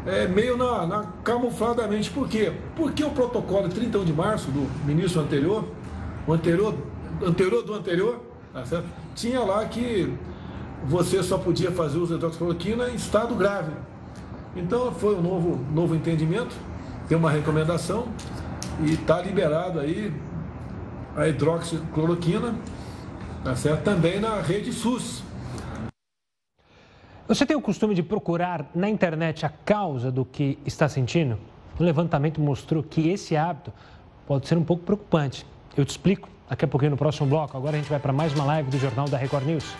É, 0.05 0.27
meio 0.27 0.55
na, 0.55 0.85
na, 0.85 1.03
camufladamente. 1.23 2.09
Por 2.11 2.27
quê? 2.27 2.53
Porque 2.75 3.03
o 3.03 3.09
protocolo 3.09 3.67
de 3.67 3.75
31 3.75 4.05
de 4.05 4.13
março 4.13 4.51
do 4.51 4.67
ministro 4.85 5.21
anterior, 5.21 5.65
o 6.27 6.33
anterior, 6.33 6.75
anterior 7.23 7.63
do 7.63 7.73
anterior, 7.73 8.21
tá 8.53 8.83
tinha 9.15 9.39
lá 9.41 9.65
que 9.65 10.13
você 10.85 11.23
só 11.23 11.37
podia 11.37 11.71
fazer 11.71 11.97
uso 11.97 12.09
de 12.09 12.15
hidroxicloroquina 12.15 12.89
em 12.89 12.95
estado 12.95 13.33
grave. 13.35 13.71
Então 14.55 14.91
foi 14.91 15.15
um 15.15 15.21
novo, 15.21 15.59
novo 15.73 15.95
entendimento, 15.95 16.55
tem 17.07 17.17
uma 17.17 17.31
recomendação 17.31 18.07
e 18.83 18.93
está 18.93 19.21
liberado 19.21 19.79
aí 19.79 20.13
a 21.15 21.27
hidroxicloroquina, 21.27 22.55
tá 23.43 23.55
certo? 23.55 23.83
também 23.83 24.19
na 24.19 24.41
rede 24.41 24.73
SUS. 24.73 25.23
Você 27.27 27.45
tem 27.45 27.55
o 27.55 27.61
costume 27.61 27.95
de 27.95 28.03
procurar 28.03 28.69
na 28.75 28.89
internet 28.89 29.45
a 29.45 29.49
causa 29.49 30.11
do 30.11 30.23
que 30.25 30.59
está 30.65 30.87
sentindo? 30.87 31.39
O 31.79 31.83
levantamento 31.83 32.39
mostrou 32.39 32.83
que 32.83 33.09
esse 33.09 33.35
hábito 33.35 33.73
pode 34.27 34.47
ser 34.47 34.57
um 34.57 34.63
pouco 34.63 34.83
preocupante. 34.83 35.45
Eu 35.75 35.83
te 35.83 35.89
explico 35.89 36.29
daqui 36.47 36.65
a 36.65 36.67
pouquinho 36.67 36.91
no 36.91 36.97
próximo 36.97 37.27
bloco. 37.27 37.57
Agora 37.57 37.75
a 37.75 37.79
gente 37.79 37.89
vai 37.89 37.99
para 37.99 38.13
mais 38.13 38.33
uma 38.33 38.45
live 38.45 38.69
do 38.69 38.77
Jornal 38.77 39.07
da 39.07 39.17
Record 39.17 39.45
News. 39.45 39.75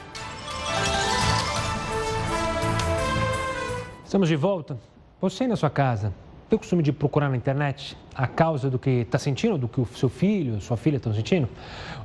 Estamos 4.03 4.27
de 4.27 4.35
volta. 4.35 4.79
Você 5.21 5.45
na 5.47 5.55
sua 5.55 5.69
casa 5.69 6.13
tem 6.49 6.55
o 6.55 6.59
costume 6.59 6.83
de 6.83 6.91
procurar 6.93 7.29
na 7.29 7.37
internet 7.37 7.97
a 8.13 8.27
causa 8.27 8.69
do 8.69 8.77
que 8.77 8.89
está 8.89 9.17
sentindo, 9.17 9.57
do 9.57 9.67
que 9.67 9.81
o 9.81 9.85
seu 9.85 10.09
filho, 10.09 10.61
sua 10.61 10.77
filha 10.77 10.97
estão 10.97 11.13
sentindo? 11.13 11.49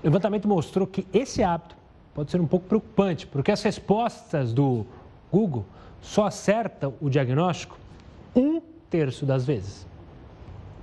O 0.03 0.05
levantamento 0.05 0.49
mostrou 0.49 0.87
que 0.87 1.07
esse 1.13 1.43
hábito 1.43 1.77
pode 2.15 2.31
ser 2.31 2.41
um 2.41 2.47
pouco 2.47 2.67
preocupante, 2.67 3.27
porque 3.27 3.53
as 3.53 3.63
respostas 3.63 4.53
do 4.53 4.87
Google 5.31 5.67
só 6.01 6.27
acertam 6.27 6.95
o 7.01 7.11
diagnóstico 7.11 7.79
um 8.35 8.61
terço 8.89 9.27
das 9.27 9.45
vezes. 9.45 9.87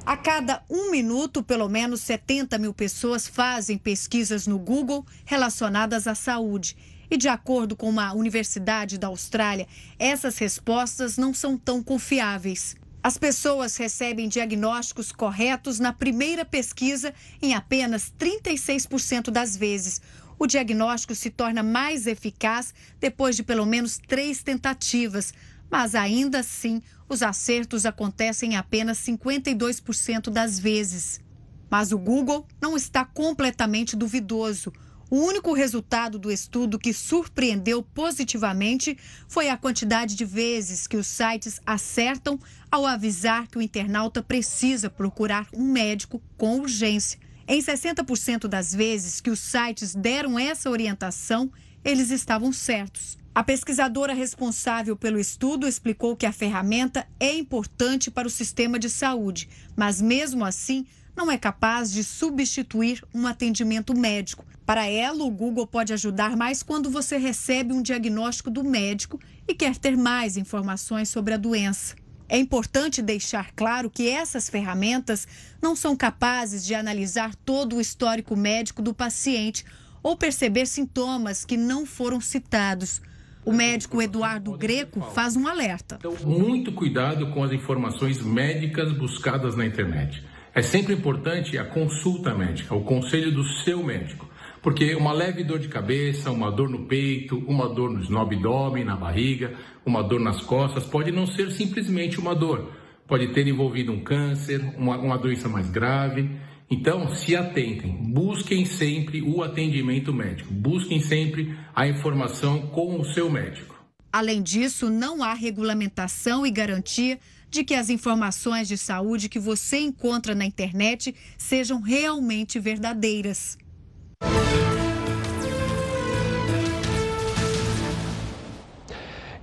A 0.05 0.16
cada 0.16 0.64
um 0.70 0.91
minuto, 0.91 1.43
pelo 1.43 1.68
menos 1.68 2.01
70 2.01 2.58
mil 2.58 2.74
pessoas 2.74 3.28
fazem 3.28 3.78
pesquisas 3.78 4.47
no 4.47 4.58
Google 4.58 5.05
relacionadas 5.26 6.08
à 6.08 6.16
saúde. 6.16 6.78
E, 7.10 7.18
de 7.18 7.28
acordo 7.28 7.76
com 7.76 7.89
uma 7.89 8.14
universidade 8.14 8.97
da 8.97 9.08
Austrália, 9.08 9.68
essas 9.97 10.38
respostas 10.38 11.18
não 11.18 11.34
são 11.34 11.58
tão 11.58 11.84
confiáveis. 11.84 12.76
As 13.08 13.18
pessoas 13.18 13.78
recebem 13.78 14.28
diagnósticos 14.28 15.14
corretos 15.14 15.80
na 15.80 15.93
primeira 15.93 16.43
pesquisa 16.43 17.14
em 17.41 17.53
apenas 17.53 18.12
36% 18.20 19.32
das 19.32 19.55
vezes. 19.55 20.01
O 20.38 20.45
diagnóstico 20.45 21.16
se 21.16 21.30
torna 21.30 21.64
mais 21.64 22.05
eficaz 22.05 22.74
depois 22.99 23.38
de 23.38 23.43
pelo 23.43 23.66
menos 23.66 23.97
três 23.97 24.43
tentativas, 24.43 25.34
mas 25.72 25.95
ainda 25.95 26.39
assim 26.39 26.82
os 27.08 27.24
acertos 27.24 27.86
acontecem 27.86 28.51
em 28.51 28.55
apenas 28.58 28.97
52% 28.97 30.30
das 30.30 30.60
vezes. 30.60 31.22
Mas 31.70 31.93
o 31.93 31.97
Google 31.97 32.45
não 32.60 32.76
está 32.76 33.05
completamente 33.05 33.95
duvidoso. 33.95 34.74
O 35.10 35.16
único 35.20 35.53
resultado 35.53 36.20
do 36.20 36.30
estudo 36.30 36.78
que 36.78 36.91
surpreendeu 36.91 37.82
positivamente 37.82 38.97
foi 39.26 39.47
a 39.47 39.55
quantidade 39.55 40.16
de 40.16 40.26
vezes 40.26 40.86
que 40.86 40.97
os 40.97 41.08
sites 41.08 41.62
acertam 41.66 42.38
ao 42.70 42.86
avisar 42.86 43.47
que 43.47 43.58
o 43.58 43.62
internauta 43.62 44.22
precisa 44.22 44.89
procurar 44.89 45.47
um 45.53 45.72
médico 45.72 46.22
com 46.38 46.60
urgência. 46.60 47.18
Em 47.47 47.62
60% 47.62 48.49
das 48.49 48.76
vezes 48.76 49.22
que 49.22 49.30
os 49.30 49.39
sites 49.39 49.95
deram 49.95 50.38
essa 50.38 50.70
orientação, 50.70 51.49
eles 51.86 52.10
estavam 52.10 52.51
certos. 52.51 53.18
A 53.34 53.41
pesquisadora 53.41 54.14
responsável 54.14 54.97
pelo 54.97 55.18
estudo 55.18 55.66
explicou 55.66 56.18
que 56.18 56.26
a 56.26 56.34
ferramenta 56.34 57.08
é 57.18 57.34
importante 57.34 58.12
para 58.12 58.28
o 58.28 58.32
sistema 58.32 58.78
de 58.78 58.89
saúde, 58.89 59.47
mas 59.74 60.01
mesmo 60.01 60.43
assim 60.43 60.86
não 61.16 61.32
é 61.32 61.38
capaz 61.38 61.93
de 61.93 62.03
substituir 62.03 63.01
um 63.14 63.26
atendimento 63.26 63.95
médico. 63.95 64.43
Para 64.68 64.86
ela, 64.86 65.24
o 65.24 65.32
Google 65.32 65.65
pode 65.65 65.93
ajudar 65.93 66.36
mais 66.36 66.61
quando 66.61 66.89
você 66.89 67.15
recebe 67.15 67.72
um 67.72 67.82
diagnóstico 67.82 68.51
do 68.51 68.65
médico 68.65 69.18
e 69.47 69.53
quer 69.53 69.78
ter 69.78 69.95
mais 69.95 70.36
informações 70.36 71.07
sobre 71.07 71.34
a 71.34 71.38
doença. 71.38 71.95
É 72.28 72.38
importante 72.38 73.01
deixar 73.01 73.53
claro 73.55 73.89
que 73.89 74.09
essas 74.09 74.49
ferramentas 74.49 75.26
não 75.61 75.74
são 75.74 75.95
capazes 75.95 76.65
de 76.65 76.76
analisar 76.76 77.34
todo 77.34 77.78
o 77.78 77.82
histórico 77.82 78.36
médico 78.36 78.82
do 78.82 78.93
paciente 78.93 79.63
ou 80.03 80.18
perceber 80.18 80.65
sintomas 80.65 81.45
que 81.45 81.55
não 81.55 81.86
foram 81.86 82.20
citados. 82.20 83.01
O 83.45 83.53
médico 83.53 84.01
Eduardo 84.01 84.51
Greco 84.57 84.99
faz 85.13 85.38
um 85.38 85.47
alerta. 85.47 85.95
Então, 85.97 86.13
muito 86.26 86.74
cuidado 86.74 87.32
com 87.32 87.41
as 87.41 87.53
informações 87.53 88.22
médicas 88.22 88.91
buscadas 88.91 89.55
na 89.55 89.65
internet. 89.65 90.22
É 90.53 90.61
sempre 90.61 90.93
importante 90.93 91.57
a 91.57 91.63
consulta 91.63 92.36
médica, 92.36 92.76
o 92.76 92.84
conselho 92.84 93.32
do 93.32 93.45
seu 93.63 93.82
médico. 93.82 94.27
Porque 94.68 94.93
uma 94.95 95.13
leve 95.13 95.45
dor 95.45 95.59
de 95.59 95.70
cabeça, 95.70 96.30
uma 96.30 96.51
dor 96.51 96.70
no 96.70 96.88
peito, 96.88 97.38
uma 97.47 97.70
dor 97.70 97.89
no 97.89 98.20
abdômen, 98.20 98.84
na 98.84 98.97
barriga, 98.97 99.53
uma 99.86 100.03
dor 100.03 100.20
nas 100.20 100.41
costas, 100.41 100.84
pode 100.84 101.09
não 101.09 101.26
ser 101.26 101.53
simplesmente 101.53 102.20
uma 102.20 102.36
dor. 102.36 102.74
Pode 103.07 103.30
ter 103.30 103.47
envolvido 103.47 103.93
um 103.93 104.03
câncer, 104.03 104.59
uma, 104.78 104.97
uma 104.97 105.18
doença 105.18 105.47
mais 105.47 105.70
grave. 105.70 106.30
Então, 106.70 107.15
se 107.15 107.34
atentem, 107.34 107.93
busquem 108.11 108.65
sempre 108.65 109.22
o 109.22 109.41
atendimento 109.41 110.13
médico, 110.13 110.53
busquem 110.53 110.99
sempre 110.99 111.57
a 111.74 111.88
informação 111.88 112.68
com 112.68 112.99
o 112.99 113.05
seu 113.05 113.30
médico. 113.30 113.74
Além 114.11 114.43
disso, 114.43 114.89
não 114.89 115.24
há 115.24 115.34
regulamentação 115.34 116.45
e 116.45 116.51
garantia 116.51 117.18
de 117.49 117.63
que 117.63 117.74
as 117.74 117.89
informações 117.89 118.68
de 118.68 118.78
saúde 118.78 119.30
que 119.30 119.39
você 119.39 119.78
encontra 119.78 120.36
na 120.36 120.45
internet 120.45 121.15
sejam 121.38 121.80
realmente 121.80 122.59
verdadeiras. 122.59 123.57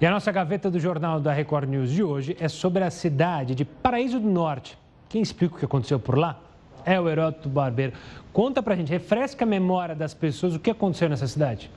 E 0.01 0.07
a 0.07 0.11
nossa 0.11 0.33
gaveta 0.33 0.71
do 0.71 0.81
Jornal 0.81 1.21
da 1.21 1.33
Record 1.33 1.69
News 1.69 1.91
de 1.91 2.03
hoje 2.03 2.37
é 2.41 2.49
sobre 2.49 2.83
a 2.83 2.91
cidade 2.91 3.55
de 3.55 3.65
Paraíso 3.65 4.19
do 4.19 4.29
Norte. 4.29 4.77
Quem 5.09 5.23
explica 5.23 5.55
o 5.55 5.59
que 5.59 5.65
aconteceu 5.65 5.99
por 5.99 6.19
lá? 6.19 6.41
É 6.85 7.01
o 7.01 7.09
Heródoto 7.09 7.49
Barbeiro. 7.49 7.93
Conta 8.33 8.63
pra 8.63 8.75
gente, 8.77 8.91
refresca 8.91 9.45
a 9.45 9.47
memória 9.47 9.95
das 9.95 10.13
pessoas 10.13 10.55
o 10.55 10.59
que 10.59 10.71
aconteceu 10.71 11.09
nessa 11.09 11.27
cidade. 11.27 11.71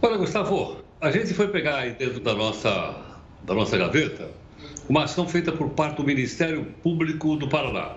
Olha, 0.00 0.16
Gustavo, 0.16 0.76
a 1.00 1.10
gente 1.10 1.32
foi 1.34 1.48
pegar 1.48 1.78
aí 1.78 1.92
dentro 1.92 2.20
da 2.20 2.34
nossa, 2.34 2.94
da 3.42 3.54
nossa 3.54 3.76
gaveta 3.76 4.28
uma 4.88 5.04
ação 5.04 5.26
feita 5.26 5.50
por 5.50 5.70
parte 5.70 5.96
do 5.96 6.04
Ministério 6.04 6.64
Público 6.82 7.36
do 7.36 7.48
Paraná. 7.48 7.96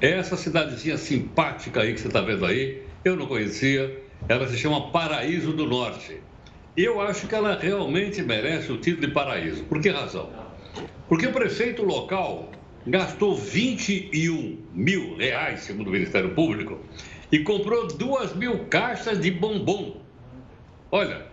Essa 0.00 0.36
cidadezinha 0.36 0.96
simpática 0.96 1.82
aí 1.82 1.94
que 1.94 2.00
você 2.00 2.08
está 2.08 2.20
vendo 2.20 2.44
aí, 2.44 2.82
eu 3.04 3.16
não 3.16 3.26
conhecia, 3.26 4.02
ela 4.28 4.48
se 4.48 4.56
chama 4.58 4.90
Paraíso 4.90 5.52
do 5.52 5.66
Norte. 5.66 6.20
Eu 6.76 7.00
acho 7.00 7.28
que 7.28 7.34
ela 7.34 7.56
realmente 7.56 8.20
merece 8.22 8.72
o 8.72 8.78
título 8.78 9.06
de 9.06 9.12
paraíso. 9.12 9.62
Por 9.64 9.80
que 9.80 9.90
razão? 9.90 10.30
Porque 11.08 11.26
o 11.26 11.32
prefeito 11.32 11.84
local 11.84 12.50
gastou 12.86 13.36
21 13.36 14.58
mil 14.72 15.16
reais, 15.16 15.60
segundo 15.60 15.88
o 15.88 15.90
Ministério 15.90 16.34
Público, 16.34 16.80
e 17.30 17.38
comprou 17.40 17.86
duas 17.86 18.34
mil 18.34 18.66
caixas 18.66 19.20
de 19.20 19.30
bombom. 19.30 20.00
Olha, 20.90 21.26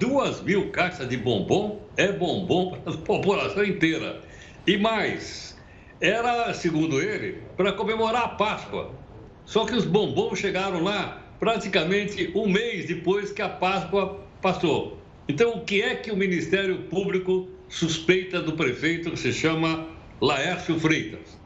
duas 0.00 0.42
mil 0.42 0.70
caixas 0.70 1.08
de 1.08 1.16
bombom 1.16 1.82
é 1.96 2.12
bombom 2.12 2.72
para 2.72 2.92
a 2.92 2.96
população 2.98 3.64
inteira. 3.64 4.20
E 4.66 4.76
mais, 4.76 5.56
era, 6.00 6.52
segundo 6.54 7.00
ele, 7.00 7.42
para 7.56 7.72
comemorar 7.72 8.22
a 8.22 8.28
Páscoa. 8.28 8.92
Só 9.44 9.64
que 9.64 9.74
os 9.74 9.84
bombons 9.84 10.38
chegaram 10.38 10.82
lá 10.82 11.22
praticamente 11.40 12.30
um 12.34 12.48
mês 12.48 12.86
depois 12.86 13.32
que 13.32 13.42
a 13.42 13.48
Páscoa 13.48 14.20
passou. 14.40 14.98
Então, 15.28 15.54
o 15.54 15.64
que 15.64 15.82
é 15.82 15.96
que 15.96 16.10
o 16.10 16.16
Ministério 16.16 16.84
Público 16.84 17.48
suspeita 17.68 18.40
do 18.40 18.52
prefeito 18.52 19.10
que 19.10 19.18
se 19.18 19.32
chama 19.32 19.88
Laércio 20.20 20.78
Freitas? 20.78 21.38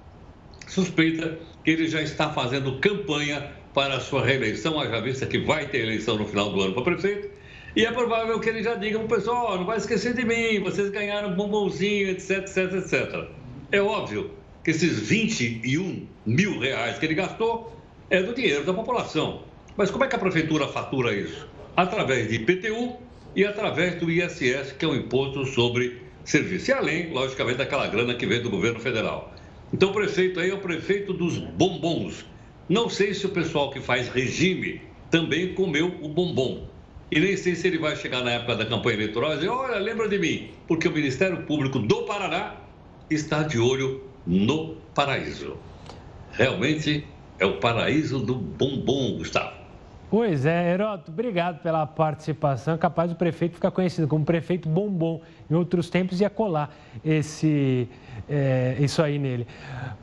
Suspeita 0.68 1.38
que 1.64 1.70
ele 1.70 1.88
já 1.88 2.02
está 2.02 2.30
fazendo 2.30 2.78
campanha 2.78 3.52
para 3.74 3.94
a 3.94 4.00
sua 4.00 4.24
reeleição, 4.24 4.78
haja 4.78 5.00
vista 5.00 5.26
que 5.26 5.38
vai 5.38 5.66
ter 5.66 5.80
eleição 5.80 6.16
no 6.16 6.26
final 6.26 6.50
do 6.50 6.60
ano 6.60 6.74
para 6.74 6.82
prefeito. 6.82 7.30
E 7.74 7.86
é 7.86 7.90
provável 7.90 8.38
que 8.38 8.50
ele 8.50 8.62
já 8.62 8.74
diga 8.74 8.98
para 8.98 9.06
o 9.06 9.08
pessoal: 9.08 9.52
oh, 9.52 9.56
não 9.56 9.64
vai 9.64 9.78
esquecer 9.78 10.14
de 10.14 10.24
mim, 10.24 10.60
vocês 10.60 10.90
ganharam 10.90 11.34
bombonzinho, 11.34 12.10
etc, 12.10 12.38
etc, 12.38 12.74
etc. 12.74 13.28
É 13.70 13.80
óbvio 13.80 14.41
que 14.64 14.70
esses 14.70 14.98
21 15.00 16.06
mil 16.24 16.58
reais 16.58 16.98
que 16.98 17.06
ele 17.06 17.14
gastou 17.14 17.76
é 18.08 18.22
do 18.22 18.34
dinheiro 18.34 18.64
da 18.64 18.72
população. 18.72 19.42
Mas 19.76 19.90
como 19.90 20.04
é 20.04 20.08
que 20.08 20.16
a 20.16 20.18
prefeitura 20.18 20.68
fatura 20.68 21.14
isso? 21.14 21.48
Através 21.76 22.28
de 22.28 22.36
IPTU 22.36 22.96
e 23.34 23.44
através 23.44 23.94
do 23.98 24.10
ISS, 24.10 24.72
que 24.72 24.84
é 24.84 24.88
o 24.88 24.94
Imposto 24.94 25.44
sobre 25.46 26.02
Serviço. 26.24 26.70
E 26.70 26.74
além, 26.74 27.10
logicamente, 27.10 27.58
daquela 27.58 27.86
grana 27.88 28.14
que 28.14 28.26
vem 28.26 28.40
do 28.40 28.50
governo 28.50 28.78
federal. 28.78 29.34
Então 29.72 29.90
o 29.90 29.92
prefeito 29.92 30.38
aí 30.38 30.50
é 30.50 30.54
o 30.54 30.58
prefeito 30.58 31.12
dos 31.12 31.38
bombons. 31.38 32.24
Não 32.68 32.88
sei 32.88 33.14
se 33.14 33.26
o 33.26 33.30
pessoal 33.30 33.70
que 33.70 33.80
faz 33.80 34.08
regime 34.08 34.80
também 35.10 35.54
comeu 35.54 35.92
o 36.00 36.08
bombom. 36.08 36.68
E 37.10 37.18
nem 37.18 37.36
sei 37.36 37.54
se 37.54 37.66
ele 37.66 37.78
vai 37.78 37.96
chegar 37.96 38.22
na 38.22 38.30
época 38.30 38.56
da 38.56 38.66
campanha 38.66 38.96
eleitoral 38.96 39.32
e 39.32 39.36
dizer, 39.36 39.48
olha, 39.48 39.78
lembra 39.78 40.08
de 40.08 40.18
mim, 40.18 40.50
porque 40.68 40.86
o 40.86 40.92
Ministério 40.92 41.42
Público 41.42 41.78
do 41.78 42.02
Paraná 42.04 42.56
está 43.10 43.42
de 43.42 43.58
olho 43.58 44.11
no 44.26 44.76
paraíso. 44.94 45.56
Realmente 46.32 47.06
é 47.38 47.46
o 47.46 47.58
paraíso 47.58 48.18
do 48.18 48.34
bombom, 48.34 49.18
Gustavo. 49.18 49.62
Pois 50.10 50.44
é, 50.44 50.72
Heroto, 50.72 51.10
obrigado 51.10 51.62
pela 51.62 51.86
participação. 51.86 52.76
Capaz 52.76 53.10
do 53.10 53.16
prefeito 53.16 53.54
ficar 53.54 53.70
conhecido 53.70 54.06
como 54.06 54.24
prefeito 54.24 54.68
bombom. 54.68 55.22
Em 55.50 55.54
outros 55.54 55.88
tempos 55.88 56.20
ia 56.20 56.28
colar 56.28 56.74
esse, 57.02 57.88
é, 58.28 58.76
isso 58.78 59.02
aí 59.02 59.18
nele. 59.18 59.46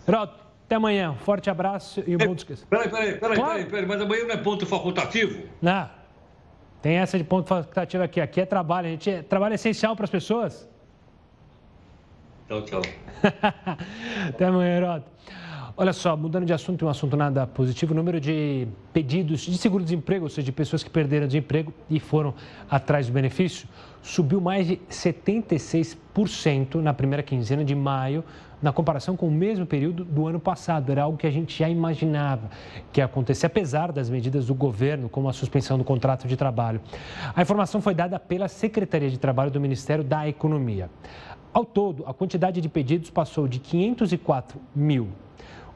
Heroto, 0.07 0.33
até 0.65 0.75
amanhã. 0.75 1.13
Forte 1.19 1.49
abraço 1.49 2.03
e 2.07 2.15
um 2.15 2.17
bom 2.17 2.33
descanso. 2.33 2.65
Peraí, 2.67 2.89
peraí, 2.89 3.17
peraí, 3.17 3.35
claro. 3.37 3.51
peraí, 3.53 3.65
peraí, 3.65 3.85
mas 3.85 4.01
amanhã 4.01 4.23
não 4.25 4.31
é 4.31 4.37
ponto 4.37 4.65
facultativo? 4.65 5.43
Não. 5.61 5.89
Tem 6.81 6.95
essa 6.95 7.17
de 7.17 7.23
ponto 7.23 7.47
facultativo 7.47 8.03
aqui. 8.03 8.19
Aqui 8.19 8.41
é 8.41 8.45
trabalho. 8.45 8.87
A 8.87 8.91
gente 8.91 9.09
é 9.09 9.21
trabalho 9.21 9.53
essencial 9.55 9.95
para 9.95 10.05
as 10.05 10.11
pessoas. 10.11 10.67
Tchau, 12.49 12.63
tchau. 12.63 12.81
até 14.27 14.45
amanhã, 14.45 14.77
Heroto. 14.77 15.05
Olha 15.77 15.93
só, 15.93 16.17
mudando 16.17 16.47
de 16.47 16.51
assunto, 16.51 16.83
um 16.83 16.89
assunto 16.89 17.15
nada 17.15 17.45
positivo, 17.45 17.93
o 17.93 17.95
número 17.95 18.19
de 18.19 18.67
pedidos 18.91 19.41
de 19.41 19.55
seguro-desemprego, 19.55 20.25
ou 20.25 20.29
seja, 20.29 20.45
de 20.45 20.51
pessoas 20.51 20.83
que 20.83 20.89
perderam 20.89 21.27
desemprego 21.27 21.71
e 21.87 21.99
foram 21.99 22.33
atrás 22.67 23.05
do 23.05 23.13
benefício, 23.13 23.69
subiu 24.01 24.41
mais 24.41 24.65
de 24.65 24.77
76% 24.89 26.75
na 26.81 26.91
primeira 26.91 27.21
quinzena 27.21 27.63
de 27.63 27.75
maio, 27.75 28.23
na 28.61 28.73
comparação 28.73 29.15
com 29.15 29.27
o 29.27 29.31
mesmo 29.31 29.65
período 29.65 30.03
do 30.03 30.27
ano 30.27 30.39
passado. 30.39 30.91
Era 30.91 31.03
algo 31.03 31.17
que 31.17 31.27
a 31.27 31.31
gente 31.31 31.57
já 31.57 31.69
imaginava 31.69 32.49
que 32.91 32.99
ia 32.99 33.05
acontecer, 33.05 33.45
apesar 33.45 33.91
das 33.91 34.09
medidas 34.09 34.47
do 34.47 34.55
governo, 34.55 35.07
como 35.07 35.29
a 35.29 35.33
suspensão 35.33 35.77
do 35.77 35.83
contrato 35.83 36.27
de 36.27 36.35
trabalho. 36.35 36.81
A 37.33 37.41
informação 37.41 37.79
foi 37.79 37.93
dada 37.93 38.19
pela 38.19 38.47
Secretaria 38.47 39.09
de 39.09 39.19
Trabalho 39.19 39.51
do 39.51 39.61
Ministério 39.61 40.03
da 40.03 40.27
Economia. 40.27 40.89
Ao 41.53 41.65
todo, 41.65 42.03
a 42.05 42.13
quantidade 42.13 42.61
de 42.61 42.69
pedidos 42.69 43.09
passou 43.09 43.47
de 43.47 43.59
504 43.59 44.59
mil 44.75 45.09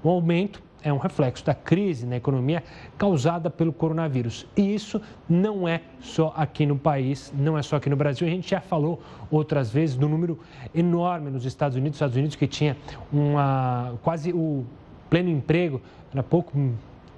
o 0.04 0.10
aumento 0.10 0.62
é 0.84 0.92
um 0.92 0.98
reflexo 0.98 1.46
da 1.46 1.56
crise 1.56 2.06
na 2.06 2.18
economia 2.18 2.62
causada 2.98 3.50
pelo 3.50 3.72
coronavírus. 3.72 4.46
E 4.58 4.76
isso 4.76 5.02
não 5.30 5.66
é 5.66 5.82
só 6.02 6.34
aqui 6.36 6.66
no 6.66 6.78
país, 6.78 7.34
não 7.34 7.58
é 7.58 7.62
só 7.62 7.78
aqui 7.78 7.90
no 7.90 7.96
Brasil. 7.96 8.28
A 8.28 8.30
gente 8.30 8.50
já 8.50 8.60
falou 8.60 9.02
outras 9.32 9.72
vezes 9.72 9.96
do 9.96 10.10
número 10.10 10.38
enorme 10.76 11.32
nos 11.32 11.46
Estados 11.46 11.78
Unidos, 11.78 11.96
Estados 11.96 12.18
Unidos 12.18 12.36
que 12.36 12.46
tinha 12.46 12.76
uma 13.14 13.94
quase 14.04 14.34
o 14.34 14.66
pleno 15.10 15.30
emprego, 15.30 15.82
era 16.12 16.22
pouco 16.22 16.52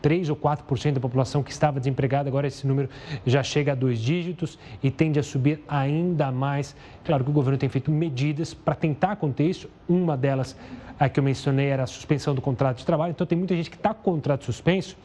3 0.01 0.29
ou 0.29 0.35
4% 0.35 0.93
da 0.93 0.99
população 0.99 1.41
que 1.41 1.51
estava 1.51 1.79
desempregada, 1.79 2.29
agora 2.29 2.47
esse 2.47 2.65
número 2.67 2.89
já 3.25 3.41
chega 3.41 3.71
a 3.71 3.75
dois 3.75 3.99
dígitos 3.99 4.59
e 4.83 4.91
tende 4.91 5.19
a 5.19 5.23
subir 5.23 5.63
ainda 5.67 6.31
mais. 6.31 6.75
Claro 7.03 7.23
que 7.23 7.29
o 7.29 7.33
governo 7.33 7.57
tem 7.57 7.69
feito 7.69 7.91
medidas 7.91 8.53
para 8.53 8.75
tentar 8.75 9.15
conter 9.15 9.49
isso, 9.49 9.69
uma 9.87 10.15
delas 10.15 10.55
a 10.99 11.09
que 11.09 11.19
eu 11.19 11.23
mencionei 11.23 11.67
era 11.67 11.83
a 11.83 11.87
suspensão 11.87 12.33
do 12.33 12.41
contrato 12.41 12.77
de 12.77 12.85
trabalho. 12.85 13.11
Então, 13.11 13.27
tem 13.27 13.37
muita 13.37 13.55
gente 13.55 13.69
que 13.69 13.75
está 13.75 13.93
com 13.93 14.11
o 14.11 14.13
contrato 14.13 14.45
suspenso 14.45 14.97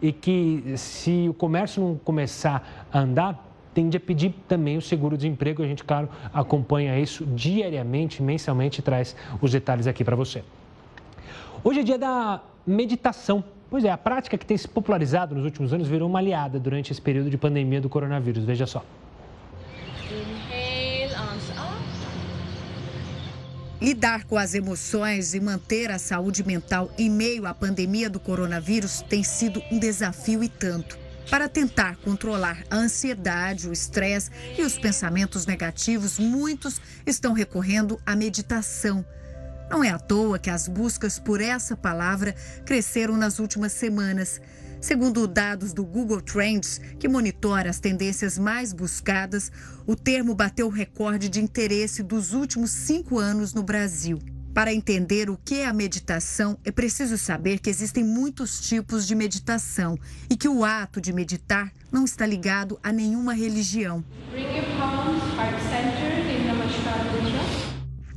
e 0.00 0.12
que, 0.12 0.72
se 0.76 1.26
o 1.28 1.34
comércio 1.34 1.82
não 1.82 1.96
começar 1.96 2.86
a 2.92 2.98
andar, 2.98 3.46
tende 3.74 3.96
a 3.96 4.00
pedir 4.00 4.34
também 4.48 4.78
o 4.78 4.82
seguro-desemprego. 4.82 5.62
A 5.62 5.66
gente, 5.66 5.84
claro, 5.84 6.08
acompanha 6.32 6.98
isso 6.98 7.26
diariamente, 7.26 8.22
mensalmente, 8.22 8.78
e 8.78 8.82
traz 8.82 9.14
os 9.40 9.52
detalhes 9.52 9.86
aqui 9.86 10.02
para 10.02 10.16
você. 10.16 10.42
Hoje 11.62 11.80
é 11.80 11.82
dia 11.82 11.98
da 11.98 12.40
meditação. 12.66 13.44
Pois 13.68 13.84
é, 13.84 13.90
a 13.90 13.98
prática 13.98 14.38
que 14.38 14.46
tem 14.46 14.56
se 14.56 14.68
popularizado 14.68 15.34
nos 15.34 15.44
últimos 15.44 15.72
anos 15.72 15.88
virou 15.88 16.08
uma 16.08 16.20
aliada 16.20 16.58
durante 16.58 16.92
esse 16.92 17.00
período 17.02 17.28
de 17.28 17.36
pandemia 17.36 17.80
do 17.80 17.88
coronavírus. 17.88 18.44
Veja 18.44 18.66
só. 18.66 18.84
Lidar 23.80 24.24
com 24.24 24.38
as 24.38 24.54
emoções 24.54 25.34
e 25.34 25.40
manter 25.40 25.90
a 25.90 25.98
saúde 25.98 26.44
mental 26.44 26.90
em 26.96 27.10
meio 27.10 27.44
à 27.44 27.52
pandemia 27.52 28.08
do 28.08 28.18
coronavírus 28.18 29.02
tem 29.02 29.22
sido 29.22 29.62
um 29.70 29.78
desafio 29.78 30.42
e 30.42 30.48
tanto. 30.48 30.98
Para 31.28 31.48
tentar 31.48 31.96
controlar 31.96 32.62
a 32.70 32.76
ansiedade, 32.76 33.68
o 33.68 33.72
estresse 33.72 34.30
e 34.56 34.62
os 34.62 34.78
pensamentos 34.78 35.44
negativos, 35.44 36.18
muitos 36.18 36.80
estão 37.04 37.32
recorrendo 37.32 38.00
à 38.06 38.14
meditação. 38.14 39.04
Não 39.68 39.82
é 39.82 39.90
à 39.90 39.98
toa 39.98 40.38
que 40.38 40.50
as 40.50 40.68
buscas 40.68 41.18
por 41.18 41.40
essa 41.40 41.76
palavra 41.76 42.34
cresceram 42.64 43.16
nas 43.16 43.38
últimas 43.38 43.72
semanas. 43.72 44.40
Segundo 44.80 45.26
dados 45.26 45.72
do 45.72 45.84
Google 45.84 46.20
Trends, 46.20 46.80
que 46.98 47.08
monitora 47.08 47.68
as 47.70 47.80
tendências 47.80 48.38
mais 48.38 48.72
buscadas, 48.72 49.50
o 49.86 49.96
termo 49.96 50.34
bateu 50.34 50.66
o 50.66 50.70
recorde 50.70 51.28
de 51.28 51.40
interesse 51.40 52.02
dos 52.02 52.32
últimos 52.32 52.70
cinco 52.70 53.18
anos 53.18 53.52
no 53.52 53.62
Brasil. 53.62 54.20
Para 54.54 54.72
entender 54.72 55.28
o 55.28 55.36
que 55.36 55.56
é 55.56 55.66
a 55.66 55.72
meditação, 55.72 56.56
é 56.64 56.70
preciso 56.70 57.18
saber 57.18 57.58
que 57.58 57.68
existem 57.68 58.04
muitos 58.04 58.60
tipos 58.60 59.06
de 59.06 59.14
meditação 59.14 59.98
e 60.30 60.36
que 60.36 60.48
o 60.48 60.64
ato 60.64 61.00
de 61.00 61.12
meditar 61.12 61.70
não 61.92 62.04
está 62.04 62.24
ligado 62.24 62.78
a 62.82 62.90
nenhuma 62.92 63.34
religião. 63.34 64.04
Bring 64.30 64.56
your 64.56 64.64
palms 64.78 65.22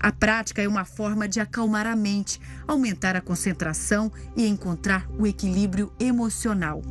a 0.01 0.11
prática 0.11 0.61
é 0.61 0.67
uma 0.67 0.85
forma 0.85 1.27
de 1.27 1.39
acalmar 1.39 1.85
a 1.85 1.95
mente, 1.95 2.39
aumentar 2.67 3.15
a 3.15 3.21
concentração 3.21 4.11
e 4.35 4.47
encontrar 4.47 5.09
o 5.17 5.27
equilíbrio 5.27 5.91
emocional. 5.99 6.81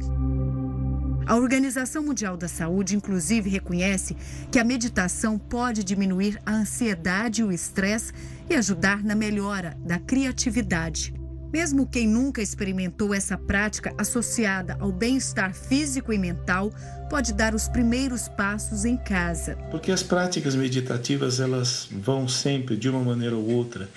A 1.27 1.37
Organização 1.37 2.03
Mundial 2.03 2.37
da 2.37 2.49
Saúde, 2.49 2.97
inclusive, 2.97 3.51
reconhece 3.51 4.17
que 4.51 4.59
a 4.59 4.65
meditação 4.65 5.39
pode 5.39 5.85
diminuir 5.85 6.41
a 6.45 6.53
ansiedade 6.53 7.43
e 7.43 7.45
o 7.45 7.53
estresse 7.53 8.13
e 8.49 8.55
ajudar 8.55 9.05
na 9.05 9.15
melhora 9.15 9.77
da 9.85 9.99
criatividade. 9.99 11.15
Mesmo 11.53 11.87
quem 11.87 12.07
nunca 12.07 12.43
experimentou 12.43 13.15
essa 13.15 13.39
prática 13.39 13.95
associada 13.97 14.77
ao 14.81 14.93
bem-estar 14.93 15.55
físico 15.55 16.13
e 16.13 16.19
mental 16.19 16.71
pode 17.09 17.33
dar 17.33 17.55
os 17.55 17.69
primeiros 17.69 18.29
passos 18.29 18.85
em 18.85 18.99
casa. 18.99 19.57
Porque 19.71 19.91
as 19.91 20.03
práticas 20.03 20.55
meditativas 20.55 21.41
elas 21.41 21.89
vão 21.91 22.29
sempre, 22.29 22.77
de 22.77 22.89
uma 22.91 23.01
maneira 23.01 23.35
ou 23.35 23.49
outra, 23.49 23.89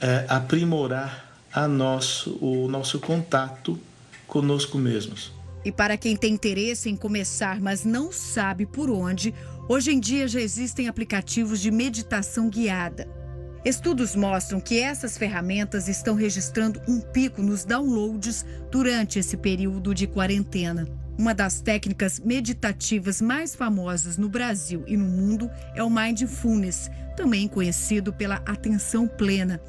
é, 0.00 0.26
aprimorar 0.28 1.32
a 1.52 1.68
nosso, 1.68 2.36
o 2.40 2.68
nosso 2.68 2.98
contato 2.98 3.78
conosco 4.26 4.76
mesmos. 4.76 5.32
E 5.64 5.70
para 5.70 5.96
quem 5.96 6.16
tem 6.16 6.34
interesse 6.34 6.88
em 6.88 6.96
começar, 6.96 7.60
mas 7.60 7.84
não 7.84 8.10
sabe 8.10 8.66
por 8.66 8.90
onde, 8.90 9.34
hoje 9.68 9.92
em 9.92 10.00
dia 10.00 10.26
já 10.26 10.40
existem 10.40 10.88
aplicativos 10.88 11.60
de 11.60 11.70
meditação 11.70 12.48
guiada. 12.48 13.17
Estudos 13.64 14.14
mostram 14.14 14.60
que 14.60 14.78
essas 14.78 15.18
ferramentas 15.18 15.88
estão 15.88 16.14
registrando 16.14 16.80
um 16.86 17.00
pico 17.00 17.42
nos 17.42 17.64
downloads 17.64 18.46
durante 18.70 19.18
esse 19.18 19.36
período 19.36 19.94
de 19.94 20.06
quarentena. 20.06 20.86
Uma 21.18 21.34
das 21.34 21.60
técnicas 21.60 22.20
meditativas 22.20 23.20
mais 23.20 23.56
famosas 23.56 24.16
no 24.16 24.28
Brasil 24.28 24.84
e 24.86 24.96
no 24.96 25.04
mundo 25.04 25.50
é 25.74 25.82
o 25.82 25.90
Mindfulness, 25.90 26.88
também 27.16 27.48
conhecido 27.48 28.12
pela 28.12 28.36
atenção 28.46 29.08
plena. 29.08 29.60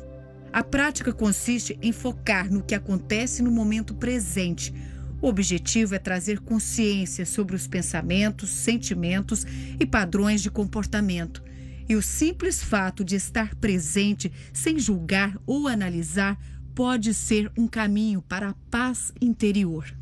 A 0.54 0.64
prática 0.64 1.12
consiste 1.12 1.78
em 1.82 1.92
focar 1.92 2.52
no 2.52 2.62
que 2.62 2.76
acontece 2.76 3.42
no 3.42 3.50
momento 3.50 3.96
presente. 3.96 4.72
O 5.20 5.28
objetivo 5.28 5.96
é 5.96 6.00
trazer 6.00 6.40
consciência 6.40 7.26
sobre 7.26 7.56
os 7.56 7.68
pensamentos, 7.68 8.52
sentimentos 8.52 9.46
e 9.80 9.86
padrões 9.86 10.42
de 10.42 10.52
comportamento. 10.52 11.44
E 11.90 11.96
o 11.96 12.04
simples 12.04 12.64
fato 12.64 13.04
de 13.04 13.16
estar 13.16 13.56
presente, 13.56 14.32
sem 14.54 14.78
julgar 14.78 15.36
ou 15.44 15.68
analisar, 15.68 16.40
pode 16.76 17.16
ser 17.16 17.52
um 17.58 17.68
caminho 17.68 18.22
para 18.22 18.50
a 18.50 18.56
paz 18.70 19.12
interior. 19.20 19.99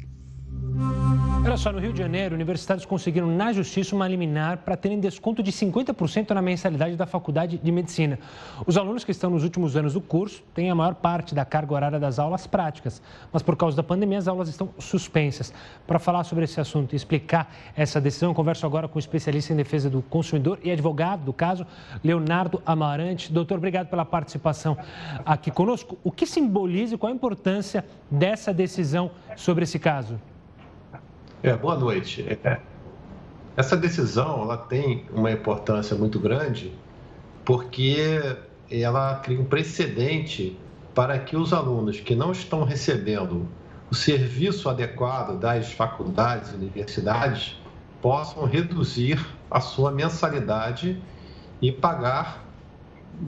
Olha 1.48 1.56
só, 1.56 1.72
no 1.72 1.80
Rio 1.80 1.94
de 1.94 2.00
Janeiro, 2.00 2.36
universitários 2.36 2.86
conseguiram 2.86 3.26
na 3.26 3.54
justiça 3.54 3.96
uma 3.96 4.06
liminar 4.06 4.58
para 4.58 4.76
terem 4.76 5.00
desconto 5.00 5.42
de 5.42 5.50
50% 5.50 6.32
na 6.32 6.42
mensalidade 6.42 6.98
da 6.98 7.06
Faculdade 7.06 7.58
de 7.58 7.72
Medicina. 7.72 8.20
Os 8.66 8.78
alunos 8.78 9.06
que 9.06 9.12
estão 9.12 9.30
nos 9.30 9.46
últimos 9.46 9.78
anos 9.78 9.94
do 9.94 10.02
curso 10.02 10.44
têm 10.54 10.70
a 10.70 10.76
maior 10.76 10.96
parte 10.96 11.34
da 11.34 11.46
carga 11.46 11.74
horária 11.74 12.00
das 12.00 12.20
aulas 12.20 12.46
práticas, 12.46 13.02
mas 13.32 13.42
por 13.42 13.56
causa 13.56 13.78
da 13.78 13.82
pandemia 13.82 14.18
as 14.18 14.28
aulas 14.28 14.50
estão 14.50 14.70
suspensas. 14.78 15.54
Para 15.88 16.00
falar 16.00 16.26
sobre 16.26 16.44
esse 16.44 16.60
assunto 16.60 16.92
e 16.92 16.96
explicar 16.98 17.50
essa 17.78 18.02
decisão, 18.02 18.32
eu 18.32 18.36
converso 18.36 18.66
agora 18.66 18.88
com 18.90 18.98
o 18.98 19.00
especialista 19.00 19.54
em 19.54 19.56
defesa 19.56 19.90
do 19.90 20.02
consumidor 20.02 20.60
e 20.64 20.70
advogado 20.70 21.24
do 21.24 21.32
caso, 21.32 21.66
Leonardo 22.04 22.62
Amarante. 22.66 23.32
Doutor, 23.32 23.58
obrigado 23.58 23.88
pela 23.88 24.04
participação 24.04 24.78
aqui 25.26 25.50
conosco. 25.50 25.98
O 26.04 26.12
que 26.12 26.28
simboliza 26.28 26.96
e 26.96 26.98
qual 26.98 27.10
a 27.10 27.16
importância 27.16 27.86
dessa 28.12 28.54
decisão 28.54 29.12
sobre 29.36 29.64
esse 29.64 29.80
caso? 29.80 30.20
É, 31.44 31.56
boa 31.56 31.78
noite. 31.78 32.26
É, 32.44 32.60
essa 33.56 33.78
decisão 33.78 34.42
ela 34.42 34.58
tem 34.58 35.06
uma 35.12 35.32
importância 35.32 35.96
muito 35.96 36.20
grande 36.20 36.74
porque 37.46 38.20
ela 38.72 39.16
cria 39.20 39.40
um 39.40 39.46
precedente 39.46 40.60
para 40.96 41.20
que 41.20 41.38
os 41.38 41.54
alunos 41.54 42.00
que 42.00 42.16
não 42.16 42.32
estão 42.32 42.64
recebendo 42.64 43.48
o 43.90 43.96
serviço 43.96 44.68
adequado 44.68 45.40
das 45.40 45.72
faculdades 45.72 46.52
e 46.52 46.56
universidades 46.56 47.56
possam 48.02 48.46
reduzir 48.46 49.24
a 49.50 49.62
sua 49.62 49.92
mensalidade 49.92 51.00
e 51.62 51.72
pagar 51.72 52.44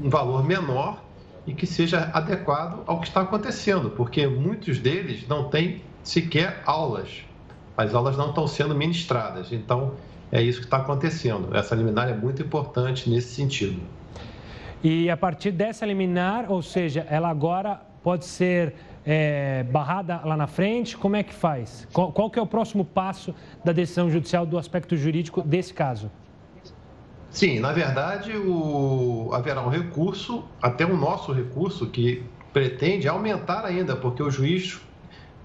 um 0.04 0.10
valor 0.10 0.44
menor 0.44 1.04
e 1.46 1.54
que 1.54 1.68
seja 1.68 2.10
adequado 2.12 2.84
ao 2.88 3.00
que 3.00 3.08
está 3.08 3.22
acontecendo, 3.22 3.92
porque 3.92 4.28
muitos 4.28 4.80
deles 4.80 5.28
não 5.28 5.50
têm 5.50 5.84
sequer 6.04 6.62
aulas 6.66 7.29
as 7.80 7.96
aulas 7.96 8.18
não 8.18 8.30
estão 8.30 8.46
sendo 8.46 8.76
ministradas. 8.76 9.54
Então, 9.54 9.94
é 10.30 10.42
isso 10.42 10.60
que 10.60 10.66
está 10.66 10.78
acontecendo. 10.78 11.56
Essa 11.56 11.74
liminar 11.74 12.10
é 12.10 12.14
muito 12.14 12.42
importante 12.42 13.10
nesse 13.10 13.34
sentido. 13.34 13.80
E 14.84 15.10
a 15.10 15.16
partir 15.16 15.52
dessa 15.52 15.86
liminar, 15.86 16.52
ou 16.52 16.62
seja, 16.62 17.08
ela 17.10 17.30
agora 17.30 17.80
pode 18.04 18.26
ser 18.26 18.76
é, 19.06 19.64
barrada 19.64 20.20
lá 20.26 20.36
na 20.36 20.46
frente? 20.46 20.98
Como 20.98 21.16
é 21.16 21.24
que 21.24 21.34
faz? 21.34 21.88
Qual, 21.94 22.12
qual, 22.12 22.30
que 22.30 22.38
é 22.38 22.42
o 22.42 22.48
próximo 22.48 22.84
passo 22.84 23.34
da 23.64 23.72
decisão 23.72 24.10
judicial 24.10 24.46
do 24.46 24.58
aspecto 24.58 24.98
jurídico 24.98 25.42
desse 25.42 25.74
caso? 25.74 26.12
Sim, 27.30 27.60
na 27.60 27.72
verdade, 27.72 28.36
o, 28.36 29.30
haverá 29.32 29.62
um 29.62 29.70
recurso, 29.70 30.44
até 30.62 30.86
o 30.86 30.98
nosso 30.98 31.32
recurso, 31.32 31.88
que 31.88 32.24
pretende 32.52 33.08
aumentar 33.08 33.64
ainda, 33.64 33.96
porque 33.96 34.22
o 34.22 34.30
juiz 34.30 34.82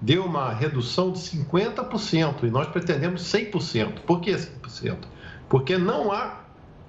deu 0.01 0.25
uma 0.25 0.53
redução 0.53 1.11
de 1.11 1.19
50% 1.19 2.43
e 2.43 2.49
nós 2.49 2.67
pretendemos 2.67 3.21
100%. 3.23 4.01
Por 4.05 4.21
que 4.21 4.31
100%? 4.31 4.97
Porque 5.49 5.77
não 5.77 6.11
há 6.11 6.41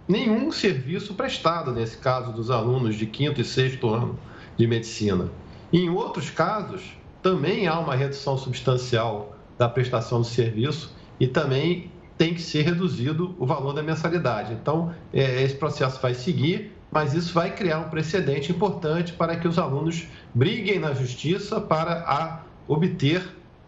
nenhum 0.08 0.50
serviço 0.52 1.14
prestado 1.14 1.72
nesse 1.72 1.98
caso 1.98 2.32
dos 2.32 2.50
alunos 2.50 2.96
de 2.96 3.06
quinto 3.06 3.40
e 3.40 3.44
sexto 3.44 3.88
ano 3.88 4.18
de 4.56 4.66
medicina. 4.66 5.30
Em 5.72 5.90
outros 5.90 6.30
casos, 6.30 6.82
também 7.22 7.66
há 7.66 7.78
uma 7.78 7.94
redução 7.94 8.38
substancial 8.38 9.36
da 9.58 9.68
prestação 9.68 10.22
de 10.22 10.28
serviço 10.28 10.94
e 11.18 11.26
também 11.26 11.90
tem 12.16 12.32
que 12.34 12.40
ser 12.40 12.62
reduzido 12.62 13.34
o 13.38 13.44
valor 13.44 13.72
da 13.72 13.82
mensalidade. 13.82 14.52
Então, 14.54 14.94
é, 15.12 15.42
esse 15.42 15.54
processo 15.54 16.00
vai 16.00 16.14
seguir, 16.14 16.72
mas 16.90 17.14
isso 17.14 17.34
vai 17.34 17.54
criar 17.54 17.80
um 17.80 17.90
precedente 17.90 18.52
importante 18.52 19.12
para 19.12 19.36
que 19.36 19.46
os 19.46 19.58
alunos 19.58 20.06
briguem 20.34 20.78
na 20.78 20.94
justiça 20.94 21.60
para 21.60 22.04
a 22.06 22.45
obter 22.68 23.22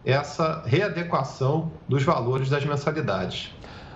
essa 0.05 0.63
readequação 0.65 1.71
dos 1.87 2.03
valores 2.03 2.49
das 2.49 2.65
mensalidades. 2.65 3.53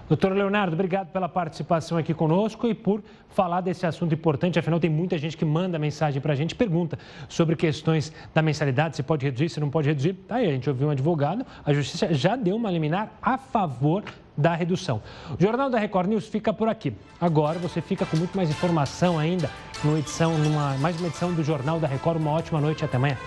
Doutor 0.08 0.34
Leonardo, 0.34 0.74
obrigado 0.74 1.12
pela 1.12 1.30
participação 1.30 1.98
aqui 1.98 2.14
conosco 2.14 2.68
e 2.68 2.74
por 2.74 3.02
falar 3.30 3.62
desse 3.62 3.86
assunto 3.86 4.14
importante. 4.14 4.60
Afinal, 4.60 4.80
tem 4.80 4.90
muita 4.90 5.18
gente 5.18 5.38
que 5.38 5.46
manda 5.46 5.80
mensagem 5.80 6.22
para 6.22 6.34
a 6.34 6.36
gente, 6.36 6.54
pergunta 6.54 7.00
sobre 7.30 7.56
questões 7.56 8.12
da 8.34 8.42
mensalidade, 8.42 8.98
se 8.98 9.04
pode 9.04 9.26
reduzir, 9.26 9.50
se 9.50 9.60
não 9.60 9.70
pode 9.70 9.88
reduzir. 9.88 10.14
Tá 10.14 10.36
aí, 10.36 10.48
a 10.48 10.52
gente 10.52 10.70
ouviu 10.70 10.88
um 10.88 10.92
advogado, 10.92 11.46
a 11.66 11.74
Justiça 11.74 12.14
já 12.14 12.36
deu 12.36 12.58
uma 12.58 12.70
liminar 12.70 13.14
a 13.22 13.38
favor 13.38 14.04
da 14.38 14.54
redução. 14.54 15.02
O 15.40 15.42
Jornal 15.42 15.70
da 15.70 15.80
Record 15.80 16.10
News 16.10 16.28
fica 16.28 16.52
por 16.52 16.68
aqui. 16.68 16.94
Agora 17.20 17.58
você 17.58 17.82
fica 17.82 18.06
com 18.06 18.18
muito 18.18 18.36
mais 18.36 18.50
informação 18.50 19.18
ainda 19.18 19.50
numa 19.84 20.00
edição, 20.00 20.38
numa 20.38 20.78
mais 20.80 21.00
uma 21.00 21.08
edição 21.08 21.34
do 21.34 21.44
Jornal 21.44 21.80
da 21.80 21.88
Record. 21.88 22.20
Uma 22.20 22.32
ótima 22.32 22.60
noite 22.60 22.82
e 22.82 22.86
até 22.86 22.98
amanhã. 22.98 23.18